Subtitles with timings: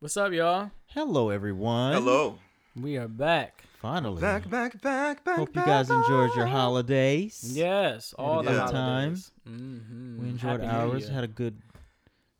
[0.00, 0.70] What's up, y'all?
[0.86, 1.92] Hello, everyone.
[1.92, 2.38] Hello.
[2.74, 3.64] We are back.
[3.80, 4.20] Finally.
[4.20, 5.36] Back, back, back, back.
[5.36, 7.52] Hope you back, guys enjoyed your holidays.
[7.54, 9.30] Yes, all the good holidays.
[9.48, 10.22] Mm-hmm.
[10.22, 11.08] We enjoyed Happy ours.
[11.08, 11.56] Had a good,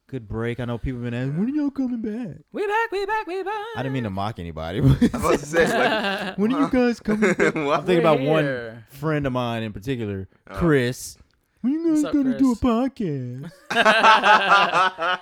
[0.06, 0.58] good break.
[0.60, 2.38] I know people been asking, when are y'all coming back?
[2.52, 2.92] We back.
[2.92, 3.26] We back.
[3.26, 3.66] We back.
[3.76, 4.78] I didn't mean to mock anybody.
[4.80, 4.82] I
[5.18, 7.54] was say, like, when are you guys coming back?
[7.56, 8.86] I'm thinking about We're one here.
[8.88, 10.54] friend of mine in particular, Oh.
[10.54, 11.18] Chris.
[11.60, 13.50] When you guys What's up, gonna do a podcast?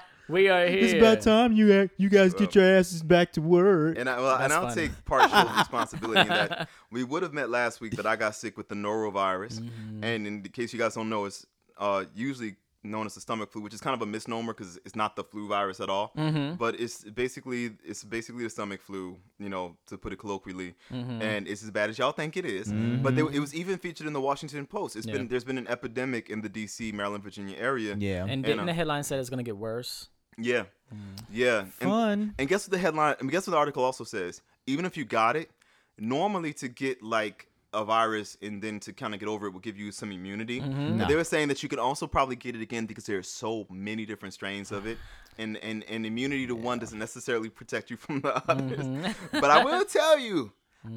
[0.28, 0.78] We are here.
[0.78, 3.96] it's about time you act, you guys get your asses back to work.
[3.98, 4.88] And, I well, and I'll funny.
[4.88, 8.56] take partial responsibility in that we would have met last week, but I got sick
[8.56, 9.60] with the norovirus.
[9.60, 10.04] Mm-hmm.
[10.04, 11.46] And in case you guys don't know, it's
[11.78, 14.94] uh, usually known as the stomach flu, which is kind of a misnomer because it's
[14.94, 16.12] not the flu virus at all.
[16.16, 16.54] Mm-hmm.
[16.54, 21.20] But it's basically it's basically the stomach flu, you know, to put it colloquially, Mm-hmm.
[21.22, 22.72] and it's as bad as y'all think it is.
[23.02, 24.94] But they, it was even featured in the Washington Post.
[24.96, 25.14] It's Yeah.
[25.14, 27.96] been there's been an epidemic in the D.C., Maryland, Virginia area.
[27.98, 28.22] yeah.
[28.22, 30.08] And And, didn't uh, the headline said it's gonna get worse?
[30.38, 31.18] Yeah, mm.
[31.30, 31.60] yeah.
[31.80, 32.34] And, Fun.
[32.38, 33.16] and guess what the headline?
[33.18, 34.40] I mean, guess what the article also says?
[34.66, 35.50] Even if you got it,
[35.98, 39.60] normally to get like a virus and then to kind of get over it will
[39.60, 40.60] give you some immunity.
[40.60, 40.80] Mm-hmm.
[40.80, 41.08] And Nah.
[41.08, 43.66] They were saying that you could also probably get it again because there are so
[43.70, 44.98] many different strains of it,
[45.38, 48.50] and and, and immunity to one doesn't necessarily protect you from the mm-hmm.
[48.50, 49.16] others.
[49.32, 50.52] But I will tell you.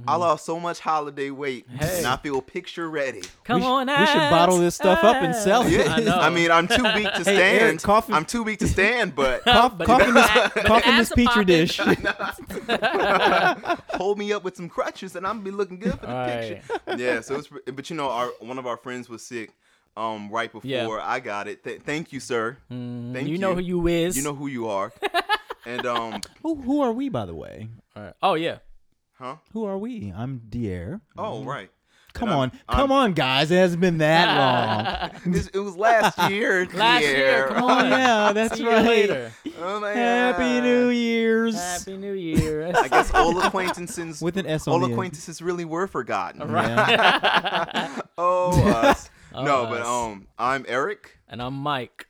[0.07, 1.97] I lost so much holiday weight, Hey.
[1.97, 3.21] and I feel picture ready.
[3.43, 5.71] Come we sh- on, we should bottle this stuff up and sell it.
[5.71, 6.15] Yeah, I know.
[6.17, 7.59] I mean, I'm too weak to Hey, stand.
[7.61, 10.85] Eric, coffee- I'm too weak to stand, but Cough, But cough in this, but cough
[10.85, 11.77] in the this petri dish.
[13.97, 16.61] hold me up with some crutches and I'm gonna be looking good for the Right.
[16.67, 16.95] picture.
[16.97, 19.51] Yeah, so it's but you know our one of our friends was sick
[19.97, 20.87] um right before Yeah.
[21.01, 21.63] I got it.
[21.63, 22.57] Th- thank you, sir.
[22.71, 24.15] Mm, Thank you You know who you is.
[24.15, 24.93] You know who you are.
[25.65, 27.67] and um Who, who are we, by the way?
[27.95, 28.13] All right.
[28.23, 28.59] Oh yeah.
[29.21, 29.35] Huh?
[29.53, 30.11] Who are we?
[30.15, 30.99] I'm Dier.
[31.17, 31.69] Oh, right.
[32.13, 33.51] Come And on, I'm- I'm- come on, guys!
[33.51, 35.33] It hasn't been that long.
[35.33, 36.67] It's- it was last year.
[36.73, 37.47] Last year.
[37.47, 37.89] Come oh on.
[37.89, 38.85] yeah, that's See you right.
[38.85, 39.31] later.
[39.61, 40.63] Oh my Happy God.
[40.63, 41.55] New Year's.
[41.55, 42.67] Happy New Year.
[42.75, 44.93] I guess all acquaintances With an S on all the end.
[44.93, 46.41] acquaintances really were forgotten.
[46.51, 48.01] Yeah.
[48.17, 49.09] Oh us.
[49.33, 49.87] no, Oh, but us.
[49.87, 52.07] um I'm Eric and I'm Mike.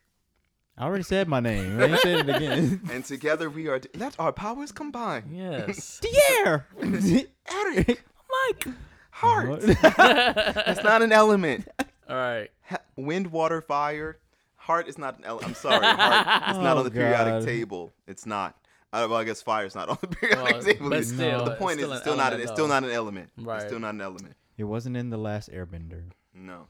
[0.82, 1.80] I already said my name.
[1.80, 2.82] I ain't said it again.
[2.92, 5.30] and together we are let our powers combine.
[5.32, 6.02] Yes.
[6.36, 6.66] Dier.
[6.82, 8.04] Eric,
[8.48, 8.68] Mike.
[9.12, 9.62] heart.
[9.62, 11.68] That's not an element.
[12.10, 12.50] All right.
[12.64, 14.18] Ha- wind, water, fire.
[14.56, 15.50] Heart is not an element.
[15.50, 15.86] I'm sorry.
[15.86, 17.94] Heart is not Oh, on the periodic table.
[18.08, 18.56] It's not.
[18.92, 20.90] Uh, well, I guess fire is not on the periodic Well, table.
[20.90, 21.06] but either.
[21.06, 22.34] still, the it's point still is, it's still not.
[22.34, 22.74] An, element, it's still though.
[22.74, 23.30] not an element.
[23.38, 23.56] Right.
[23.58, 24.36] It's still not an element.
[24.58, 26.06] It wasn't in the last Airbender.
[26.34, 26.68] No.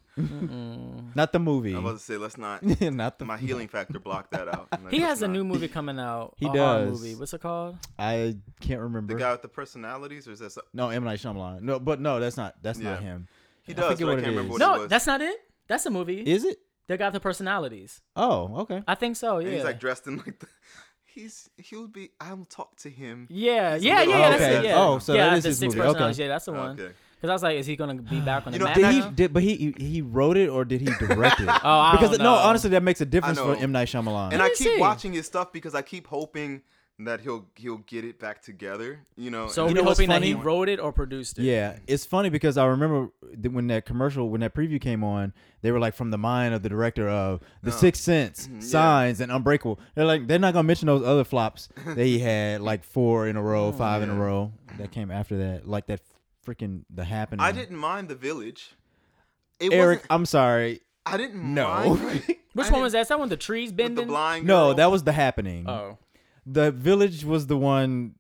[1.16, 1.76] Not the movie.
[1.76, 2.64] I was about to say let's not.
[2.82, 3.26] Not the.
[3.26, 4.68] My healing factor blocked that out.
[4.72, 5.34] I'm like, He let's has a not.
[5.34, 6.34] new movie coming out.
[6.38, 7.02] He a horror does.
[7.02, 7.16] Movie.
[7.16, 7.78] What's it called?
[8.00, 9.14] I can't remember.
[9.14, 10.52] The guy with the personalities, or is that?
[10.54, 11.62] some- no, M Night Shyamalan.
[11.62, 12.56] No, but no, that's not.
[12.64, 13.28] That's not him.
[13.64, 14.60] He does, forget but I what it can't remember is.
[14.60, 14.90] what it No, was.
[14.90, 15.38] that's not it.
[15.68, 16.22] That's a movie.
[16.22, 16.58] Is it?
[16.88, 18.02] they got the personalities.
[18.16, 18.82] Oh, okay.
[18.88, 19.38] I think so.
[19.38, 19.46] Yeah.
[19.48, 20.48] And he's like dressed in like the.
[21.06, 22.10] He's he'll be.
[22.20, 23.28] I'll talk to him.
[23.30, 24.30] yeah, He's a yeah, little- yeah.
[24.32, 24.58] That's Okay.
[24.58, 24.64] it.
[24.66, 24.80] Yeah.
[24.84, 25.82] Oh, so yeah, that is the his six movie.
[25.82, 25.92] Okay.
[25.94, 26.20] personalities.
[26.20, 26.80] Yeah, that's the one.
[26.80, 26.94] Okay.
[27.22, 28.94] Because I was like, is he gonna be back on the You know, map Did
[29.04, 29.10] he?
[29.12, 31.48] Did but he he wrote it or did he direct it?
[31.64, 33.62] Oh, I because don't no, honestly, that makes a difference for know.
[33.62, 34.34] M Night Shyamalan.
[34.34, 34.78] And I keep see.
[34.80, 36.64] watching his stuff because I keep hoping
[37.00, 39.02] that he'll he'll get it back together.
[39.16, 39.48] You know.
[39.48, 41.44] So You we're know what's hoping that he wrote it or produced it.
[41.44, 45.34] Yeah, it's funny because I remember th- when that commercial, when that preview came on,
[45.62, 47.76] they were like from the mind of the director of The Oh.
[47.76, 48.66] Sixth Sense, mm-hmm, Yeah.
[48.68, 49.80] Signs, and Unbreakable.
[49.96, 53.36] They're like they're not gonna mention those other flops that he had, like four in
[53.36, 56.02] a row, oh, five in a row that came after that, like that
[56.46, 57.42] freaking The Happening.
[57.42, 58.72] I didn't mind the village.
[59.60, 60.82] It Eric, wasn't- I'm sorry.
[61.06, 61.68] I didn't No.
[61.96, 63.02] mind Which I one was that?
[63.02, 63.96] Is that one the trees with bending?
[64.08, 64.46] the blind.
[64.46, 64.74] No, girl.
[64.76, 65.68] that was The Happening.
[65.70, 65.98] Oh,
[66.46, 68.16] The Village was the one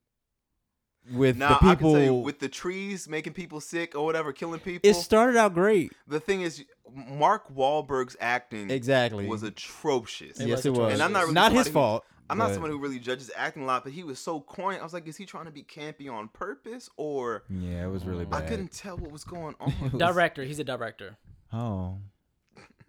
[1.11, 1.93] with Now the I can people.
[1.93, 4.87] tell you, with the trees making people sick or whatever, killing people.
[4.89, 5.91] it started out great.
[6.07, 9.25] the thing is, Mark Wahlberg's acting Exactly.
[9.27, 10.39] was atrocious.
[10.39, 10.77] It yes, was it was.
[10.77, 10.93] atrocious.
[10.93, 12.05] And I'm not really not his somebody who- fault.
[12.31, 14.77] I'm not someone who really judges acting a lot, but he was so corny.
[14.79, 18.05] I was like, is he trying to be campy on purpose, or Yeah, it was
[18.05, 18.43] really bad.
[18.43, 19.73] I couldn't tell what was going on.
[19.97, 20.43] director.
[20.43, 21.17] He's a director.
[21.53, 21.97] Oh.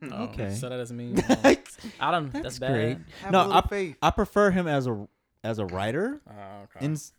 [0.04, 0.54] Oh, Okay.
[0.54, 2.32] So that doesn't mean That's I don't.
[2.32, 2.72] That's, bad.
[2.72, 2.98] great.
[3.22, 3.96] Have No, I- faith.
[4.02, 5.06] I prefer him as a
[5.44, 6.20] as a writer.
[6.28, 6.32] Oh,
[6.76, 6.84] okay.
[6.86, 7.12] In, so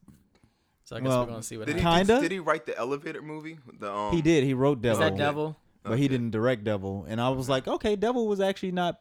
[0.91, 2.07] I guess well, we're gonna see what Did happens.
[2.09, 2.21] Kinda.
[2.21, 3.57] did he write the elevator movie?
[3.79, 4.43] The um, he did.
[4.43, 5.57] He wrote Is Devil, that Devil?
[5.83, 7.05] but he didn't direct Devil.
[7.07, 8.99] And I was like, okay, Devil was actually not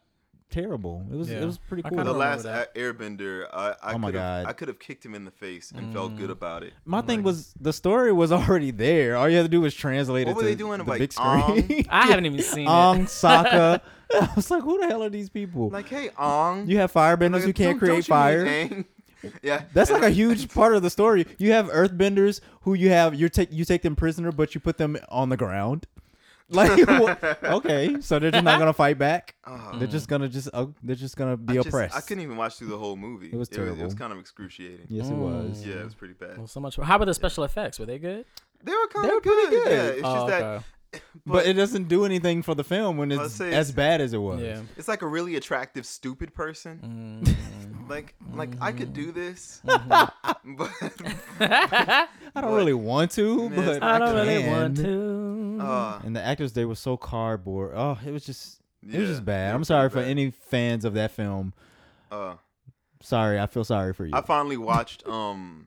[0.53, 1.05] terrible.
[1.11, 1.41] It was Yeah.
[1.41, 2.05] it was pretty I cool.
[2.05, 2.75] The last that.
[2.77, 4.51] Airbender, I, I Oh my could have God.
[4.51, 6.19] I could have kicked him in the face and felt Mm.
[6.19, 6.73] good about it.
[6.85, 9.17] My thing was the story was already there.
[9.17, 10.79] All you had to do was translate What it were to they doing?
[10.79, 11.87] the Like, big screen.
[11.91, 13.09] I haven't even seen Ong it.
[13.09, 13.81] Saka.
[14.15, 15.71] I was like, who the hell are these people?
[15.71, 16.67] Like, hey, Ong.
[16.69, 18.85] you have firebenders Like, who can't don't- create don't fire.
[19.41, 21.27] Yeah, That's like a huge part of the story.
[21.39, 24.79] You have earthbenders who you have you take you take them prisoner, but you put
[24.79, 25.87] them on the ground.
[26.57, 27.17] Like, wha-
[27.57, 29.35] okay, so they're just not gonna fight back.
[29.47, 31.97] Oh, They're just gonna just uh, they're just gonna be I just- oppressed.
[31.97, 33.29] I couldn't even watch through the whole movie.
[33.33, 33.95] It was It was, terrible.
[33.95, 34.87] kind of excruciating.
[34.89, 35.67] Yes, it was.
[35.67, 36.37] Yeah, it was pretty bad.
[36.39, 36.77] Well, so much.
[36.77, 37.79] How about the special effects?
[37.79, 38.27] Were they good?
[38.63, 39.65] They were kind They were of pretty good.
[39.65, 39.73] good.
[39.73, 40.65] Yeah, it's oh, just that okay.
[41.27, 44.13] But it doesn't do anything for the film when I'll it's say as bad as
[44.13, 44.41] it was.
[44.43, 44.61] Yeah.
[44.77, 47.25] it's like a really attractive, stupid person.
[47.25, 47.89] Mm.
[47.89, 50.55] Like, like I could do this, Mm-hmm.
[50.57, 50.71] but
[52.35, 55.59] I don't really want to, Man, but I don't really want to.
[55.61, 57.73] uh, And the actors, they were so cardboard.
[57.77, 59.55] Oh, it was just, it was just bad.
[59.55, 60.11] I'm sorry pretty for bad.
[60.11, 61.53] any fans of that film.
[62.11, 62.35] Uh,
[63.01, 64.13] Sorry, I feel sorry for you.
[64.15, 65.67] I finally watched um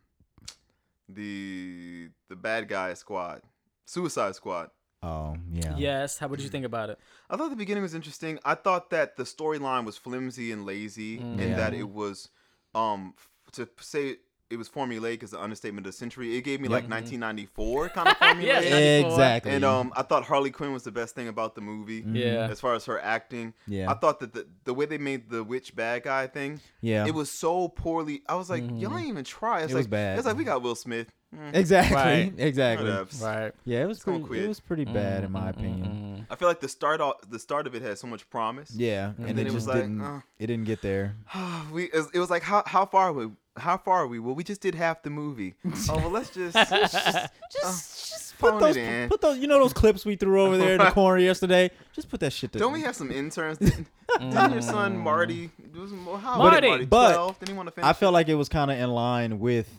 [1.09, 3.41] the the bad guy squad,
[3.85, 4.69] Suicide Squad.
[5.05, 5.75] Oh yeah.
[5.77, 6.17] Yes.
[6.17, 6.27] How?
[6.27, 6.99] What did you think about it?
[7.29, 8.39] I thought the beginning was interesting.
[8.43, 11.39] I thought that the storyline was flimsy and lazy, Mm.
[11.39, 11.55] and Yeah.
[11.57, 12.29] that it was
[12.73, 13.13] um
[13.53, 14.17] to say
[14.51, 16.37] it was formulaic is the understatement of the century.
[16.37, 16.71] It gave me Yep.
[16.71, 18.43] like 1994 kind of formulaic.
[18.43, 18.59] Yeah,
[19.07, 19.51] Exactly.
[19.51, 22.03] And um, I thought Harley Quinn was the best thing about the movie.
[22.03, 22.15] Mhm.
[22.15, 22.47] Yeah.
[22.51, 23.89] As far as her acting, Yeah.
[23.89, 27.07] I thought that the, the way they made the witch bad guy thing, yeah.
[27.07, 28.21] it was so poorly.
[28.29, 29.61] I was like, y'all ain't even try.
[29.63, 30.19] It's It like, was bad.
[30.19, 31.07] It's like we got Will Smith.
[31.35, 31.95] Mm, exactly.
[31.95, 32.33] Right.
[32.37, 32.89] Exactly.
[32.89, 33.21] whatevs.
[33.21, 33.51] Right.
[33.65, 34.27] Yeah, it was gonna pretty.
[34.27, 34.43] quit.
[34.43, 36.27] It was pretty bad in Mm, my opinion.
[36.29, 38.71] I feel like the start of, the start of it had so much promise.
[38.75, 40.01] Yeah, And and then it it just was like, didn't.
[40.01, 40.21] uh.
[40.39, 41.15] It didn't get there.
[41.71, 43.29] we it was, it was like how how far are we?
[43.57, 44.19] How far are we?
[44.19, 45.53] Well, we just did half the movie.
[45.89, 47.27] oh well, let's just Just, Uh,
[47.63, 49.09] just phone put those, it in.
[49.09, 49.37] put those.
[49.37, 51.71] You know those clips we threw over there in the corner yesterday.
[51.93, 52.51] Just put that shit.
[52.53, 53.57] To, Don't we have some interns?
[53.59, 53.87] Didn't,
[54.19, 55.51] didn't your son Marty?
[55.73, 56.55] Was, well, how Marty.
[56.55, 56.85] old is Marty?
[56.85, 57.39] But- Twelve?
[57.39, 57.87] Didn't he want to finish?
[57.87, 59.69] I felt like it was kind of in line with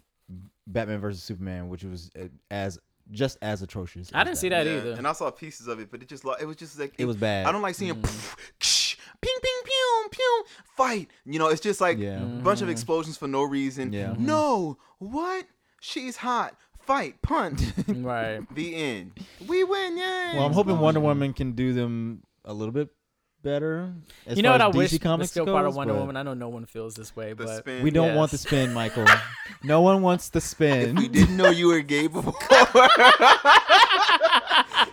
[0.66, 2.78] Batman versus Superman, which was uh, as
[3.10, 4.10] just as atrocious.
[4.12, 4.92] I as didn't see that Yeah, either.
[4.92, 7.04] And I saw pieces of it, but it just like it was just like It
[7.04, 7.46] was bad.
[7.46, 8.36] I don't like seeing mm.
[9.20, 10.44] ping ping pew pew
[10.76, 11.08] fight.
[11.24, 12.22] You know, it's just like Yeah.
[12.22, 13.92] a bunch of explosions for no reason.
[13.92, 14.08] Yeah.
[14.08, 14.26] Mm-hmm.
[14.26, 15.46] No, what?
[15.80, 16.56] She's hot.
[16.80, 17.72] Fight, punt.
[17.88, 18.42] right.
[18.54, 19.12] the end.
[19.48, 20.32] We win, yay!
[20.34, 22.90] Well, I'm hoping Wonder Woman can do them a little bit
[23.46, 23.92] better.
[24.26, 25.94] As You know far what I as DC wish Comics still part of goes, Wonder
[25.94, 26.16] but Woman.
[26.16, 27.82] I know no one feels this way, The but spin.
[27.84, 29.06] We don't want the spin, Michael.
[29.62, 30.96] no one wants the spin.
[30.96, 32.34] we didn't know you were gay before.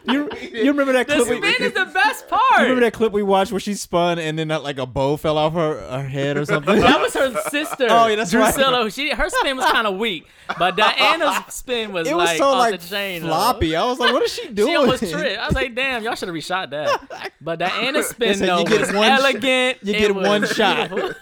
[0.06, 1.28] you, you remember that the clip?
[1.28, 2.42] spin we, is the best part.
[2.60, 5.18] you remember that clip we watched where she spun and then uh, like a bow
[5.18, 6.80] fell off her, her head or something?
[6.80, 7.88] That was her sister.
[7.94, 8.54] Oh, yeah, that's right.
[8.54, 8.90] Drusilla.
[8.92, 10.26] She her spin was kind of weak,
[10.58, 13.22] but Diana's spin was it was like so off like the chain.
[13.22, 13.28] though.
[13.28, 13.76] floppy.
[13.76, 14.70] I was like, what is she doing?
[14.74, 15.40] She almost tripped.
[15.40, 17.32] I was like, damn, y'all should have reshot that.
[17.42, 19.78] But Diana's spin said though you get was one sh- elegant.
[19.84, 20.90] you get was one shot.
[20.90, 21.14] beautiful.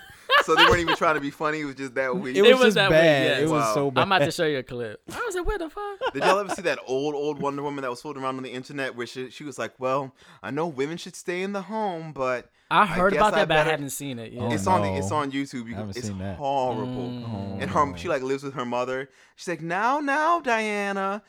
[0.44, 1.62] So they weren't even trying to be funny.
[1.62, 2.36] It was just that weak.
[2.36, 3.24] It It was, was just that way, bad.
[3.28, 3.40] yes.
[3.42, 3.74] It was Wow.
[3.74, 4.02] so bad.
[4.02, 5.02] I'm about to show you a clip.
[5.14, 6.14] I was like, what the fuck?
[6.14, 8.52] Did y'all ever see that old, old Wonder Woman that was floating around on the
[8.52, 10.14] internet where she, she was like, "Well,
[10.44, 13.48] I know women should stay in the home, but I heard guess about I that,
[13.50, 14.34] but I haven't seen it.
[14.38, 14.54] Oh, yet.
[14.54, 15.54] it's on the, it's on YouTube.
[15.54, 16.38] You I can, haven't it's seen that.
[16.38, 17.62] horrible." Mm.
[17.62, 19.10] And her, she like lives with her mother.
[19.36, 21.22] She's like, "Now, now, Diana,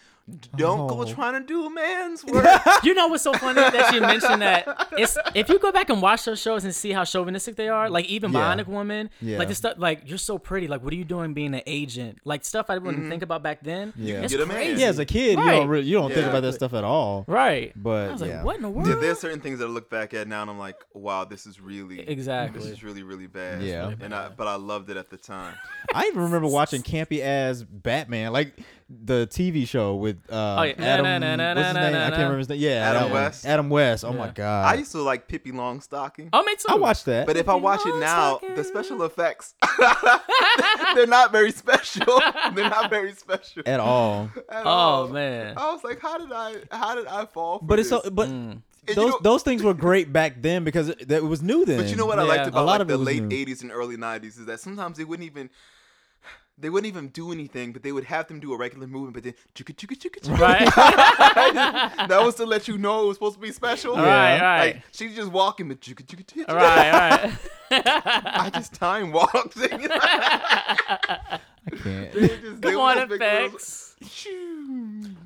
[0.57, 1.05] don't go Oh.
[1.05, 2.47] trying to do man's work."
[2.85, 4.89] You know what's so funny that you mentioned that?
[4.97, 7.91] It's if you go back and watch those shows and see how chauvinistic they are,
[7.91, 8.55] like even Yeah.
[8.57, 9.39] Bionic Woman, Yeah.
[9.39, 12.19] like the stuff, like you're so pretty, like what are you doing being an agent?
[12.25, 13.11] Like stuff I wouldn't mm-hmm.
[13.11, 13.93] think about back then.
[13.97, 14.23] Yeah.
[14.23, 14.57] it's get a man.
[14.57, 14.81] crazy.
[14.81, 17.25] yeah, as a kid, you don't really, you don't think about that stuff at all.
[17.27, 17.73] right.
[17.75, 18.43] But I was yeah.
[18.43, 18.89] what in the world?
[18.89, 21.47] Yeah, there's certain things that I look back at now and I'm like, "Wow, this
[21.47, 22.61] is really Exactly.
[22.61, 23.89] This is really, really bad." Yeah.
[23.89, 25.55] really and I, but I loved it at the time.
[25.95, 28.55] I even remember watching campy ass Batman, like
[28.89, 30.75] the TV show with uh, Oh, yeah.
[30.79, 31.05] Adam.
[31.57, 31.95] What's his name?
[31.95, 32.61] I can't remember his name.
[32.61, 33.11] Yeah, Adam.
[33.13, 33.47] West?
[33.47, 34.05] Adam West.
[34.05, 34.67] Oh my god.
[34.75, 36.29] I used to like Pippi Longstocking.
[36.33, 36.67] oh, me too.
[36.69, 37.27] I watched that.
[37.27, 39.55] But if I watch it now, the special effects,
[40.95, 42.21] they're not very special.
[42.55, 44.31] they're not very special at all.
[44.49, 45.09] at Oh all.
[45.09, 45.55] man.
[45.57, 48.03] I was like, how did I, how did I fall But it's this?
[48.03, 48.11] so.
[48.11, 48.63] But Mm.
[48.89, 51.41] And you those know- those things were great back then because it, that it was
[51.41, 51.79] new then.
[51.79, 52.29] But you know what I Yeah.
[52.29, 53.29] liked A lot like of the late new.
[53.47, 55.51] '80s and early '90s is that sometimes they wouldn't even.
[56.63, 59.25] They wouldn't even do anything, but they would have them do a regular movement, but
[59.25, 60.39] then chugga, chugga, chugga, chugga.
[60.39, 62.09] Right.
[62.09, 63.97] that was to let you know it was supposed to be special.
[63.97, 64.75] Right, right.
[64.75, 66.55] Like she's just walking, but chugga, chugga, chugga, chugga.
[66.55, 67.39] right, right.
[67.73, 69.57] I just time walked.
[71.71, 72.15] they I can't.
[72.15, 73.89] would just, they Come on, just make those- effects.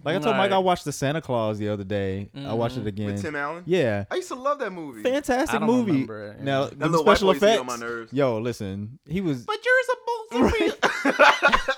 [0.05, 0.53] Like I told Mike, Right.
[0.53, 2.29] I watched the Santa Clause the other day.
[2.35, 2.57] I mm-hmm.
[2.57, 3.07] watched it again.
[3.07, 3.63] With Tim Allen.
[3.67, 4.05] Yeah.
[4.11, 5.03] I used to love that movie.
[5.03, 5.93] Fantastic I don't movie.
[5.93, 6.45] remember it, yeah.
[6.45, 7.73] Now That the little white special boy used to get effects.
[7.73, 8.13] on my nerves.
[8.13, 9.45] Yo, listen, he was.
[9.47, 11.13] But you're supposed to be.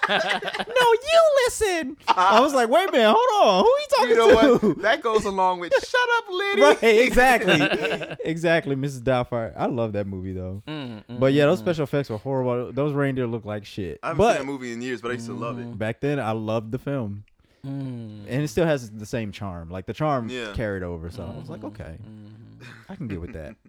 [0.09, 1.97] No, you listen.
[2.09, 3.65] I was like, wait a minute, hold on.
[3.65, 4.67] Who are you talking you know to?
[4.69, 4.83] what?
[4.83, 9.01] That goes along with "Shut up, Liddy." right, exactly, exactly, Mrs.
[9.03, 9.53] Doubtfire.
[9.57, 10.63] I love that movie though.
[10.67, 11.21] Mm, mm.
[11.21, 12.73] But yeah, those special effects were horrible.
[12.73, 13.99] Those reindeer look like shit.
[14.03, 15.79] I haven't but seen that movie in years, but I used to love it.
[15.79, 17.25] back then, I loved the film,
[17.67, 18.25] Mm.
[18.29, 19.69] and it still has the same charm.
[19.71, 20.53] Like the charm Yeah.
[20.55, 21.11] carried over.
[21.11, 22.67] So I was like, okay, Mm.
[22.89, 23.55] I can get with that.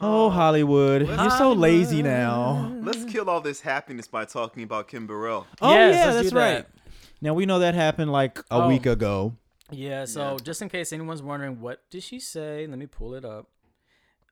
[0.00, 2.70] Oh, Hollywood, you're so lazy now.
[2.82, 5.46] Let's kill all this happiness by talking about Kim Burrell.
[5.62, 6.52] Oh Yes, yeah, let's that's do right.
[6.56, 6.70] that.
[7.22, 8.68] Now we know that happened like a Oh.
[8.68, 9.36] week ago.
[9.70, 10.04] Yeah.
[10.04, 10.36] So Yeah.
[10.42, 12.66] just in case anyone's wondering, what did she say?
[12.66, 13.48] Let me pull it up.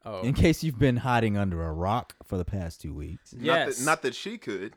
[0.04, 3.32] Oh, In case you've been hiding under a rock for the past two weeks.
[3.32, 3.78] Not yes.
[3.78, 4.74] that, not that she could.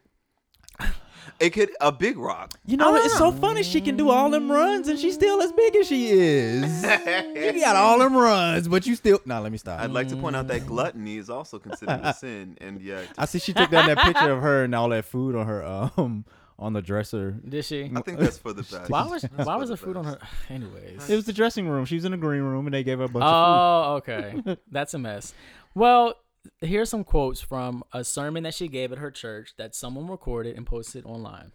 [1.39, 2.60] It could a big rock.
[2.65, 3.62] You know, it's so funny.
[3.62, 6.84] She can do all them runs, and she's still as big as she is.
[7.36, 9.22] you got all them runs, but you still.
[9.25, 9.79] Nah, let me stop.
[9.79, 13.25] I'd like to point out that gluttony is also considered a sin, and yeah, I
[13.25, 16.25] see she took down that picture of her and all that food on her um
[16.57, 17.31] on the dresser.
[17.48, 17.91] did she?
[17.96, 18.89] I think that's for the best.
[18.89, 20.17] Why was why was the the food on her?
[20.50, 21.07] Anyways.
[21.07, 21.86] It was the dressing room.
[21.86, 24.57] She was in the green room, and they gave her a bunch Oh, okay.
[24.72, 25.36] That's a mess.
[25.75, 26.15] Well,
[26.62, 30.56] here's some quotes from a sermon that she gave at her church that someone recorded
[30.56, 31.51] and posted online.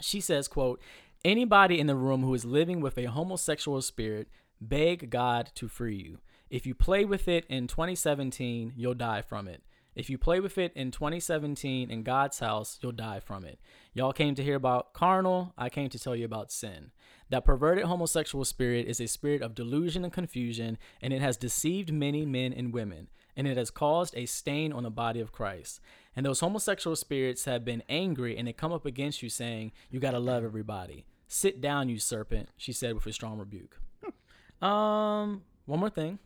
[0.00, 0.80] She says, quote,
[1.24, 4.28] anybody in the room who is living with a homosexual spirit,
[4.60, 6.18] beg God to free you.
[6.48, 9.62] If you play with it in 2017, you'll die from it.
[9.94, 13.58] If you play with it in 2017 in God's house, you'll die from it.
[13.92, 16.92] Y'all came to hear about carnal, I came to tell you about sin.
[17.28, 21.92] That perverted homosexual spirit is a spirit of delusion and confusion, and it has deceived
[21.92, 23.08] many men and women,
[23.40, 25.80] and it has caused a stain on the body of Christ.
[26.14, 29.98] And those homosexual spirits have been angry, and they come up against you saying, You
[29.98, 31.06] gotta love everybody.
[31.26, 33.80] Sit down, you serpent, she said with a strong rebuke.
[34.60, 36.18] Um, one more thing.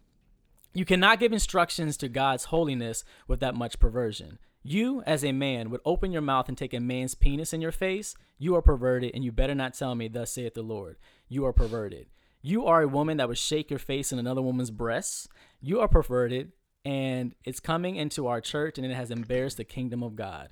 [0.73, 4.40] You cannot give instructions to God's holiness with that much perversion.
[4.64, 7.71] You, as a man, would open your mouth and take a man's penis in your
[7.71, 8.16] face.
[8.37, 10.97] You are perverted, and you better not tell me, Thus saith the Lord.
[11.28, 12.09] You are perverted.
[12.42, 15.28] You are a woman that would shake your face in another woman's breasts.
[15.61, 16.50] You are perverted,
[16.84, 20.50] and it's coming into our church, and it has embarrassed the kingdom of God.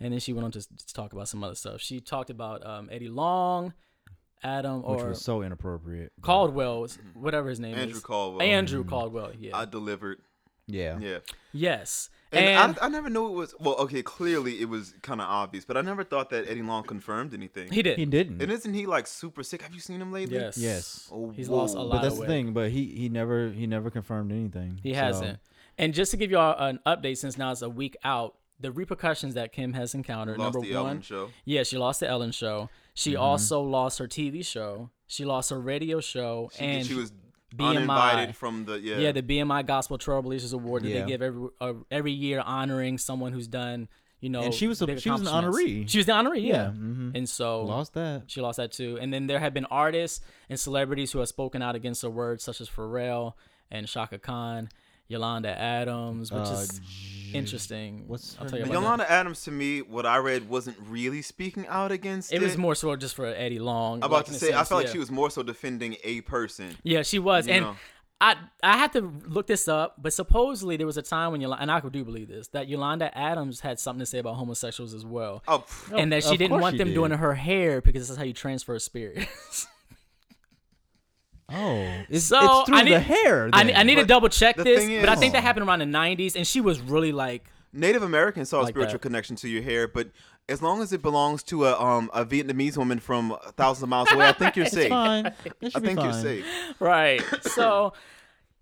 [0.00, 1.80] And then she went on to, to talk about some other stuff.
[1.80, 3.72] She talked about um, Eddie Long,
[4.42, 6.12] Adam, of, which or was so inappropriate.
[6.20, 7.88] Caldwell, whatever his name Andrew is.
[7.88, 8.42] Andrew Caldwell.
[8.42, 9.56] Andrew Caldwell, yeah.
[9.56, 10.18] I delivered.
[10.66, 10.98] Yeah.
[11.00, 11.18] Yeah.
[11.52, 12.10] yes.
[12.30, 13.76] And, And, I, I never knew it was well.
[13.76, 17.32] Okay, clearly it was kind of obvious, but I never thought that Eddie Long confirmed
[17.32, 17.72] anything.
[17.72, 17.98] he did.
[17.98, 18.42] He didn't.
[18.42, 19.62] and isn't he like super sick?
[19.62, 20.36] Have you seen him lately?
[20.36, 20.58] Yes.
[20.58, 21.08] Yes.
[21.12, 22.28] Oh, He's lost a lot But that's of the weight.
[22.28, 22.52] thing.
[22.52, 24.78] But he he never he never confirmed anything.
[24.82, 25.38] He So- hasn't.
[25.78, 28.72] And just to give you all an update, since now it's a week out, the
[28.72, 30.36] repercussions that Kim has encountered.
[30.36, 31.30] Lost number the one, Ellen show.
[31.44, 32.68] yeah, she lost the Ellen show.
[32.94, 33.22] She Mm-hmm.
[33.22, 34.90] also lost her TV show.
[35.06, 37.12] She lost her radio show, She, and she was
[37.56, 37.76] BMI.
[37.76, 38.98] uninvited from the yeah.
[38.98, 39.12] yeah.
[39.12, 41.00] the BMI Gospel Trailblazers Award that Yeah.
[41.02, 43.88] they give every uh, every year, honoring someone who's done
[44.20, 44.42] you know.
[44.42, 45.88] And she was a- big she was an honoree.
[45.88, 46.54] She was the honoree, yeah.
[46.64, 47.14] Yeah, mhm.
[47.14, 48.24] And so lost that.
[48.26, 48.98] She lost that too.
[49.00, 52.40] And then there have been artists and celebrities who have spoken out against the word
[52.40, 53.34] such as Pharrell
[53.70, 54.70] and Chaka Khan,
[55.08, 56.80] Yolanda Adams, which Uh, is
[57.32, 58.04] interesting.
[58.06, 58.72] what's I'll tell you name?
[58.72, 58.84] about that.
[58.84, 62.36] Yolanda Adams to me, what I read wasn't really speaking out against it.
[62.36, 64.02] It was more so just for Eddie Long.
[64.02, 65.42] I'm like, about to in a say, I sense, felt like she was more so
[65.42, 66.76] defending a person.
[66.82, 67.48] Yeah, she was.
[67.48, 67.76] and know.
[68.20, 68.34] I
[68.64, 71.70] I had to look this up, but supposedly there was a time when Yolanda, and
[71.70, 75.42] I do believe this, that Yolanda Adams had something to say about homosexuals as well.
[75.46, 78.18] Oh, pff, and that she of didn't want she them doing her hair because that's
[78.18, 79.28] how you transfer a spirit.
[81.50, 83.48] Oh, it's, So, it's through I need- the hair.
[83.52, 83.76] I, then.
[83.76, 86.36] I need to double check this, thing but I think that happened around the 90s,
[86.36, 89.02] and she was really like, Native Americans saw a spiritual that.
[89.02, 90.08] connection to your hair, but
[90.48, 94.10] as long as it belongs to a um a Vietnamese woman from thousands of miles
[94.10, 94.88] away, I think you're It's safe.
[94.88, 95.26] fine.
[95.44, 96.46] It I should be think you're safe.
[96.80, 97.20] right.
[97.42, 97.92] So,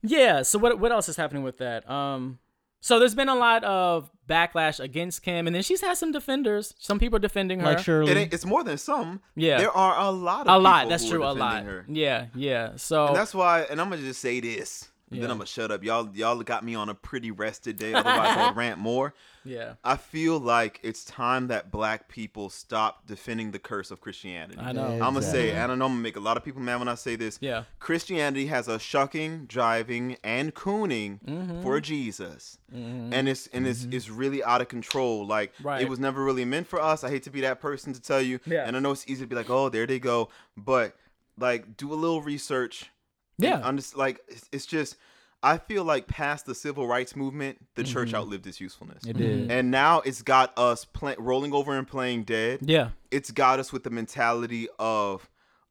[0.02, 0.42] yeah.
[0.42, 1.88] So what what else is happening with that?
[1.88, 2.40] Um,
[2.80, 6.74] so there's been a lot of backlash against Kim, and then she's had some defenders.
[6.78, 7.66] Some people are defending her.
[7.66, 8.10] Like Shirley.
[8.10, 9.20] It ain't, it's more than some.
[9.34, 9.58] Yeah.
[9.58, 10.46] there are a lot.
[10.46, 10.88] Of a lot.
[10.88, 11.22] That's who true.
[11.22, 11.64] are A lot.
[11.64, 11.84] Her.
[11.88, 12.26] Yeah.
[12.34, 12.72] Yeah.
[12.76, 15.70] So And that's why, and I'm gonna just say this, and then I'm gonna shut
[15.70, 15.84] up.
[15.84, 17.94] Y'all, y'all got me on a pretty rested day.
[17.94, 19.14] Otherwise, I would rant more.
[19.44, 19.74] yeah.
[19.84, 24.58] I feel like it's time that Black people stop defending the curse of Christianity.
[24.60, 24.88] I know.
[24.88, 25.06] Yeah.
[25.06, 25.50] I'm gonna say, Exactly.
[25.52, 27.38] and I know I'm gonna make a lot of people mad when I say this.
[27.40, 27.64] Yeah.
[27.78, 31.62] Christianity has a shucking, driving, and cooning Mm-hmm.
[31.62, 35.24] for Jesus, and it's and it's it's really out of control.
[35.24, 35.82] Like Right.
[35.82, 37.04] it was never really meant for us.
[37.04, 38.64] I hate to be that person to tell you, Yeah.
[38.66, 40.96] and I know it's easy to be like, oh, there they go, but
[41.38, 42.90] like do a little research.
[43.38, 43.60] Yeah.
[43.62, 44.96] I'm just like it's, it's just.
[45.42, 48.16] I feel like past the civil rights movement, the church Mm-hmm.
[48.16, 49.04] outlived its usefulness.
[49.04, 49.50] It did.
[49.50, 52.88] And now it's got us play, rolling over and playing dead Yeah.
[53.10, 55.28] it's got us with the mentality of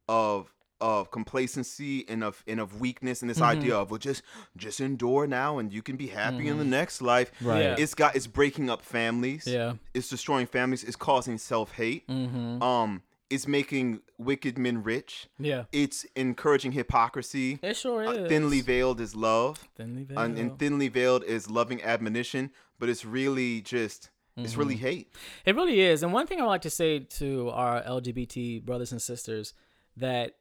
[0.08, 3.58] of of complacency and of and of weakness and this Mm-hmm.
[3.60, 4.22] idea of well just
[4.56, 7.62] just endure now and you can be happy in the next life Right.
[7.62, 7.76] Yeah.
[7.78, 9.74] it's got it's breaking up families Yeah.
[9.94, 12.62] it's destroying families it's causing self-hate Mm-hmm.
[12.62, 15.64] um it's making wicked men rich Yeah.
[15.72, 18.08] it's encouraging hypocrisy It sure is.
[18.18, 20.20] Uh, thinly veiled is love Thinly veiled.
[20.20, 24.60] and, and thinly veiled is loving admonition but it's really just it's Mm-hmm.
[24.60, 25.14] really hate
[25.46, 26.02] It really is.
[26.02, 29.54] And one thing I like to say to our LGBT brothers and sisters
[29.96, 30.36] that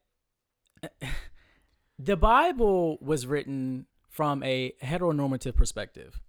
[2.00, 6.20] the Bible was written from a heteronormative perspective.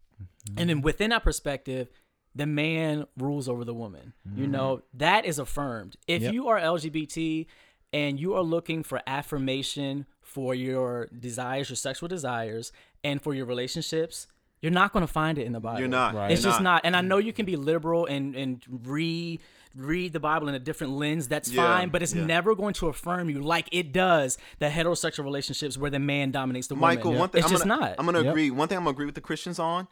[0.57, 1.89] And then within that perspective,
[2.37, 4.13] the man rules over the woman.
[4.35, 4.53] You mm-hmm.
[4.53, 5.97] know, that is affirmed.
[6.07, 6.35] If Yep.
[6.35, 7.47] you are LGBT
[7.93, 13.47] and you are looking for affirmation for your desires, your sexual desires, and for your
[13.47, 14.27] relationships,
[14.61, 15.81] you're not going to find it in the Bible.
[15.81, 16.15] You're not.
[16.15, 16.31] Right.
[16.31, 16.83] It's You're just not.
[16.85, 17.37] And I know you mm-hmm.
[17.37, 19.41] can be liberal and and re
[19.75, 21.29] read the Bible in a different lens.
[21.29, 22.25] That's Yeah, fine, but it's yeah.
[22.25, 26.67] never going to affirm you like it does the heterosexual relationships where the man dominates
[26.67, 27.21] the Michael, woman.
[27.21, 27.95] one thing it's I'm just gonna, not.
[27.99, 28.31] I'm gonna Yep.
[28.31, 28.51] agree.
[28.51, 29.87] One thing I'm gonna agree with the Christians on.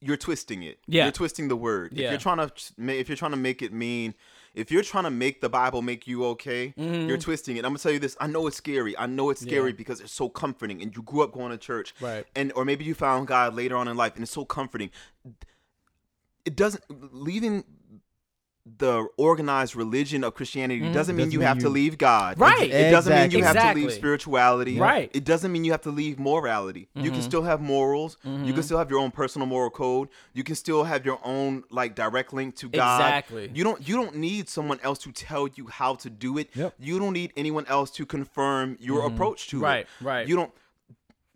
[0.00, 0.78] You're twisting it.
[0.86, 1.04] Yeah.
[1.04, 1.92] You're twisting the word.
[1.92, 2.50] If you're trying to,
[2.92, 4.14] if you're trying to make it mean,
[4.54, 7.08] if you're trying to make the Bible make you okay, Mm-hmm.
[7.08, 7.64] you're twisting it.
[7.64, 8.16] I'm gonna tell you this.
[8.20, 8.96] I know it's scary.
[8.96, 9.76] I know it's scary Yeah.
[9.76, 12.24] because it's so comforting, and you grew up going to church, Right.
[12.36, 14.90] And or maybe you found God later on in life, and it's so comforting.
[16.44, 17.64] It doesn't leaving
[18.78, 22.34] the organized religion of Christianity doesn't mean Doesn't you mean have to leave God.
[22.34, 22.42] Mm-hmm.
[22.42, 22.70] Right.
[22.70, 24.78] It doesn't mean you have to leave spirituality.
[24.78, 25.10] Right.
[25.14, 26.88] It doesn't mean you have to leave morality.
[26.94, 27.12] You Mm-hmm.
[27.14, 28.16] can still have morals.
[28.24, 30.08] You can still have your own personal moral code.
[30.34, 33.00] You can still have your own like direct link to God.
[33.00, 33.50] Exactly.
[33.54, 36.50] You don't you don't need someone else to tell you how to do it.
[36.54, 36.74] Yep.
[36.78, 39.64] You don't need anyone else to confirm your approach to Mm-hmm.
[39.64, 40.28] Right, right.
[40.28, 40.52] You don't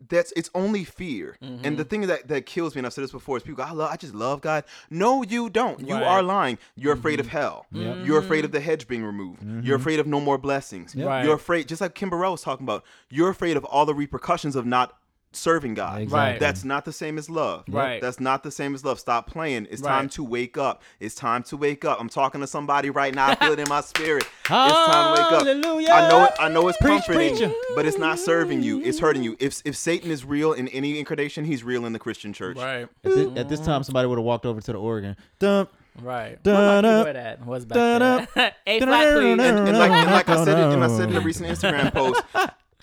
[0.08, 1.36] that's it's only fear.
[1.42, 1.64] Mm-hmm.
[1.64, 1.90] And the mm-hmm.
[1.90, 3.90] thing that, that kills me, and I've said this before, is people go, I love
[3.90, 4.64] I just love God.
[4.90, 5.80] No, you don't.
[5.80, 6.02] You Right.
[6.02, 6.58] are lying.
[6.76, 7.36] You're afraid of mm-hmm.
[7.36, 7.66] hell.
[7.72, 8.06] Yep.
[8.06, 8.46] You're afraid mm-hmm.
[8.46, 9.42] of the hedge being removed.
[9.64, 10.94] You're afraid of no more blessings.
[10.94, 11.24] Right.
[11.24, 14.56] You're afraid, just like Kim Burrell was talking about, you're afraid of all the repercussions
[14.56, 14.96] of not
[15.32, 16.02] serving God.
[16.02, 16.38] Exactly.
[16.38, 17.64] That's not the same as love.
[17.68, 18.00] Right.
[18.00, 18.98] That's not the same as love.
[19.00, 19.66] Stop playing.
[19.70, 20.82] It's time to wake up.
[21.00, 22.00] It's time to wake up.
[22.00, 23.28] I'm talking to somebody right now.
[23.28, 24.24] I feel it in my spirit.
[24.40, 25.46] It's time to wake up.
[25.46, 25.88] Hallelujah.
[25.90, 27.52] I know it, I know it's Preach, comforting, preacher.
[27.74, 28.80] but it's not serving you.
[28.82, 29.36] It's hurting you.
[29.40, 32.56] If if Satan is real in any incarnation, he's real in the Christian church.
[32.58, 32.88] right.
[33.04, 35.16] At this, at this time, somebody would have walked over to the organ.
[35.38, 35.70] Dump.
[36.00, 36.42] Right.
[36.42, 37.46] Dun, Where my dun, keyboard at?
[37.46, 38.54] What's back dun, there?
[38.66, 39.40] A flat, dun.
[39.40, 41.92] And, and like, and like I said, it, and I said in a recent Instagram
[41.92, 42.22] post,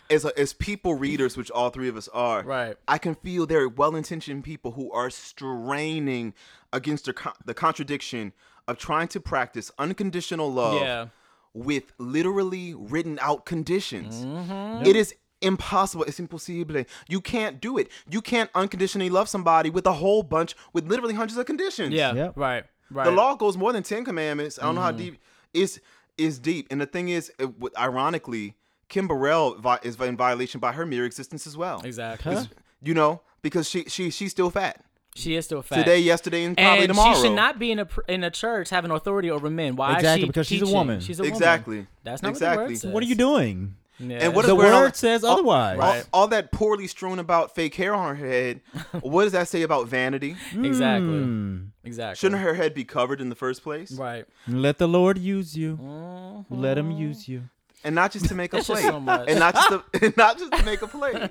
[0.09, 2.75] as a, as people readers, which all three of us are, Right.
[2.87, 6.33] I can feel there are well-intentioned people who are straining
[6.73, 8.33] against the, con- the contradiction
[8.67, 11.07] of trying to practice unconditional love Yeah.
[11.53, 14.23] with literally written out conditions.
[14.25, 14.85] Mm-hmm.
[14.85, 16.03] It is impossible.
[16.05, 16.83] It's impossible.
[17.07, 17.89] You can't do it.
[18.09, 21.93] You can't unconditionally love somebody with a whole bunch, with literally hundreds of conditions.
[21.93, 22.13] Yeah.
[22.13, 22.31] yeah.
[22.35, 22.65] Right.
[22.91, 23.05] Right.
[23.05, 24.57] The law goes more than ten commandments.
[24.59, 24.97] I don't know how Mm-hmm.
[24.97, 25.19] deep
[25.53, 25.79] is
[26.17, 26.67] is deep.
[26.69, 28.55] And the thing is, it, ironically,
[28.89, 31.81] Kim Burrell vi- is in violation by her mere existence as well.
[31.83, 32.33] Exactly.
[32.35, 32.45] Huh?
[32.81, 34.83] You know, because she she she's still fat
[35.15, 35.77] She is still fat.
[35.77, 37.15] today, yesterday, and probably and tomorrow.
[37.15, 39.75] she should not be in a in a church having authority over men.
[39.75, 39.91] Why?
[39.91, 40.99] is Exactly, she because she's a woman.
[40.99, 41.33] She's a woman.
[41.35, 41.87] Exactly.
[42.03, 42.57] That's not Exactly.
[42.57, 42.91] what the word says.
[42.93, 43.75] What are you doing?
[44.01, 44.19] Yeah.
[44.21, 45.73] And what The is wearing all says otherwise.
[45.77, 46.07] All, Right.
[46.13, 48.61] all that poorly strewn about fake hair on her head.
[49.01, 50.37] what does that say about vanity?
[50.53, 51.09] exactly.
[51.19, 51.57] Hmm.
[51.83, 52.15] Exactly.
[52.17, 53.91] Shouldn't her head be covered in the first place?
[53.91, 54.25] Right.
[54.47, 55.77] Let the Lord use you.
[55.81, 56.45] Mhm.
[56.49, 57.49] Let him use you.
[57.83, 58.91] And not just to make a It's just plate.
[58.91, 59.29] so much.
[59.29, 61.29] and not just to, and not just to make a plate.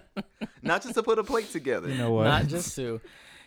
[0.62, 1.88] not just to put a plate together.
[1.88, 2.24] You know what?
[2.24, 3.00] Not just to.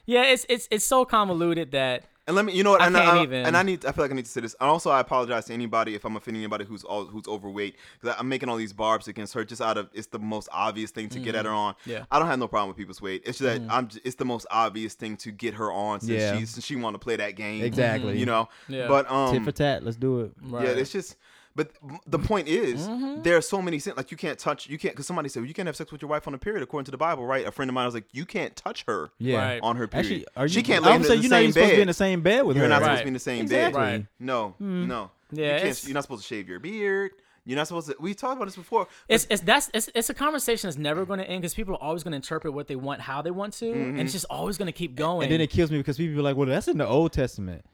[0.05, 2.81] Yeah, it's it's it's so convoluted that And let me, you know what?
[2.81, 3.45] I and, can't I, even.
[3.45, 4.55] and I need, I feel like I need to say this.
[4.59, 8.15] And also, I apologize to anybody if I'm offending anybody who's all, who's overweight because
[8.19, 11.07] I'm making all these barbs against her just out of it's the most obvious thing
[11.09, 11.73] to get at her on.
[11.75, 11.89] Mm-hmm.
[11.91, 12.05] Yeah.
[12.11, 13.21] I don't have no problem with people's weight.
[13.25, 16.11] It's just that I'm, j- it's the most obvious thing to get her on since
[16.11, 16.37] Yeah.
[16.37, 17.63] she's since she want to play that game.
[17.63, 18.17] Exactly.
[18.19, 18.49] You know.
[18.67, 18.87] Yeah.
[18.87, 19.33] But um.
[19.33, 19.83] Tit for tat.
[19.83, 20.31] Let's do it.
[20.43, 20.65] right.
[20.65, 21.15] Yeah, it's just.
[21.55, 21.71] But
[22.07, 23.23] the point is, mm-hmm.
[23.23, 25.47] there are so many sin like you can't touch, you can't, because somebody said well,
[25.47, 27.45] you can't have sex with your wife on a period according to the Bible, right?
[27.45, 29.37] A friend of mine was like, you can't touch her Yeah.
[29.37, 29.61] Right.
[29.61, 30.05] on her period.
[30.05, 30.53] Actually, are you?
[30.53, 31.87] she can't I lay would in say the you're not even supposed to be in
[31.87, 32.69] the same bed with You're her.
[32.69, 32.85] not Right.
[32.85, 33.81] supposed to be in the same Exactly.
[33.81, 33.91] bed.
[33.91, 34.05] Right.
[34.19, 34.87] No, hmm.
[34.87, 35.11] no.
[35.31, 37.11] Yeah, you can't, you're not supposed to shave your beard.
[37.45, 37.95] You're not supposed to.
[37.99, 38.87] We talked about this before.
[39.07, 41.81] It's, it's that's it's, it's a conversation that's never going to end because people are
[41.81, 44.05] always going to interpret what they want how they want to, and it's mm-hmm.
[44.07, 45.23] just always going to keep going.
[45.23, 47.65] And then it kills me because people are like, "Well, that's in the Old Testament."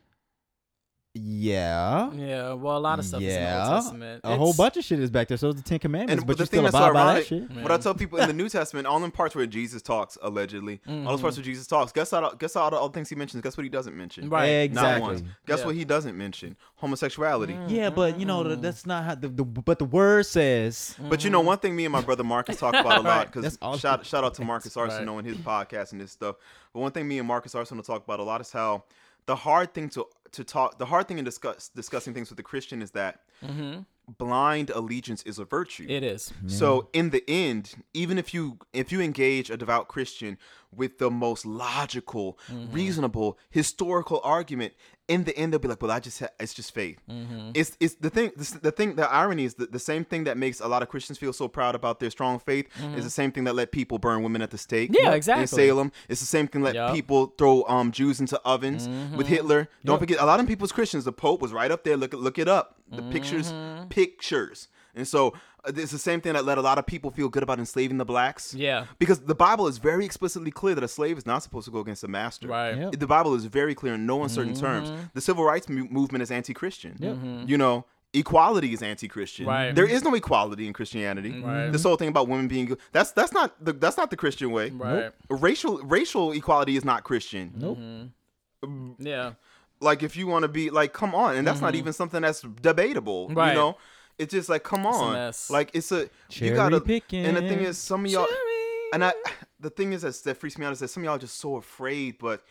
[1.23, 2.11] Yeah.
[2.13, 3.63] yeah, well, a lot of stuff is in the yeah.
[3.63, 4.21] Old Testament.
[4.23, 5.37] A whole bunch of shit is back there.
[5.37, 7.09] So is the Ten Commandments, and but the you thing still that's abide by that
[7.09, 7.63] ironic, shit.
[7.63, 7.99] what I tell mm.
[7.99, 11.21] people in the New Testament, all the parts where Jesus talks, allegedly, all those mm-hmm.
[11.21, 13.43] parts where Jesus talks, guess out, guess out all the things he mentions.
[13.43, 14.29] Guess what he doesn't mention?
[14.29, 14.71] Right.
[14.71, 15.01] Not Exactly.
[15.01, 15.23] once.
[15.45, 15.65] Guess Yeah.
[15.65, 16.55] what he doesn't mention?
[16.75, 17.53] Homosexuality.
[17.53, 19.15] Mm, yeah, but you know th- that's not how.
[19.15, 20.95] The, the, but the word says.
[21.09, 23.43] But you know, one thing me and my brother Marcus talk about a lot because
[23.43, 25.07] That's all- shout shout out to Marcus Right.
[25.07, 26.35] And his podcast and this stuff.
[26.73, 28.83] But one thing me and Marcus Arsenault talk about a lot is how
[29.25, 32.43] the hard thing to to talk, the hard thing in discuss discussing things with a
[32.43, 33.81] Christian is that mm-hmm.
[34.07, 35.85] Blind allegiance is a virtue.
[35.87, 36.33] It is.
[36.47, 40.37] So in the end, even if you if you engage a devout Christian
[40.75, 42.73] with the most logical, mm-hmm.
[42.73, 44.73] reasonable, historical argument,
[45.07, 47.51] in the end they'll be like, "Well, I just ha- it's just faith." Mm-hmm.
[47.53, 48.31] It's it's the thing.
[48.35, 48.95] The, the thing.
[48.95, 51.47] The irony is that the same thing that makes a lot of Christians feel so
[51.47, 53.01] proud about their strong faith is mm-hmm.
[53.01, 54.91] the same thing that let people burn women at the stake.
[54.93, 55.41] Yeah, exactly.
[55.41, 55.67] In exactly.
[55.67, 56.93] Salem, it's the same thing that Yup.
[56.93, 59.69] people throw um Jews into ovens with Hitler.
[59.83, 61.03] Don't forget, a lot of people's Christians.
[61.03, 61.97] The Pope was right up there.
[61.97, 62.76] Look look it up.
[62.91, 63.89] The pictures, mm-hmm.
[63.89, 64.69] pictures.
[64.95, 65.33] And so
[65.65, 67.97] uh, it's the same thing that let a lot of people feel good about enslaving
[67.97, 68.53] the blacks.
[68.53, 68.85] Yeah.
[68.97, 71.79] Because the Bible is very explicitly clear that a slave is not supposed to go
[71.79, 72.47] against a master.
[72.47, 72.77] Right.
[72.77, 72.93] Yep.
[72.99, 74.65] The Bible is very clear in no uncertain mm-hmm.
[74.65, 74.91] terms.
[75.13, 76.97] The civil rights mu- movement is anti-Christian.
[76.99, 77.43] Mm-hmm.
[77.47, 79.45] You know, equality is anti-Christian.
[79.45, 79.75] Right.
[79.75, 81.41] There is no equality in Christianity.
[81.41, 81.69] Right.
[81.69, 82.79] This whole thing about women being good.
[82.91, 84.69] That's that's not the that's not the Christian way.
[84.69, 85.11] Right.
[85.29, 87.53] Racial racial equality is not Christian.
[87.55, 87.77] Nope.
[88.97, 89.33] Yeah.
[89.79, 92.41] Like if you want to be like, come on, and that's not even something that's
[92.41, 93.27] debatable.
[93.27, 93.37] Mm-hmm.
[93.37, 93.49] Right.
[93.49, 93.77] You know,
[94.17, 95.49] it's just like, come a on, mess.
[95.49, 96.81] like it's a Cherry you gotta.
[96.81, 97.25] picking.
[97.25, 98.89] And the thing is, some of y'all, Cherry.
[98.93, 99.13] and I,
[99.59, 101.37] the thing is that, that freaks me out is that some of y'all are just
[101.39, 102.43] so afraid, but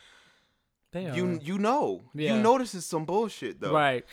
[0.96, 1.32] They you are.
[1.35, 2.37] you know, Yeah.
[2.37, 3.72] you notice it's some bullshit though.
[3.74, 4.04] Right.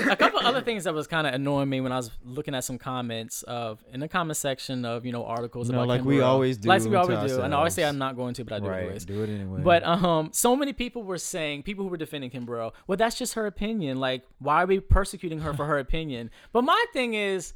[0.00, 2.64] A couple other things that was kind of annoying me when I was looking at
[2.64, 6.00] some comments of in the comment section of you know articles You know, about like
[6.00, 7.42] Kim we always do like we always do.
[7.42, 7.84] And I always say.
[7.84, 8.82] I'm not going to, but I do right.
[8.82, 9.04] anyways.
[9.04, 9.60] Do it anyway.
[9.62, 13.16] But um, so many people were saying, people who were defending Kim Burrell, well, that's
[13.16, 14.00] just her opinion.
[14.00, 16.30] Like, why are we persecuting her for her opinion?
[16.52, 17.54] But my thing is,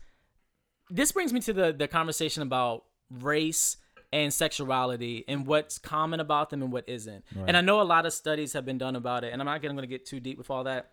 [0.90, 3.78] this brings me to the the conversation about race
[4.12, 7.24] and sexuality and what's common about them and what isn't.
[7.46, 9.62] And I know a lot of studies have been done about it, and I'm not
[9.62, 10.92] going to get too deep with all that.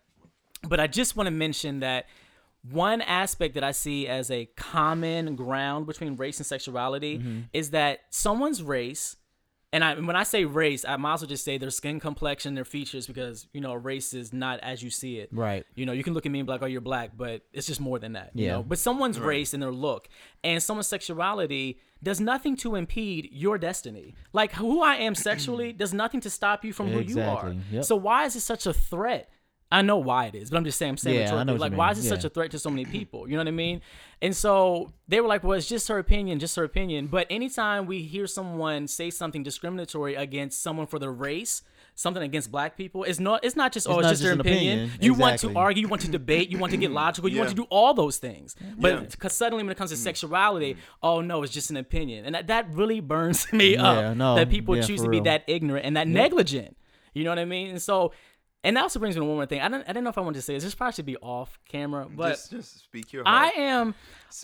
[0.67, 2.05] But I just want to mention that
[2.69, 7.39] one aspect that I see as a common ground between race and sexuality mm-hmm.
[7.51, 9.17] is that someone's race,
[9.73, 12.53] and I when I say race, I might as well just say their skin complexion,
[12.55, 15.27] their features, because you know race is not as you see it.
[15.33, 15.65] Right.
[15.75, 17.67] You know, you can look at me and be like, "Oh, you're black," but it's
[17.67, 18.31] just more than that.
[18.35, 18.51] You Yeah.
[18.53, 18.63] know?
[18.63, 20.07] But someone's race and their look
[20.43, 24.13] and someone's sexuality does nothing to impede your destiny.
[24.31, 27.49] Like who I am sexually does nothing to stop you from who you are.
[27.49, 27.59] Exactly.
[27.71, 27.83] Yep.
[27.85, 29.29] So why is it such a threat?
[29.73, 31.59] I know why it is, but I'm just saying, I'm saying Yeah, I rhetorically, know
[31.59, 33.27] like, why is it such a threat to so many people?
[33.27, 33.81] You know what I mean?
[34.21, 37.07] And so they were like, well, it's just her opinion, just her opinion.
[37.07, 41.63] But anytime we hear someone say something discriminatory against someone for their race,
[41.95, 44.41] something against black people, it's not it's not just oh, it's just just their an
[44.41, 44.79] opinion.
[44.79, 44.97] opinion.
[45.01, 47.49] You want to argue, you want to debate, you want to get logical, you want
[47.49, 48.55] to do all those things.
[48.77, 49.99] But because suddenly when it comes to mm.
[49.99, 50.77] sexuality, mm.
[51.01, 54.35] oh no, it's just an opinion, and that, that really burns me Yeah, up no,
[54.35, 56.77] that people yeah, choose for to be that ignorant and that negligent.
[57.13, 57.71] You know what I mean?
[57.71, 58.13] And so.
[58.65, 59.59] And that also brings me to one more thing.
[59.59, 60.63] I don't, I didn't know if I wanted to say this.
[60.63, 63.57] This probably should be off camera, but just, just speak your I heart.
[63.57, 63.95] am.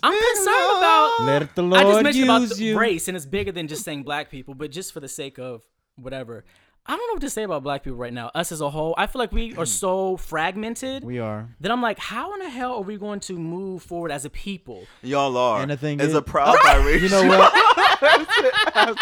[0.02, 0.78] I'm concerned love.
[0.78, 1.16] about.
[1.22, 2.78] Let the I just mentioned about the you.
[2.78, 5.62] race, and it's bigger than just saying black people, but just for the sake of
[5.96, 6.44] whatever.
[6.86, 8.30] I don't know what to say about black people right now.
[8.34, 11.48] Us as a whole, I feel like we are so fragmented we are.
[11.60, 14.30] that I'm like, how in the hell are we going to move forward as a
[14.30, 14.86] people?
[15.02, 15.60] Y'all are.
[15.62, 17.00] And the thing as is- a proud biracial.
[17.02, 17.52] You know what,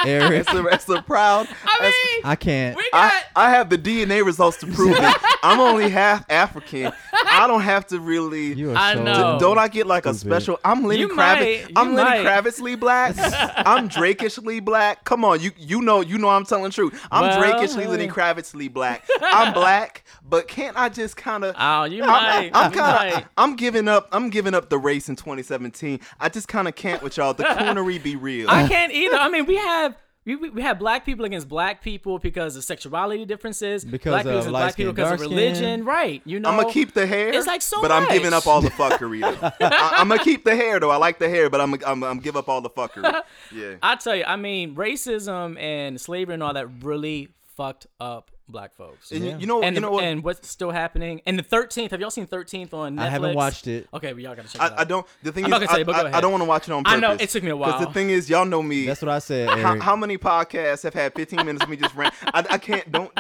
[0.07, 0.49] Eric?
[0.49, 1.49] as, a, as a proud.
[1.65, 1.83] I
[2.15, 2.77] mean, I can't.
[2.77, 3.13] we got.
[3.37, 5.17] I, I have the DNA results to prove it.
[5.43, 6.93] I'm only half African.
[7.39, 8.53] I don't have to really.
[8.55, 9.39] You are I so know.
[9.41, 10.31] Don't I get like a Stupid.
[10.43, 10.61] special?
[10.65, 11.17] I'm Lenny You Kravitz.
[11.17, 12.27] might, you I'm Lenny might.
[12.27, 13.15] Kravitzly black.
[13.67, 15.05] I'm Drakishly black.
[15.05, 17.01] Come on, you you know you know I'm telling the truth.
[17.11, 18.11] I'm Well, Drakishly Lenny hey.
[18.11, 19.05] Kravitzly black.
[19.21, 21.55] I'm black, but can't I just kind of?
[21.59, 22.51] Oh, you I'm, might.
[22.55, 23.25] I'm you kind of.
[23.37, 24.09] I'm giving up.
[24.13, 26.01] I'm giving up the race in 2017.
[26.21, 27.35] I just kind of can't with y'all.
[27.35, 28.49] The coonery be real.
[28.51, 29.17] I can't either.
[29.17, 29.95] I mean, we have
[30.29, 33.83] we, we we have black people against black people because of sexuality differences.
[33.83, 35.31] Because black people of against black people because of dark-skin.
[35.31, 36.21] religion, right?
[36.27, 37.31] You know, I'm gonna keep the hair.
[37.31, 39.21] It's like so but I'm giving up all the fuckery.
[39.23, 39.53] Though.
[39.67, 40.91] I, I'm gonna keep the hair though.
[40.91, 43.23] I like the hair, but I'm I'm, I'm give up all the fuckery.
[43.51, 43.77] Yeah.
[43.83, 48.75] I tell you, I mean, racism and slavery and all that really fucked up black
[48.75, 49.11] folks.
[49.13, 49.39] And you- Yeah.
[49.39, 50.05] you know and, you know what?
[50.05, 51.21] and what's still happening?
[51.27, 51.91] And the Thirteenth.
[51.91, 53.01] Have y'all seen Thirteenth on Netflix?
[53.03, 53.89] I haven't watched it.
[53.93, 54.79] Okay, but y'all gotta check it out.
[54.79, 55.07] I, I don't.
[55.23, 56.49] The thing I'm is, not gonna say, I, but go I- I don't want to
[56.49, 57.73] watch it on I know, it took me a while.
[57.73, 58.87] Because the thing is, y'all know me.
[58.87, 59.83] That's what I said, how, Eric.
[59.83, 62.15] how many podcasts have had 15 minutes of me just rant?
[62.23, 62.91] I, I can't.
[62.91, 63.11] Don't.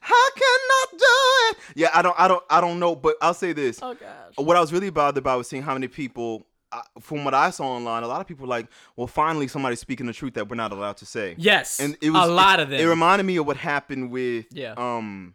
[0.00, 0.96] How can I do
[1.50, 1.56] it?
[1.76, 2.18] Yeah, I don't.
[2.18, 2.42] I don't.
[2.50, 2.94] I don't know.
[2.94, 3.78] But I'll say this.
[3.82, 4.08] oh gosh.
[4.36, 6.46] What I was really bothered about was seeing how many people.
[6.72, 9.80] Uh, From what I saw online, a lot of people were like, "Well, finally, somebody's
[9.80, 12.60] speaking the truth that we're not allowed to say." Yes, and it was a lot
[12.60, 12.80] it, of them.
[12.80, 14.74] It reminded me of what happened with Yeah.
[14.76, 15.34] um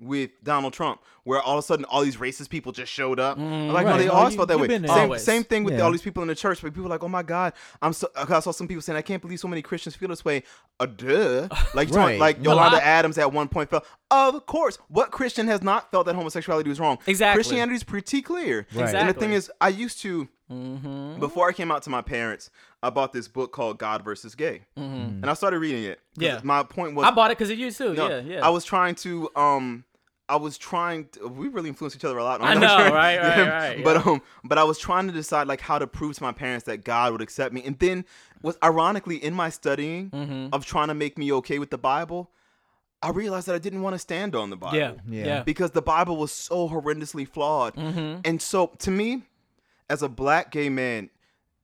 [0.00, 3.36] with Donald Trump, where all of a sudden all these racist people just showed up.
[3.36, 3.92] I'm like, Right.
[3.96, 4.68] no, they No, always you- felt that way.
[4.68, 5.24] Same, Always.
[5.24, 5.80] same thing with Yeah.
[5.80, 6.62] all these people in the church.
[6.62, 8.08] But people are like, oh my god, I'm so.
[8.14, 10.44] I saw some people saying, I can't believe so many Christians feel this way.
[10.78, 11.48] Uh, duh.
[11.74, 12.16] Like, Right.
[12.20, 12.82] like A Yolanda lot.
[12.84, 13.84] Adams at one point felt.
[14.08, 16.98] Of course, what Christian has not felt that homosexuality was wrong?
[17.08, 17.42] Exactly.
[17.42, 18.68] Christianity is pretty clear.
[18.72, 18.94] Right.
[18.94, 20.28] And the thing is, I used to.
[20.50, 21.18] Mm-hmm.
[21.20, 22.50] Before I came out to my parents,
[22.82, 26.00] I bought this book called God versus Gay, and I started reading it.
[26.16, 26.40] Yeah.
[26.42, 27.94] my point was I bought it because of you too.
[27.94, 28.46] no, yeah, yeah.
[28.46, 29.84] I was trying to um
[30.30, 32.42] I was trying to, we really influence each other a lot.
[32.42, 34.12] I know, not right, right, right, But yeah.
[34.12, 36.84] um but I was trying to decide like how to prove to my parents that
[36.84, 37.62] God would accept me.
[37.64, 38.04] And then
[38.42, 40.54] was ironically in my studying Mm-hmm.
[40.54, 42.30] of trying to make me okay with the Bible,
[43.02, 44.76] I realized that I didn't want to stand on the Bible.
[44.76, 45.24] yeah, Yeah.
[45.26, 45.42] yeah.
[45.44, 47.74] Because the Bible was so horrendously flawed.
[47.76, 48.20] Mm-hmm.
[48.24, 49.22] And so to me,
[49.90, 51.10] as a black gay man,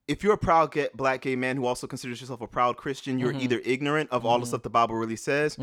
[0.08, 3.14] if you're a proud gay, black gay man who also considers yourself a proud Christian,
[3.18, 3.20] Mm-hmm.
[3.20, 5.56] you're either ignorant of all the stuff the Bible really says,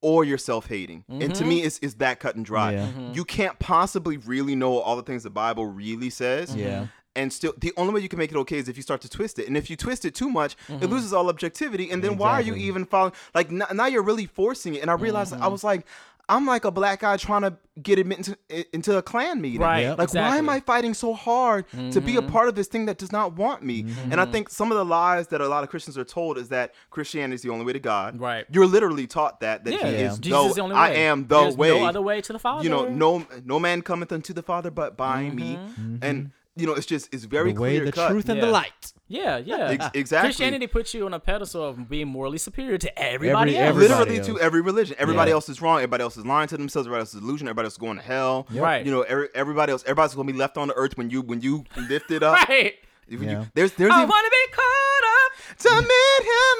[0.00, 1.04] or you're self-hating.
[1.08, 1.66] And to me, Mm-hmm.
[1.66, 2.72] it's, it's that cut and dry.
[2.72, 2.88] Yeah.
[3.12, 6.54] You can't possibly really know all the things the Bible really says.
[6.54, 6.86] Yeah.
[7.16, 9.08] And still, the only way you can make it okay is if you start to
[9.08, 9.46] twist it.
[9.46, 10.82] And if you twist it too much, Mm-hmm.
[10.84, 11.90] it loses all objectivity.
[11.90, 13.12] And then why are you even following?
[13.34, 14.82] Like n- now, you're really forcing it.
[14.82, 15.42] And I realized Mm-hmm.
[15.42, 15.86] I was like,
[16.28, 19.60] I'm like a black guy trying to get admitted into, into a Klan meeting.
[19.60, 19.98] Right, Yep.
[19.98, 20.48] Like, why am.
[20.48, 22.30] I fighting so hard to be a Mhm.
[22.30, 23.82] part of this thing that does not want me?
[23.82, 24.12] Mm-hmm.
[24.12, 26.48] And I think some of the lies that a lot of Christians are told is
[26.50, 28.18] that Christianity is the only way to God.
[28.20, 28.46] Right.
[28.50, 30.12] You're literally taught that that Yeah, He Yeah.
[30.12, 30.80] is Jesus the, is the only way.
[30.80, 31.78] I am the There's way.
[31.80, 32.62] No other way to the Father.
[32.64, 35.58] you know, no no man cometh unto the Father but by me.
[36.00, 38.10] And you know, it's just it's very the way, clear the cut.
[38.10, 38.92] truth, and the light.
[39.08, 39.68] Yeah, yeah.
[39.70, 40.28] Ex- exactly.
[40.28, 43.68] Christianity puts you on a pedestal of being morally superior to everybody else.
[43.70, 44.26] everybody literally else.
[44.28, 44.96] to every religion.
[44.98, 45.34] Everybody Yeah.
[45.34, 45.76] else is wrong.
[45.78, 46.86] Everybody else is lying to themselves.
[46.86, 47.46] Everybody else is delusion.
[47.48, 48.46] Everybody else is going to hell.
[48.50, 48.84] Right.
[48.84, 49.82] You know, every, everybody else.
[49.84, 52.48] Everybody's gonna be left on the earth when you when you lift it up.
[52.48, 52.74] Right.
[53.08, 55.32] When you- there's there's I even- want to be caught up.
[55.58, 56.56] to meet him.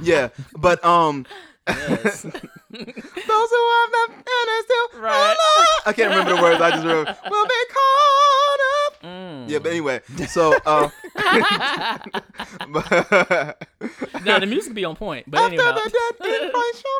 [0.00, 1.26] the- yeah, but um.
[1.68, 2.22] Yes.
[2.70, 5.36] Those who have not finished still Right.
[5.86, 6.60] I can't remember the words.
[6.60, 9.02] I just remember will be caught up.
[9.02, 9.48] Mm.
[9.48, 10.88] Yeah, but anyway, so uh,
[14.38, 15.72] the music be on point, but After anyhow.
[15.74, 16.90] the dead Christ shall.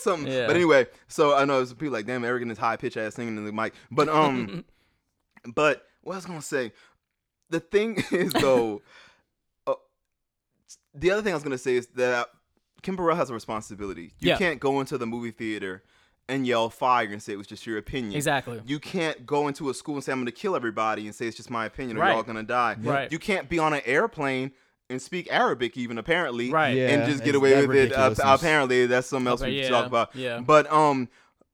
[0.00, 0.32] Something.
[0.32, 0.46] Yeah.
[0.46, 3.14] But anyway, so I know some people like, damn, Eric and his high pitch ass
[3.14, 3.72] singing in the mic.
[3.90, 4.64] But um,
[5.54, 6.72] but what I was gonna say,
[7.50, 8.82] the thing is though,
[9.66, 9.74] uh,
[10.94, 12.28] the other thing I was gonna say is that
[12.84, 14.12] Kim Burrell has a responsibility.
[14.20, 14.38] You Yeah.
[14.38, 15.82] can't go into the movie theater
[16.28, 18.14] and yell fire and say it was just your opinion.
[18.14, 18.62] Exactly.
[18.64, 21.36] You can't go into a school and say I'm gonna kill everybody and say it's
[21.36, 22.08] just my opinion or Right.
[22.10, 22.76] you're all gonna die.
[22.80, 23.10] Right.
[23.12, 24.52] You can't be on an airplane
[24.88, 26.76] and speak Arabic even apparently Right.
[26.76, 26.88] Yeah.
[26.90, 27.92] and just get away with it.
[27.92, 30.14] Uh, apparently, that's something else Okay, we should yeah, talk about.
[30.14, 30.40] yeah.
[30.40, 31.08] But um,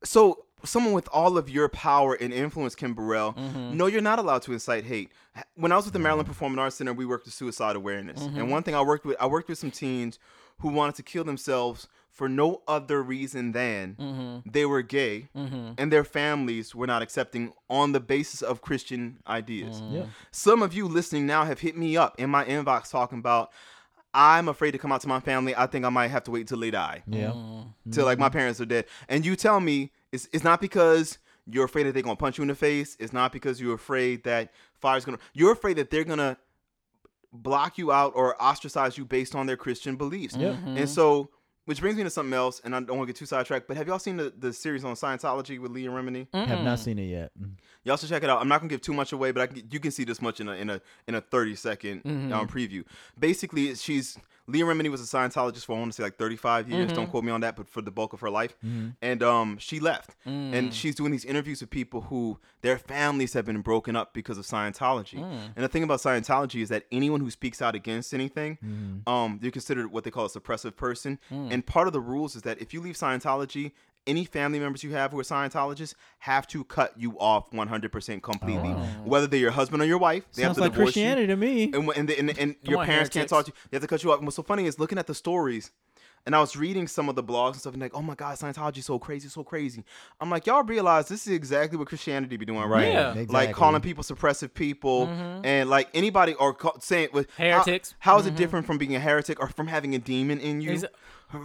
[0.04, 3.76] so someone with all of your power and influence, Kim Burrell, Mm-hmm.
[3.76, 5.10] no, you're not allowed to incite hate.
[5.54, 8.38] When I was with the Maryland Performing Arts Center, we worked with suicide awareness, Mm-hmm.
[8.38, 10.18] and one thing I worked with, I worked with some teens
[10.60, 14.50] who wanted to kill themselves for no other reason than Mm-hmm.
[14.50, 19.80] they were gay and their families were not accepting on the basis of Christian ideas.
[19.80, 19.96] Mm-hmm.
[19.96, 20.04] Yeah.
[20.30, 23.50] Some of you listening now have hit me up in my inbox talking about,
[24.12, 25.54] I'm afraid to come out to my family.
[25.56, 27.32] I think I might have to wait till they die, Yeah.
[27.90, 28.32] till like my Mm-hmm.
[28.38, 28.84] parents are dead.
[29.08, 32.42] And you tell me it's it's not because you're afraid that they're gonna punch you
[32.42, 32.96] in the face.
[33.00, 35.18] It's not because you're afraid that fire's gonna.
[35.32, 36.36] You're afraid that they're gonna
[37.32, 40.36] block you out or ostracize you based on their Christian beliefs.
[40.36, 40.56] Yeah.
[40.66, 41.30] And so,
[41.66, 43.68] which brings me to something else, and I don't want to get too sidetracked.
[43.68, 46.26] But have y'all seen the, the series on Scientology with Leah Remini?
[46.34, 47.30] Have not seen it yet.
[47.40, 47.52] Mm.
[47.84, 48.40] Y'all should check it out.
[48.40, 50.40] I'm not gonna give too much away, but I can, you can see this much
[50.40, 52.32] in a in a in a 30 second Mm-hmm.
[52.32, 52.84] um, preview.
[53.18, 54.18] Basically, she's
[54.50, 56.86] Leah Remini was a Scientologist for I want to say like 35 years.
[56.86, 56.96] Mm-hmm.
[56.96, 58.56] Don't quote me on that, but for the bulk of her life,
[59.00, 60.52] and um, she left, Mm.
[60.54, 64.36] and she's doing these interviews with people who their families have been broken up because
[64.38, 65.18] of Scientology.
[65.18, 65.38] Mm.
[65.56, 69.08] And the thing about Scientology is that anyone who speaks out against anything, Mm-hmm.
[69.08, 71.18] um, they're considered what they call a suppressive person.
[71.30, 71.52] Mm.
[71.52, 73.72] And part of the rules is that if you leave Scientology,
[74.06, 78.70] any family members you have who are Scientologists have to cut you off 100% completely.
[78.76, 78.82] Oh.
[79.04, 81.02] Whether they're your husband or your wife, they have Sounds to like divorce you.
[81.02, 81.64] Christianity to me.
[81.72, 83.54] And, and, the- and, and your on, parents can't talk to you.
[83.70, 84.18] They have to cut you off.
[84.18, 85.70] And what's so funny is looking at the stories.
[86.26, 88.36] And I was reading some of the blogs and stuff, and like, oh my God,
[88.36, 89.84] Scientology so crazy, so crazy.
[90.20, 92.92] I'm like, y'all realize this is exactly what Christianity be doing, right?
[92.92, 93.24] Yeah.
[93.28, 95.44] Like calling people suppressive people, mm-hmm.
[95.44, 97.94] and like anybody or call, saying with how- Heretics.
[97.98, 98.38] how is it mm-hmm.
[98.38, 100.72] different from being a heretic or from having a demon in you?
[100.72, 100.94] Is it-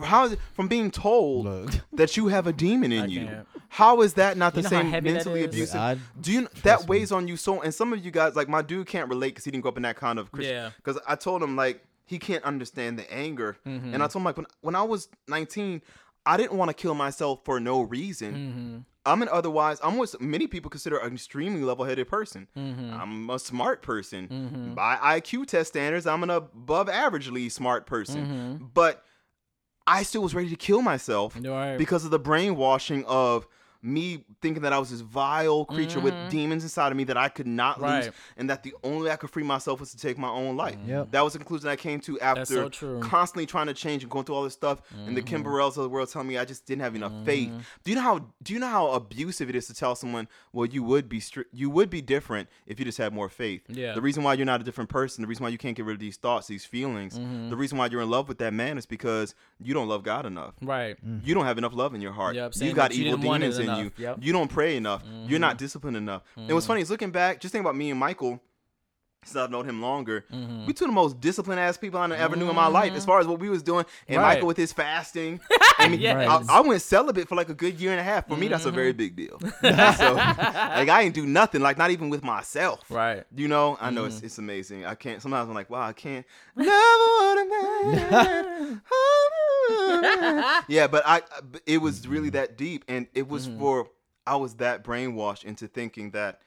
[0.04, 1.72] How is it from being told Look.
[1.94, 3.26] that you have a demon in I you?
[3.28, 3.48] can't.
[3.70, 5.80] How is that not the You know same mentally abusive?
[5.80, 7.62] I- Do you that weighs on you so?
[7.62, 9.78] And some of you guys, like my dude, can't relate because he didn't grow up
[9.78, 10.56] in that kind of Christian.
[10.56, 10.72] Yeah.
[10.78, 13.94] Because I told him like he can't understand the anger, Mm-hmm.
[13.94, 15.82] and I told him like when when I was 19,
[16.26, 18.34] I didn't want to kill myself for no reason.
[18.34, 18.78] Mm-hmm.
[19.08, 22.48] I'm an otherwise I'm what many people consider an extremely level-headed person.
[22.58, 22.94] Mm-hmm.
[22.94, 26.08] I'm a smart person by IQ test standards.
[26.08, 29.04] I'm an above averagely smart person, but
[29.88, 31.78] I still was ready to kill myself Right.
[31.78, 33.48] because of the brainwashing of
[33.86, 37.30] me thinking that I was this vile creature with demons inside of me that I
[37.30, 38.10] could not lose, Mm-hmm.
[38.38, 40.76] And that the only way I could free myself was to take my own life.
[40.88, 41.12] Yep.
[41.12, 43.00] That was the conclusion I came to after so true.
[43.00, 45.50] constantly trying to change and going through all this stuff, and the Kim Mm-hmm.
[45.50, 47.52] Burrells of the world telling me I just didn't have enough faith.
[47.84, 50.66] Do you know how do you know how abusive it is to tell someone, well,
[50.66, 53.62] you would be stri- you would be different if you just had more faith.
[53.68, 53.94] Yeah.
[53.94, 55.94] The reason why you're not a different person, the reason why you can't get rid
[55.94, 57.50] of these thoughts, these feelings, Mm-hmm.
[57.50, 60.26] the reason why you're in love with that man is because you don't love God
[60.26, 60.54] enough.
[60.62, 60.98] Right.
[61.24, 62.36] You don't have enough love in your heart.
[62.36, 63.94] Yep, you saying got that you evil didn't want it demons in enough.
[64.00, 64.04] you.
[64.06, 64.16] Yep.
[64.16, 64.24] Mm-hmm.
[64.24, 65.04] You don't pray enough.
[65.28, 66.24] You're not disciplined enough.
[66.36, 68.42] And what's funny is looking back, just think about me and Michael.
[69.26, 70.66] Since I've known him longer, Mm-hmm.
[70.68, 73.04] we two of the most disciplined ass people I ever knew in my life, as
[73.06, 73.84] far as what we was doing.
[74.08, 74.36] And Right.
[74.36, 75.40] Michael with his fasting.
[75.80, 76.48] I mean, Yes.
[76.48, 78.28] I, I went celibate for like a good year and a half.
[78.28, 78.98] For me, that's a very Mm-hmm.
[78.98, 79.40] big deal.
[79.62, 82.82] so, like, I ain't do nothing, like not even with myself.
[82.90, 83.24] Right.
[83.36, 84.16] You know, I know Mm-hmm.
[84.18, 84.86] it's, it's amazing.
[84.86, 85.22] I can't.
[85.22, 86.26] Sometimes I'm like, wow, I can't.
[86.56, 87.38] Never would
[88.12, 88.82] have
[90.68, 91.22] Yeah, but I.
[91.66, 93.60] It was really that deep, and it was Mm-hmm.
[93.60, 93.90] for.
[94.28, 96.42] I was that brainwashed into thinking that.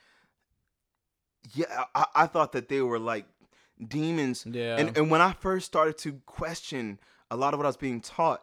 [1.55, 3.27] Yeah, I, I thought that they were like
[3.87, 4.45] demons.
[4.47, 4.77] Yeah.
[4.79, 6.99] And and when I first started to question
[7.31, 8.43] a lot of what I was being taught,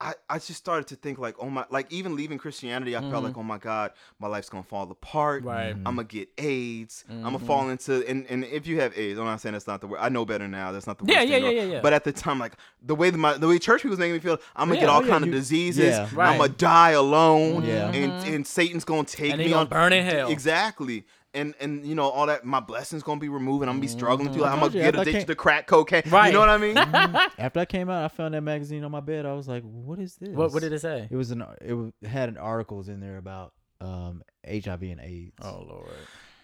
[0.00, 3.14] I, I just started to think like oh my like even leaving Christianity I felt
[3.14, 3.28] Mhm.
[3.28, 5.70] like oh my god my life's gonna fall apart Right.
[5.70, 9.24] I'm gonna get AIDS I'm gonna fall into and, and if you have AIDS I'm
[9.24, 11.36] not saying that's not the word I know better now that's not the Yeah, yeah,
[11.36, 11.80] thing in the yeah, yeah, yeah.
[11.80, 14.14] but at the time like the way that my the way church people was making
[14.14, 14.80] me feel I'm gonna Yeah.
[14.80, 16.08] get all Oh, yeah, kind of you- diseases yeah.
[16.12, 16.32] Right.
[16.32, 17.90] I'm gonna die alone Yeah.
[17.90, 18.34] and Mhm.
[18.34, 20.28] and Satan's gonna take And me gonna on burn in hell.
[20.28, 21.06] exactly
[21.36, 23.86] and and you know all that my blessings gonna be removed and I'm gonna be
[23.88, 26.28] struggling through I like, I'm gonna you, get addicted came- to crack cocaine Right.
[26.28, 26.76] you know what I mean
[27.38, 29.26] After I came out, I found that magazine on my bed.
[29.26, 31.06] I was like, "What is this?" What, what did it say?
[31.10, 31.44] It was an.
[31.60, 35.36] It had an articles in there about um HIV and AIDS.
[35.42, 35.90] Oh lord.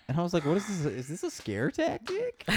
[0.09, 0.85] And I was like, "What is this?
[0.85, 2.45] Is this a scare tactic?"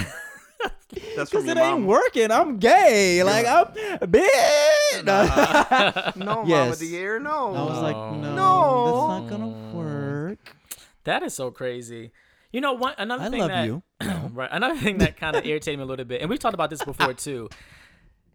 [1.16, 2.30] that's Because it your ain't mom working.
[2.30, 3.22] I'm gay.
[3.22, 3.66] Like I'm
[4.06, 5.04] bitch.
[5.04, 6.12] Nah.
[6.16, 6.78] no Mama Yes.
[6.78, 8.12] dear no I was like, No.
[8.20, 8.94] no, No.
[8.94, 10.38] that's not gonna work.
[11.04, 12.12] That is so crazy.
[12.56, 12.94] You know, what?
[12.96, 13.82] another I thing love that you.
[14.32, 16.70] right, another thing that kind of irritated me a little bit, and we've talked about
[16.70, 17.50] this before too.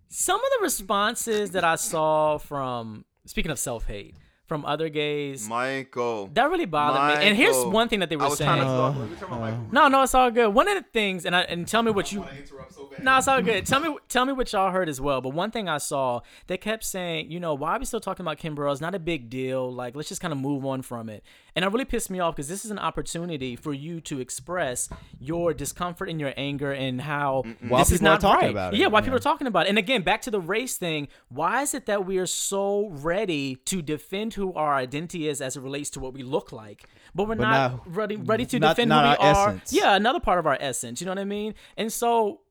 [0.10, 4.14] Some of the responses that I saw from speaking of self hate
[4.52, 7.26] from other gays, Michael that really bothered me.
[7.26, 8.70] And here's one thing that they were was trying to saying.
[8.70, 8.98] Uh, talk.
[8.98, 9.58] Let me turn my uh.
[9.72, 10.50] No, no, it's all good.
[10.50, 12.24] One of the things, and I, and tell me what you.
[12.24, 12.92] I so.
[13.02, 13.66] No, it's all good.
[13.66, 15.22] Tell me, tell me what y'all heard as well.
[15.22, 18.26] But one thing I saw, they kept saying, you know, why are we still talking
[18.26, 18.74] about Kim Burrell?
[18.74, 19.72] It's not a big deal.
[19.74, 21.24] Like, let's just kind of move on from it.
[21.56, 24.90] And it really pissed me off because this is an opportunity for you to express
[25.20, 28.52] your discomfort and your anger and how While this is people are not talking right.
[28.52, 29.04] about it, Yeah, why yeah.
[29.04, 29.70] people are talking about it.
[29.70, 31.08] And again, back to the race thing.
[31.30, 35.56] Why is it that we are so ready to defend who our identity is as
[35.58, 36.84] it relates to what we look like,
[37.16, 39.50] but we're But not not- ready ready to not- defend not who we our are?
[39.50, 39.74] essence.
[39.74, 41.00] Yeah, another part of our essence.
[41.02, 41.54] You know what I mean?
[41.78, 42.42] And so,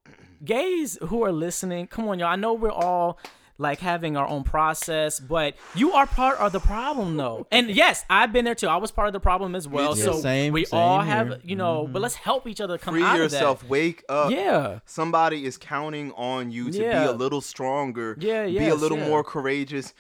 [0.45, 2.29] gays who are listening, come on, y'all.
[2.29, 3.19] I know we're all
[3.59, 7.47] like having our own process, but you are part of the problem, though.
[7.53, 8.69] And yes, I've been there too.
[8.69, 9.95] I was part of the problem as well.
[9.95, 10.01] too.
[10.01, 11.13] So Yeah, same- we same all here.
[11.15, 12.03] have, you know, but mm-hmm.
[12.05, 13.63] let's help each other come Free out yourself.
[13.63, 14.31] of Wake up.
[14.31, 14.79] Yeah.
[14.87, 18.17] Somebody is counting on you to be a little stronger.
[18.19, 19.09] Yeah, Be a little yeah.
[19.09, 19.93] more courageous.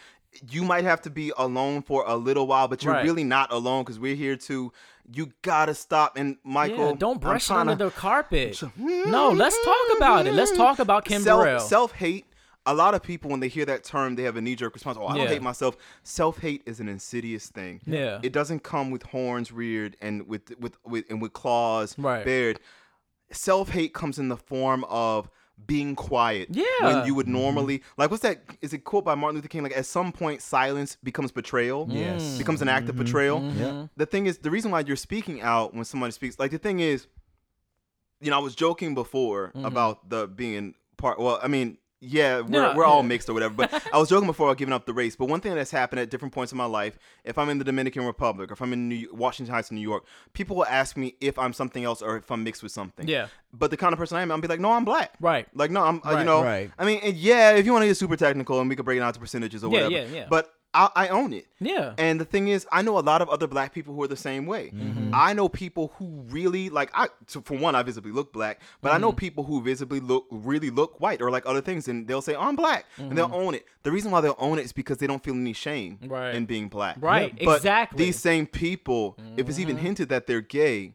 [0.48, 3.04] You might have to be alone for a little while, but you're Right.
[3.04, 4.72] really not alone because we're here to.
[5.12, 6.16] You gotta stop.
[6.16, 8.62] And Michael, Yeah, don't brush it under to- the carpet.
[8.76, 10.34] No, let's talk about it.
[10.34, 11.58] Let's talk about Kim Burrell.
[11.58, 12.26] self self hate.
[12.66, 14.98] A lot of people, when they hear that term, they have a knee jerk response.
[15.00, 15.22] Oh, I Yeah.
[15.24, 15.76] don't hate myself.
[16.04, 17.80] Self hate is an insidious thing.
[17.86, 18.20] Yeah.
[18.22, 22.24] it doesn't come with horns reared and with with, with and with claws Right.
[22.24, 22.60] bared.
[23.32, 25.28] Self hate comes in the form of
[25.66, 26.48] being quiet.
[26.50, 26.64] Yeah.
[26.80, 27.34] When you would mm-hmm.
[27.34, 29.62] normally like what's that is it quote by Martin Luther King?
[29.62, 31.86] Like at some point silence becomes betrayal.
[31.90, 32.22] Yes.
[32.22, 32.38] Mm.
[32.38, 33.04] Becomes an act of mm-hmm.
[33.04, 33.40] betrayal.
[33.40, 33.60] Mm-hmm.
[33.60, 33.86] Yeah.
[33.96, 36.80] The thing is the reason why you're speaking out when somebody speaks like the thing
[36.80, 37.06] is
[38.20, 42.48] you know, I was joking before about the being part well, I mean yeah, we're,
[42.48, 43.54] No, we're all mixed or whatever.
[43.54, 45.16] But I was joking before about giving up the race.
[45.16, 47.64] But one thing that's happened at different points in my life, if I'm in the
[47.64, 50.96] Dominican Republic or if I'm in New, Washington Heights, in New York, people will ask
[50.96, 53.06] me if I'm something else or if I'm mixed with something.
[53.06, 53.26] Yeah.
[53.52, 55.12] But the kind of person I am, I'll be like, no, I'm black.
[55.20, 55.46] Right.
[55.54, 56.26] Like, no, I'm, uh, you Right.
[56.26, 56.70] know, Right.
[56.78, 58.96] I mean, and yeah, if you want to get super technical and we could break
[58.96, 60.06] it down to percentages or Yeah, whatever.
[60.06, 60.26] yeah, yeah.
[60.30, 61.46] But I, I own it.
[61.58, 61.94] Yeah.
[61.98, 64.16] And the thing is, I know a lot of other black people who are the
[64.16, 64.70] same way.
[64.72, 65.10] Mm-hmm.
[65.12, 67.08] I know people who really like I.
[67.26, 69.00] So for one, I visibly look black, but I Mm-hmm.
[69.02, 72.34] know people who visibly look really look white or like other things, and they'll say,
[72.36, 73.66] oh, "I'm black," and they'll own it.
[73.82, 76.12] The reason why they'll own it is because they don't feel any shame Mm-hmm.
[76.12, 76.34] Right.
[76.36, 76.96] in being black.
[77.00, 77.96] Right, But exactly.
[77.96, 78.04] Mm-hmm.
[78.06, 80.94] These same people, if it's even hinted that they're gay,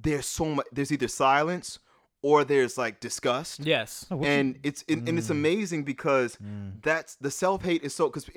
[0.00, 0.66] there's so much.
[0.72, 1.78] There's either silence
[2.22, 4.06] or there's like disgust Yes.
[4.08, 6.36] what you- and it's and, and it's amazing because
[6.82, 8.28] that's the self hate is so because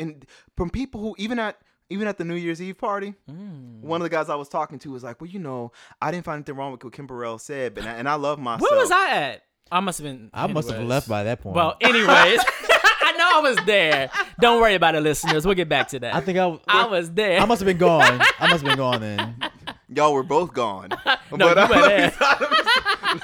[0.56, 1.58] from people who even at
[1.90, 4.92] even at the New Year's Eve party, one of the guys I was talking to
[4.92, 7.74] was like, "Well, you know, I didn't find anything wrong with what Kim Burrell said,
[7.74, 9.44] but and I love myself." Where was I at?
[9.74, 10.30] I must have been.
[10.34, 11.56] I must have left by that point.
[11.58, 14.10] Well, anyways, I know I was there.
[14.40, 15.46] Don't worry about it, listeners.
[15.46, 16.16] We'll get back to that.
[16.16, 17.40] I think I was there.
[17.42, 18.22] I must have been gone.
[18.40, 19.36] I must have been gone then.
[19.94, 20.90] Y'all were both gone.
[21.34, 22.12] No, you uh, were there.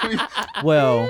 [0.04, 0.20] Let me-
[0.64, 1.10] Well,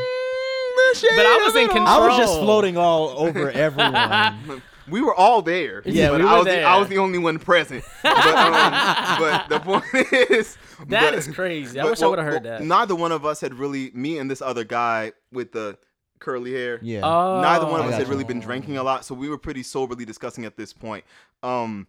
[1.01, 1.87] but I was in control.
[1.87, 4.61] I was just floating all over everyone.
[4.89, 5.81] we were all there.
[5.85, 7.83] Yeah, but we I were was The, I was the only one present.
[8.03, 9.85] But, um, but the point
[10.31, 11.79] is, That but- is crazy.
[11.79, 12.65] I but- wish I would have heard well, that.
[12.65, 13.91] Neither one of us had really.
[13.93, 15.77] Me and this other guy with the
[16.19, 16.79] curly hair.
[16.81, 17.01] Yeah.
[17.03, 18.11] Oh, neither one of I us got had you.
[18.13, 21.03] really been drinking a lot, so we were pretty soberly discussing at this point.
[21.43, 21.85] Um,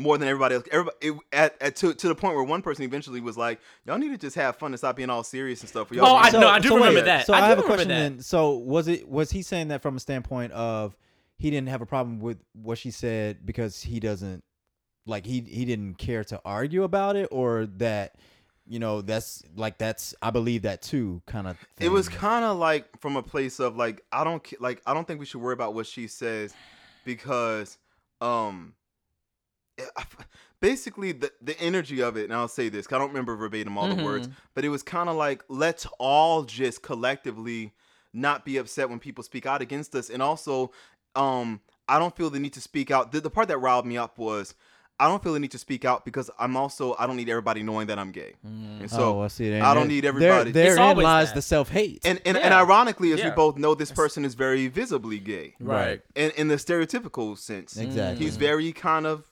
[0.00, 0.64] more than everybody else.
[0.72, 3.98] Everybody it, at, at to, to the point where one person eventually was like, "Y'all
[3.98, 6.30] need to just have fun and stop being all serious and stuff." Y'all Oh, I
[6.30, 6.48] being- know.
[6.48, 7.26] I do remember wait, that.
[7.26, 7.94] So I I, have a question that.
[7.98, 8.20] then.
[8.20, 10.96] So was it was he saying that from a standpoint of
[11.38, 14.42] he didn't have a problem with what she said because he doesn't
[15.06, 18.16] like he he didn't care to argue about it or that
[18.66, 22.58] you know that's like that's I believe that too kind of It was kind of
[22.58, 25.54] like from a place of like I don't like I don't think we should worry
[25.54, 26.52] about what she says
[27.04, 27.78] because
[28.20, 28.79] um it- I f-
[30.60, 33.88] basically the the energy of it and I'll say this I don't remember verbatim all
[33.94, 37.72] the words but it was kind of like let's all just collectively
[38.12, 40.70] not be upset when people speak out against us and also
[41.14, 43.10] um I don't feel the need to speak out.
[43.10, 44.54] The, the part that riled me up was
[45.00, 47.64] I don't feel the need to speak out because I'm also I don't need everybody
[47.64, 49.58] knowing that I'm gay, and so oh, I see.
[49.58, 50.52] I don't need everybody.
[50.52, 51.34] There, It's therein always lies that.
[51.36, 52.06] the self hate.
[52.06, 56.00] and and, and ironically, as we both know, this person is very visibly gay, Right.
[56.14, 57.76] in in the stereotypical sense.
[57.76, 58.24] Exactly.
[58.24, 59.26] He's very kind of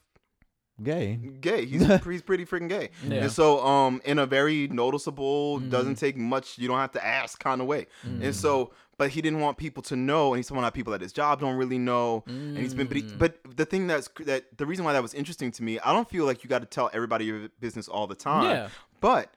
[0.82, 1.16] gay.
[1.16, 1.64] gay.
[1.64, 2.90] He's he's pretty freaking gay.
[3.06, 3.22] Yeah.
[3.22, 5.70] And so um in a very noticeable, mm.
[5.70, 7.86] doesn't take much, you don't have to ask kind of way.
[8.02, 8.34] And mm.
[8.34, 11.12] so but he didn't want people to know, and he's someone that people at his
[11.12, 12.24] job don't really know.
[12.26, 13.16] And he's been, but, he, mm.
[13.16, 16.10] but the thing that's that the reason why that was interesting to me, I don't
[16.10, 18.44] feel like you got to tell everybody your business all the time.
[18.44, 18.68] Yeah.
[19.00, 19.32] But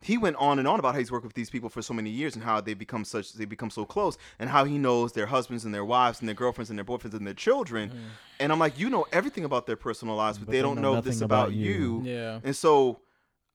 [0.00, 2.10] he went on and on about how he's worked with these people for so many
[2.10, 5.26] years and how they become such they become so close and how he knows their
[5.26, 7.88] husbands and their wives and their girlfriends and their boyfriends and their children.
[7.88, 7.98] Mm-hmm.
[8.40, 10.80] And I'm like, you know everything about their personal lives, but, But they they don't
[10.80, 12.02] know know this about, about you.
[12.04, 12.12] you.
[12.12, 12.40] Yeah.
[12.44, 13.00] And so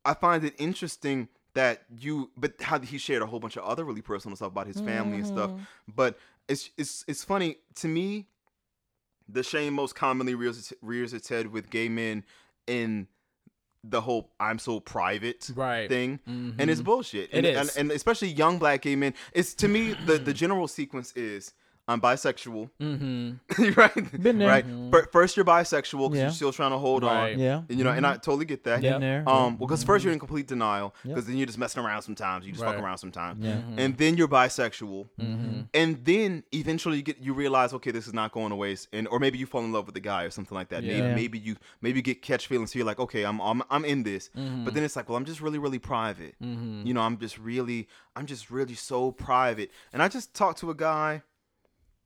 [0.04, 3.84] I find it interesting that you but how he shared a whole bunch of other
[3.84, 5.52] really personal stuff about his family and stuff.
[5.52, 5.64] Mm-hmm.
[5.96, 6.18] But
[6.48, 8.28] it's it's it's funny to me
[9.30, 12.24] the shame most commonly rears its, rears its head with gay men
[12.68, 13.08] in
[13.84, 15.90] the whole I'm so private Right.
[15.90, 16.56] thing, Mhm.
[16.60, 17.30] and it's bullshit.
[17.34, 17.58] It and, is.
[17.76, 19.14] and, and especially young black gay men.
[19.34, 21.54] It's to me the the general sequence is
[21.92, 23.72] I'm bisexual, Mm-hmm.
[23.80, 24.22] right?
[24.24, 24.48] Been there.
[24.48, 24.66] Right.
[24.92, 26.24] Fir- First, you're bisexual because Yeah.
[26.24, 27.34] you're still trying to hold Right.
[27.34, 27.40] on.
[27.40, 27.62] Yeah.
[27.70, 28.82] And, you know, and I totally get that.
[28.82, 28.94] Yeah.
[28.94, 29.20] Been there.
[29.30, 31.16] Um, well, because first you're in complete denial, Yep.
[31.16, 32.46] because then you're just messing around sometimes.
[32.46, 33.62] You just fuck around sometimes, Yeah.
[33.78, 35.62] and then you're bisexual, Mm-hmm.
[35.74, 39.08] and then eventually you get you realize, okay, this is not going to waste, and
[39.10, 40.84] or maybe you fall in love with the guy or something like that.
[40.84, 41.02] Yeah.
[41.02, 42.72] Maybe, maybe you maybe you get catch feelings.
[42.74, 44.66] So you're like, okay, I'm I'm, I'm in this, Mm-hmm.
[44.66, 46.36] but then it's like, well, I'm just really really private.
[46.40, 49.72] You know, I'm just really I'm just really so private.
[49.94, 51.22] And I just talked to a guy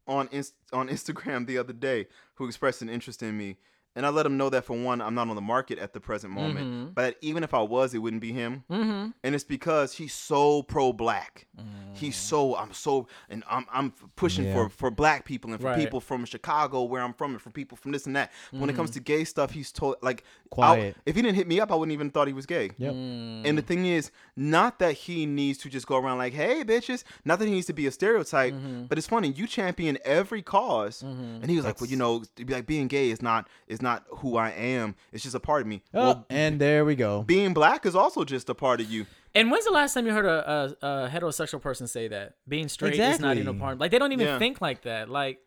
[0.07, 3.57] on Inst- on Instagram the other day who expressed an interest in me.
[3.95, 6.01] And I let him know that for one, I'm not on the market at the
[6.01, 6.65] present moment.
[6.67, 6.91] Mm-hmm.
[6.93, 8.63] But even if I was, it wouldn't be him.
[8.69, 9.09] Mm-hmm.
[9.23, 11.47] And it's because he's so pro black.
[11.93, 14.53] He's so I'm so and I'm I'm pushing Yeah.
[14.55, 15.79] for for black people and for Right.
[15.79, 18.31] people from Chicago where I'm from and for people from this and that.
[18.51, 20.97] When it comes to gay stuff, he's told like I- Quiet.
[21.05, 22.71] if he didn't hit me up, I wouldn't even thought he was gay.
[22.77, 22.91] Yep.
[22.93, 27.03] And the thing is, not that he needs to just go around like, "Hey, bitches."
[27.23, 28.53] Not that he needs to be a stereotype,
[28.89, 29.29] but it's funny.
[29.31, 33.09] You champion every because and he was like, "Well, you know, be like being gay
[33.09, 34.95] is not is not who I am.
[35.13, 37.23] It's just a part of me." Oh, Well, and there we go.
[37.23, 39.05] being black is also just a part of you.
[39.33, 42.67] And when's the last time you heard a, a, a heterosexual person say that being
[42.69, 43.59] straight is not even a Exactly.
[43.59, 43.79] part?
[43.79, 44.39] Like they don't even Yeah.
[44.39, 45.09] think like that.
[45.09, 45.39] Like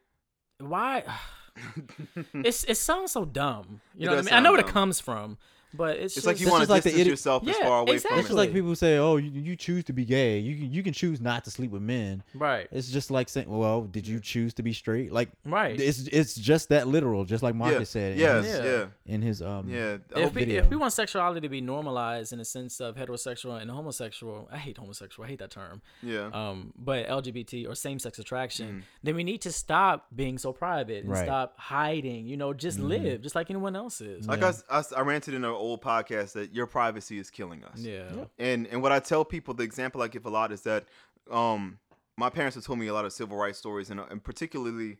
[0.60, 1.04] why?
[2.34, 3.80] it's it sounds so dumb.
[3.96, 4.34] You know what I mean?
[4.34, 5.38] I know sound where it comes from,
[5.74, 7.86] but it's, It's like you want to like the distance idiot- yourself as far away
[7.86, 8.22] from It's exactly.
[8.22, 10.38] just like people say, "Oh, you, you choose to be gay.
[10.38, 13.48] You can you can choose not to sleep with men." right, It's just like saying,
[13.48, 15.78] "Well, did you choose to be straight?" Like, right.
[15.80, 17.60] it's it's just that literal, just like from.
[17.60, 18.12] Yeah, Marcus said.
[18.14, 18.86] in yes, his- yeah, Yeah.
[19.14, 19.68] in his um.
[19.68, 19.98] yeah.
[20.16, 20.62] If we, video.
[20.62, 24.56] if we want sexuality to be normalized in the sense of heterosexual and homosexual, I
[24.58, 25.24] hate homosexual.
[25.26, 25.82] I hate that term.
[26.02, 26.30] yeah.
[26.32, 28.82] Um, but LGBT or same-sex attraction, Mm.
[29.02, 31.24] then we need to stop being so private and Right.
[31.24, 32.26] stop hiding.
[32.26, 32.88] You know, just Mm-hmm.
[32.88, 34.26] live just like anyone else is.
[34.26, 34.52] Like I
[34.96, 37.80] I ranted in an old podcast that your privacy is killing us.
[37.80, 38.24] yeah.
[38.38, 40.84] And and what I tell people, the example I give a lot is that
[41.30, 41.78] um,
[42.16, 44.98] my parents have told me a lot of civil rights stories, and, and particularly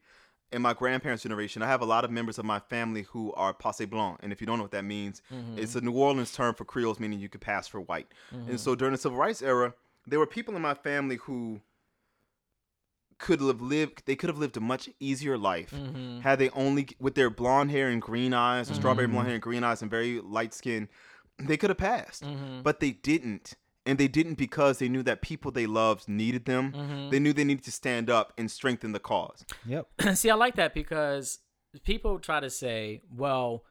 [0.52, 3.52] in my grandparents' generation, I have a lot of members of my family who are
[3.52, 4.18] passe blanc.
[4.22, 5.20] And if you don't know what that means,
[5.56, 8.09] it's a New Orleans term for Creoles, meaning you could pass for white.
[8.32, 9.74] And so during the civil rights era,
[10.06, 11.61] there were people in my family who
[13.18, 16.20] could have lived they could have lived a much easier life Mm-hmm.
[16.20, 19.42] had they only with their blonde hair and green eyes or strawberry blonde hair and
[19.42, 20.88] green eyes and very light skin
[21.38, 22.62] they could have passed Mm-hmm.
[22.62, 23.54] but they didn't
[23.86, 27.10] and they didn't because they knew that people they loved needed them Mm-hmm.
[27.10, 29.86] they knew they needed to stand up and strengthen the cause Yep.
[30.14, 31.38] See, I like that because
[31.84, 33.64] people try to say, well,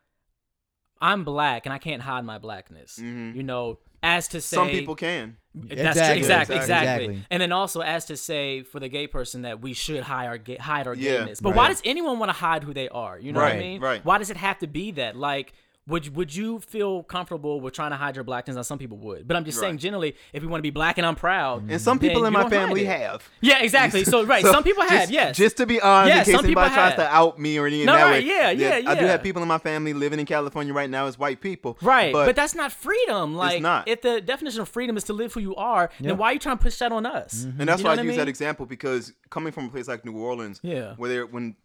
[1.01, 2.99] I'm black and I can't hide my blackness.
[3.01, 3.37] Mm-hmm.
[3.37, 7.05] You know, as to say some people can That's Exactly, exactly, exactly, exactly.
[7.05, 10.27] exactly, And then also as to say for the gay person that we should hide
[10.27, 11.39] our ga- hide our Yeah, gayness.
[11.41, 11.57] But right.
[11.57, 13.17] why does anyone want to hide who they are?
[13.19, 13.81] You know what I mean?
[13.81, 14.03] right.
[14.05, 15.15] Why does it have to be that?
[15.15, 15.53] Like,
[15.87, 18.55] would would you feel comfortable with trying to hide your blackness?
[18.55, 20.97] Now, some people would, but I'm just saying generally, if you want to be black
[20.97, 24.03] and I'm proud, and some people in my family have Yeah, exactly.
[24.03, 24.91] So right, So, some people have.
[25.01, 25.37] just, yes.
[25.37, 26.95] Just to be honest, in case anybody tries have.
[26.97, 28.27] to out me or anything No, that right, way.
[28.27, 28.89] yeah, yeah, yeah.
[28.91, 31.77] I do have people in my family living in California right now as white people.
[31.81, 33.35] Right, but, But, that's not freedom.
[33.35, 33.87] Like, not.
[33.87, 36.09] if the definition of freedom is to live who you are, Yeah.
[36.09, 37.43] then why are you trying to push that on us?
[37.43, 38.17] and that's You why I what use mean?
[38.19, 40.93] that example because coming from a place like New Orleans, Yeah.
[40.97, 41.55] where they're when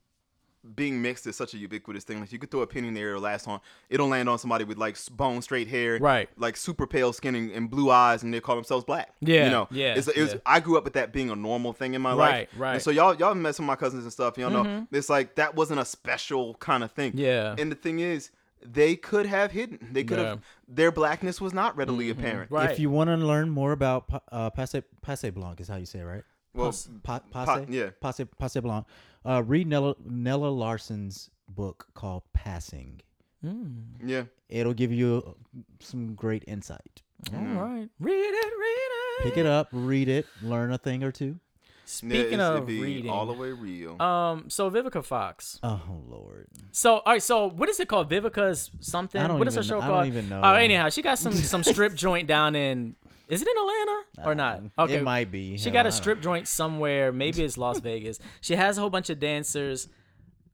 [0.76, 2.20] being mixed is such a ubiquitous thing.
[2.20, 3.60] Like you could throw a pin in there, it'll last on.
[3.90, 6.28] It'll land on somebody with like bone straight hair, Right.
[6.36, 9.12] Like super pale skin and, and blue eyes, and they call themselves black.
[9.20, 10.38] Yeah, you know, yeah, It's, it was, yeah.
[10.46, 12.66] I grew up with that being a normal thing in my Right, life, right.
[12.68, 12.74] Mm-hmm.
[12.74, 14.38] And so y'all y'all met some of my cousins and stuff.
[14.38, 17.12] Y'all know it's like that wasn't a special kind of thing.
[17.14, 17.54] Yeah.
[17.58, 18.30] And the thing is.
[18.64, 19.88] They could have hidden.
[19.90, 20.24] They could Yeah.
[20.24, 20.40] have.
[20.68, 22.48] Their blackness was not readily apparent.
[22.52, 22.70] Right.
[22.70, 25.98] If you want to learn more about uh, passe passe blanc is how you say
[25.98, 26.22] it, right?
[26.54, 27.90] Well, Pas- pa- pa- passe, yeah.
[28.00, 28.86] passe, passe blanc.
[29.24, 33.00] Uh, read Nella, Nella Larsen's book called Passing.
[33.44, 33.84] Mm.
[34.04, 34.24] yeah.
[34.48, 37.02] It'll give you uh, some great insight.
[37.34, 37.88] All right.
[38.00, 39.22] Read it, read it.
[39.22, 41.38] Pick it up, read it, learn a thing or two.
[41.84, 44.00] Speaking yeah, of reading, all the way real.
[44.00, 45.58] um, so Vivica Fox.
[45.62, 47.22] Oh Lord, So, all right.
[47.22, 48.08] So, what is it called?
[48.08, 49.20] Vivica's something.
[49.20, 49.94] I don't What is her show I called?
[49.94, 50.40] I don't even know.
[50.42, 52.94] Oh, anyhow, she got some some strip joint down in.
[53.32, 54.60] Is it in Atlanta or not?
[54.78, 55.56] Okay, it might be.
[55.56, 57.12] She got a strip joint somewhere.
[57.12, 58.18] Maybe it's Las Vegas.
[58.42, 59.88] She has a whole bunch of dancers.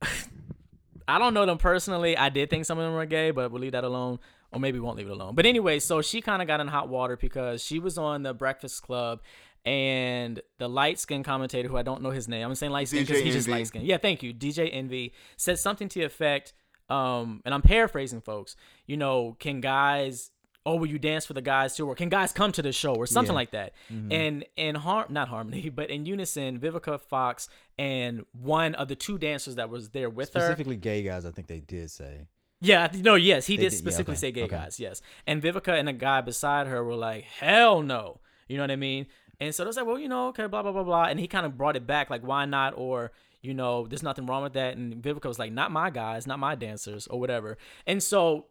[1.07, 2.15] I don't know them personally.
[2.15, 4.19] I did think some of them were gay, but we'll leave that alone.
[4.53, 5.35] Or maybe we won't leave it alone.
[5.35, 8.33] But anyway, so she kind of got in hot water because she was on the
[8.33, 9.19] Breakfast Club
[9.65, 13.07] and the light skinned commentator, who I don't know his name, I'm saying light skinned
[13.07, 13.59] because DJ he's just Envy.
[13.59, 13.85] light skinned.
[13.85, 14.33] Yeah, thank you.
[14.33, 16.53] DJ Envy said something to the effect,
[16.87, 18.55] um, and I'm paraphrasing, folks.
[18.87, 20.31] You know, can guys
[20.65, 22.93] oh, will you dance for the guys too, or can guys come to the show,
[22.93, 23.35] or something Yeah.
[23.35, 23.73] like that.
[23.91, 24.11] Mm-hmm.
[24.11, 29.17] And in har not harmony, but in unison, Vivica Fox and one of the two
[29.17, 30.39] dancers that was there with her.
[30.41, 31.25] Specifically, gay guys.
[31.25, 32.27] I think they did say.
[32.61, 34.55] Yeah, no, yes, he did did- yeah, specifically okay, say gay okay.
[34.57, 35.01] guys, yes.
[35.25, 38.19] And Vivica and a guy beside her were like, hell no.
[38.49, 39.07] You know what I mean?
[39.39, 41.03] And so they was like, well, you know, okay, blah, blah, blah, blah.
[41.05, 42.73] And he kind of brought it back, like, why not?
[42.75, 44.75] Or, you know, there's nothing wrong with that.
[44.75, 47.57] And Vivica was like, not my guys, not my dancers, or whatever.
[47.87, 48.47] And so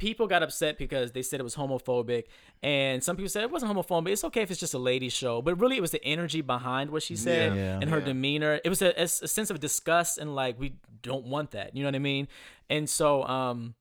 [0.00, 2.24] people got upset because they said it was homophobic.
[2.62, 4.08] And some people said it wasn't homophobic.
[4.10, 5.40] It's okay if it's just a ladies' show.
[5.42, 7.78] But really, it was the energy behind what she said Yeah.
[7.80, 8.04] and her Yeah.
[8.06, 8.60] demeanor.
[8.64, 11.76] It was a sense of disgust and like, we don't want that.
[11.76, 12.26] You know what I mean?
[12.68, 13.74] And so, um,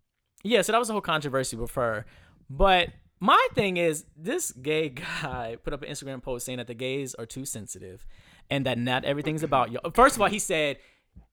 [0.43, 2.05] yeah, so that was the whole controversy with her.
[2.49, 2.89] But
[3.19, 7.15] my thing is, this gay guy put up an Instagram post saying that the gays
[7.15, 8.05] are too sensitive
[8.49, 9.91] and that not everything's about y'all.
[9.93, 10.77] First of all, he said,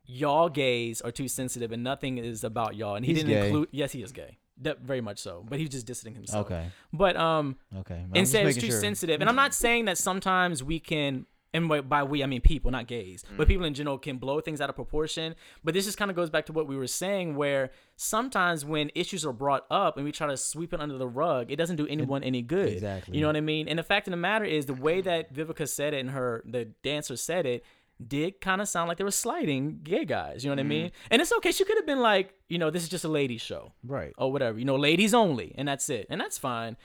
[0.09, 2.95] y'all gays are too sensitive and nothing is about y'all.
[2.97, 3.47] And he He's didn't gay.
[3.47, 4.39] include, yes, he is gay.
[4.62, 5.44] That, very much so.
[5.48, 6.46] But he's just dissing himself.
[6.46, 6.68] Okay.
[6.92, 7.94] But, um, Okay.
[8.04, 8.80] I'm and said it's too sure.
[8.80, 9.20] sensitive.
[9.20, 12.70] And I'm not saying that sometimes we can, and by- by we I mean people,
[12.70, 13.36] not gays, Mm.
[13.36, 15.34] but people in general can blow things out of proportion.
[15.62, 18.90] But this just kind of goes back to what we were saying, where sometimes when
[18.94, 21.76] issues are brought up and we try to sweep it under the rug, it doesn't
[21.76, 22.68] do anyone any good.
[22.70, 23.14] exactly.
[23.14, 23.68] You know what I mean?
[23.68, 26.42] And the fact of the matter is, the way that Vivica said it and her
[26.46, 27.64] the dancer said it
[28.05, 30.44] did kind of sound like they were slighting gay guys.
[30.44, 30.68] You know what I mm-hmm.
[30.68, 30.92] mean?
[31.11, 31.53] And it's okay.
[31.53, 34.12] She could have been like, you know, this is just a ladies show Right.
[34.18, 36.76] or whatever, you know, ladies only, and that's it, and that's fine.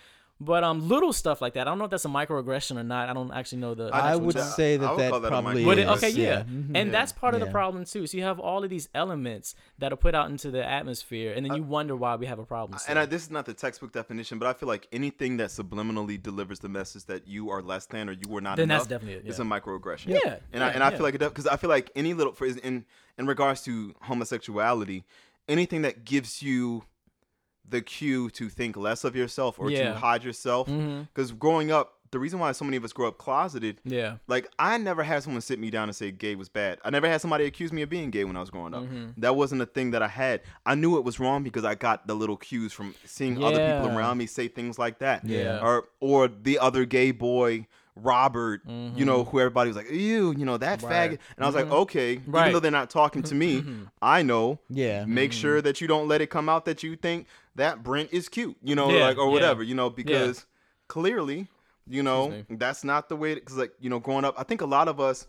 [0.44, 3.10] But um, little stuff like that, I don't know if that's a microaggression or not.
[3.10, 3.92] I don't actually know the.
[3.94, 4.44] I would term.
[4.50, 5.86] say that would that that probably Would is.
[5.86, 5.88] it?
[5.92, 6.72] Okay, yeah, Mhm.
[6.74, 8.08] and that's part of the problem too.
[8.08, 11.46] So you have all of these elements that are put out into the atmosphere, and
[11.46, 12.80] then you wonder why we have a problem.
[12.88, 16.20] And I, this is not the textbook definition, but I feel like anything that subliminally
[16.20, 18.90] delivers the message that you are less than or you were not Then enough that's
[18.90, 19.46] definitely it, is yeah.
[19.46, 20.08] a microaggression.
[20.26, 22.34] Yeah, and I yeah, and I feel like it because I feel like any little
[22.34, 22.86] for in
[23.20, 25.04] in regards to homosexuality,
[25.48, 26.84] anything that gives you
[27.68, 29.94] the cue to think less of yourself or Yeah.
[29.94, 30.68] to hide yourself,
[31.14, 34.50] because growing up, the reason why so many of us grow up closeted yeah, like
[34.60, 36.78] I never had someone sit me down and say gay was bad.
[36.84, 38.84] I never had somebody accuse me of being gay when I was growing up.
[38.84, 39.12] Mm-hmm.
[39.22, 40.42] That wasn't a thing that I had.
[40.66, 43.98] I knew it was wrong because I got the little cues from seeing other people
[43.98, 45.26] around me say things like that.
[45.26, 45.60] Yeah.
[45.64, 48.62] Or or the other gay boy Robert,
[48.96, 50.88] you know, who everybody was like, "Ew, you know that Mm-hmm.
[50.88, 51.12] Right.
[51.12, 52.24] faggot," and I was like, "Okay." Right.
[52.26, 52.38] Mm-hmm.
[52.38, 53.64] Even though they're not talking to me,
[54.02, 54.60] I know.
[54.70, 55.06] Yeah.
[55.06, 58.30] Make sure that you don't let it come out that you think that Brent is
[58.30, 59.32] cute, you know, Yeah, like or yeah.
[59.32, 60.46] whatever, you know, because
[60.88, 61.48] clearly,
[61.88, 63.36] you know, that's not the way.
[63.36, 65.28] Because like you know, growing up, I think a lot of us,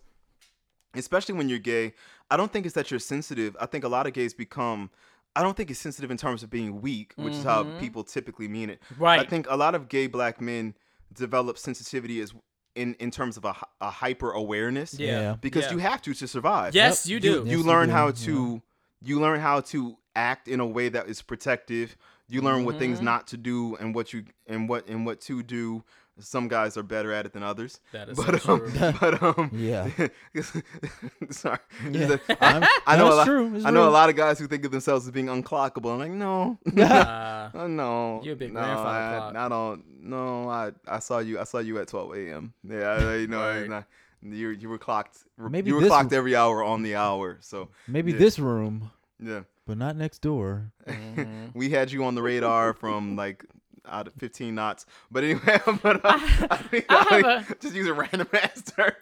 [0.94, 1.94] especially when you're gay,
[2.30, 3.56] I don't think it's that you're sensitive.
[3.60, 4.90] I think a lot of gays become.
[5.34, 8.48] I don't think it's sensitive in terms of being weak, which is how people typically
[8.48, 8.82] mean it.
[8.98, 9.18] Right.
[9.18, 9.30] I Mm-hmm.
[9.30, 10.74] Think a lot of gay black men
[11.14, 12.34] develop sensitivity as
[12.74, 14.98] in in terms of a, a hyper awareness.
[14.98, 15.36] yeah, Yeah.
[15.40, 15.72] Because Yeah.
[15.72, 17.28] you have to to survive Yes, you do.
[17.30, 18.12] you, Yes, you you learn do, how yeah.
[18.26, 18.62] to
[19.02, 21.96] you learn how to act in a way that is protective
[22.32, 22.78] you learn what Mm-hmm.
[22.80, 25.84] things not to do and what you and what and what to do
[26.18, 28.92] some guys are better at it than others That is but so um, true.
[29.00, 29.88] but um Yeah.
[31.30, 31.58] sorry
[31.90, 32.16] Yeah.
[32.28, 34.16] I, I'm- I no, know a it's lot, true, it's I know a lot of
[34.16, 35.92] guys who think of themselves as being unclockable.
[35.92, 39.36] I'm like, no, Uh, Oh, no, You're a big no, grandfather I, clock.
[39.36, 39.84] I don't.
[40.02, 41.38] No, I I saw you.
[41.38, 42.52] I saw you at 12 a.m.
[42.68, 43.56] Yeah, I, you know, Right.
[43.58, 43.84] it's not-
[44.22, 45.18] you you were clocked.
[45.36, 47.38] Maybe you were this- clocked every hour on the hour.
[47.40, 48.18] So Maybe Yeah.
[48.18, 50.72] this room, yeah, but not next door.
[50.86, 51.46] Mm-hmm.
[51.58, 53.44] we had you on the radar from like
[53.86, 54.86] out of 15 knots.
[55.10, 56.18] But anyway, but uh,
[56.50, 58.92] I, think, I have I think- just use a random ass term.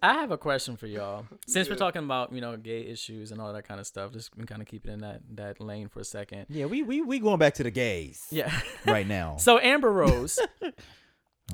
[0.00, 1.26] I have a question for y'all.
[1.48, 4.30] Since we're talking about you know gay issues and all that kind of stuff, just
[4.46, 6.46] kind of keep it in that that lane for a second.
[6.48, 8.48] Yeah, we we we going back to the gays Yeah.
[8.86, 9.38] right now.
[9.38, 10.38] So Amber Rose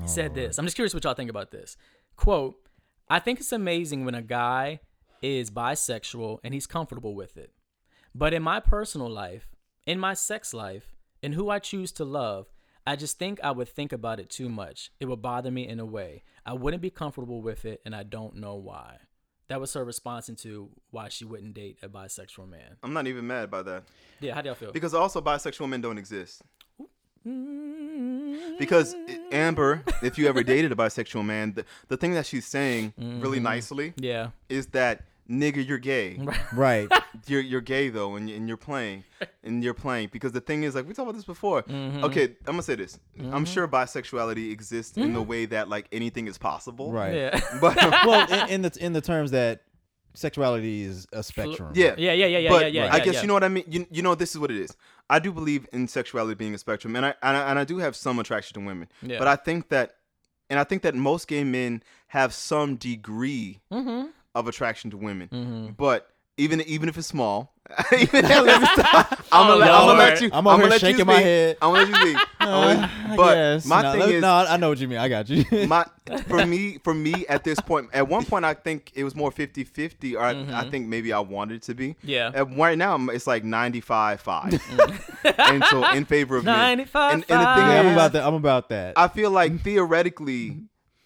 [0.05, 0.35] said Oh.
[0.35, 0.59] this.
[0.59, 1.75] I'm just curious what y'all think about this.
[2.17, 2.55] Quote,
[3.09, 4.79] I think it's amazing when a guy
[5.23, 7.51] is bisexual and he's comfortable with it.
[8.17, 9.49] But in my personal life,
[9.85, 12.47] in my sex life, in who I choose to love,
[12.87, 14.89] I just think I would think about it too much.
[15.01, 16.23] It would bother me in a way.
[16.45, 18.99] I wouldn't be comfortable with it, and I don't know why.
[19.49, 22.77] That was her response into why she wouldn't date a bisexual man.
[22.83, 23.83] I'm not even mad by that
[24.21, 24.71] Yeah, how do y'all feel?
[24.71, 26.41] because also bisexual men don't exist.
[27.27, 28.57] Mm-hmm.
[28.57, 32.45] Because eh, Amber, if you ever dated a bisexual man, the, the thing that she's
[32.45, 33.43] saying really mm-hmm.
[33.43, 36.19] nicely yeah, is that nigga, you're gay.
[36.53, 36.89] Right.
[37.27, 39.03] You're you're gay though, and, you- and you're playing,
[39.41, 41.63] and you're playing because the thing is like we talked about this before.
[41.63, 42.03] Mm-hmm.
[42.03, 42.99] Okay, I'm gonna say this.
[43.17, 43.43] I'm mm-hmm.
[43.45, 45.29] sure bisexuality exists in the mm-hmm.
[45.29, 46.91] way that like anything is possible.
[46.91, 47.15] Right.
[47.15, 49.61] yeah, But well, in, in the in the terms that
[50.13, 51.71] sexuality is a spectrum.
[51.73, 52.93] yeah, yeah, yeah, yeah, yeah, but yeah, yeah.
[52.93, 53.21] I guess yeah.
[53.21, 53.63] you know what I mean.
[53.67, 54.75] You, you know this is what it is.
[55.09, 57.77] I do believe in sexuality being a spectrum, and I and I, and I do
[57.79, 58.89] have some attraction to women.
[59.01, 59.19] Yeah.
[59.19, 59.95] But I think that,
[60.49, 64.09] and I think that most gay men have some degree Mm-hmm.
[64.35, 65.29] Of attraction to women.
[65.29, 65.67] Mm-hmm.
[65.77, 66.07] But
[66.37, 67.53] even even if it's small,
[67.91, 70.29] I'm gonna let, I'm gonna let you.
[70.33, 71.57] I'm over here gonna let you shaking my head.
[71.61, 72.27] I'm gonna let you speak.
[72.39, 73.65] I'm gonna let Uh, but guess.
[73.65, 74.97] my no, thing let- is, no, I know what you mean.
[74.99, 75.45] I got you.
[75.67, 75.85] my
[76.27, 79.31] for me for me at this point at one point i think it was more
[79.31, 82.07] 50-50 or I, I think maybe i wanted it to be Mm-hmm.
[82.09, 82.31] Yeah.
[82.31, 86.55] and right now it's like 95-5 and so in favor of men.
[86.77, 88.23] 95 and, and the thing yeah, I'm about that.
[88.23, 88.93] I'm about that.
[88.97, 90.57] i feel like theoretically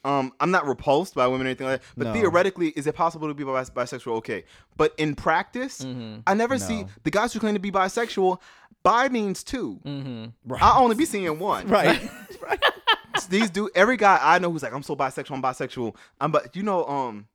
[0.06, 2.14] um, I'm not repulsed by women or anything like that, but No.
[2.14, 4.14] theoretically, is it possible to be bis- bisexual?
[4.18, 4.46] Okay,
[4.78, 5.86] but in practice,
[6.28, 8.40] I never see the guys who claim to be bisexual.
[8.82, 10.54] Bi means 2 Mm-hmm.
[10.62, 11.68] I only be seeing one.
[11.68, 12.00] right.
[13.30, 15.96] these do every guy I know who's like I'm so bisexual, I'm bisexual.
[16.22, 17.28] I'm but you know um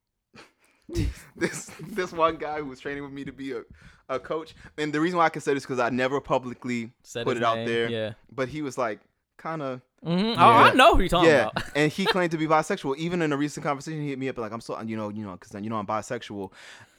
[1.37, 3.63] this this one guy who was training with me to be a,
[4.09, 7.25] a coach, and the reason why I can say this because I never publicly Said
[7.27, 7.89] put it out there.
[7.91, 8.13] yeah.
[8.33, 9.01] but he was like
[9.45, 10.39] kind of Mm-hmm.
[10.39, 11.65] Oh, I know who you're talking yeah, about.
[11.75, 12.99] and he claimed to be bisexual.
[12.99, 15.25] Even in a recent conversation, he hit me up like I'm so you know you
[15.25, 16.51] know because you know I'm bisexual.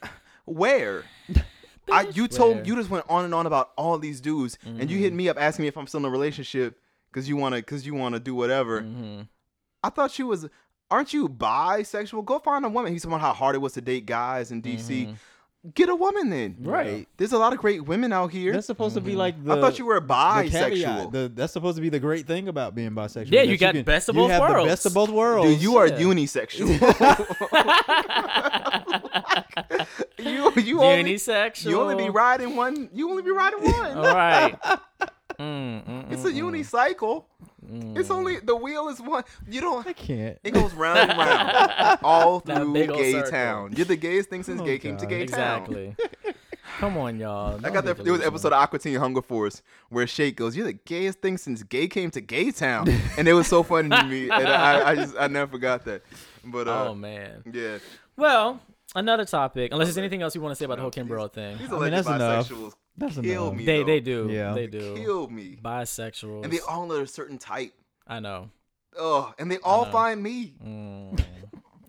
[0.45, 1.03] Where?
[1.91, 2.65] I you told Where?
[2.65, 5.17] you just went on and on about all these dudes, and you hit Mm-hmm.
[5.17, 6.79] me up asking me if I'm still in a relationship
[7.11, 8.81] because you wanna because you wanna do whatever.
[8.81, 9.21] Mm-hmm.
[9.83, 10.47] I thought you was.
[10.89, 12.25] Aren't you bisexual?
[12.25, 12.91] Go find a woman.
[12.91, 15.15] He's talking about how hard it was to date guys in DC.
[15.65, 15.71] Mm-hmm.
[15.73, 16.55] Get a woman then.
[16.59, 17.07] Right.
[17.17, 18.53] There's a lot of great women out here.
[18.53, 19.09] That's supposed to Mm-hmm.
[19.09, 19.53] be like the.
[19.53, 20.51] I thought you were the bisexual.
[20.51, 21.11] caveat.
[21.11, 23.31] The, that's supposed to be the great thing about being bisexual.
[23.31, 24.65] Yeah, that you got can- best of you both have worlds.
[24.65, 25.49] The best of both worlds.
[25.53, 25.99] Dude, you are Yeah.
[25.99, 26.69] unisexual.
[30.19, 31.65] you you only Unisexual.
[31.69, 32.89] you only be riding one.
[32.93, 33.97] You only be riding one.
[33.97, 34.55] All right.
[35.39, 37.25] Mm, mm, It's a unicycle.
[37.95, 39.23] It's only the wheel is one.
[39.49, 39.85] You don't.
[39.87, 40.37] I can't.
[40.43, 43.31] It goes round and round all through big gay circle.
[43.31, 43.73] town.
[43.75, 45.09] You're the gayest thing since Oh, gay came to God.
[45.09, 45.61] gay town.
[45.63, 45.95] exactly.
[46.79, 47.55] Come on, y'all.
[47.55, 48.03] I Don't got that.
[48.03, 51.21] There was an episode of Aqua Teen Hunger Force where Shake goes, "You're the gayest
[51.21, 54.47] thing since gay came to Gay Town," and it was so funny to me, and
[54.47, 56.01] I, I just I never forgot that.
[56.43, 57.43] But uh, Oh man.
[57.51, 57.77] yeah,
[58.17, 58.59] Well,
[58.93, 59.71] another topic.
[59.71, 61.57] Unless there's anything else you want to say about the whole Kim Burrell thing.
[61.57, 62.75] these I mean, alleged that's enough.
[62.99, 63.57] Bisexuals That's kill enough.
[63.57, 63.65] me.
[63.65, 63.85] They though.
[63.85, 64.29] they do.
[64.31, 64.53] Yeah.
[64.53, 64.95] They do.
[64.95, 66.43] kill me, Bisexuals.
[66.43, 67.73] and they all are a certain type.
[68.07, 68.49] I know.
[68.97, 70.53] Oh, and they all find me.
[70.65, 71.19] Mm,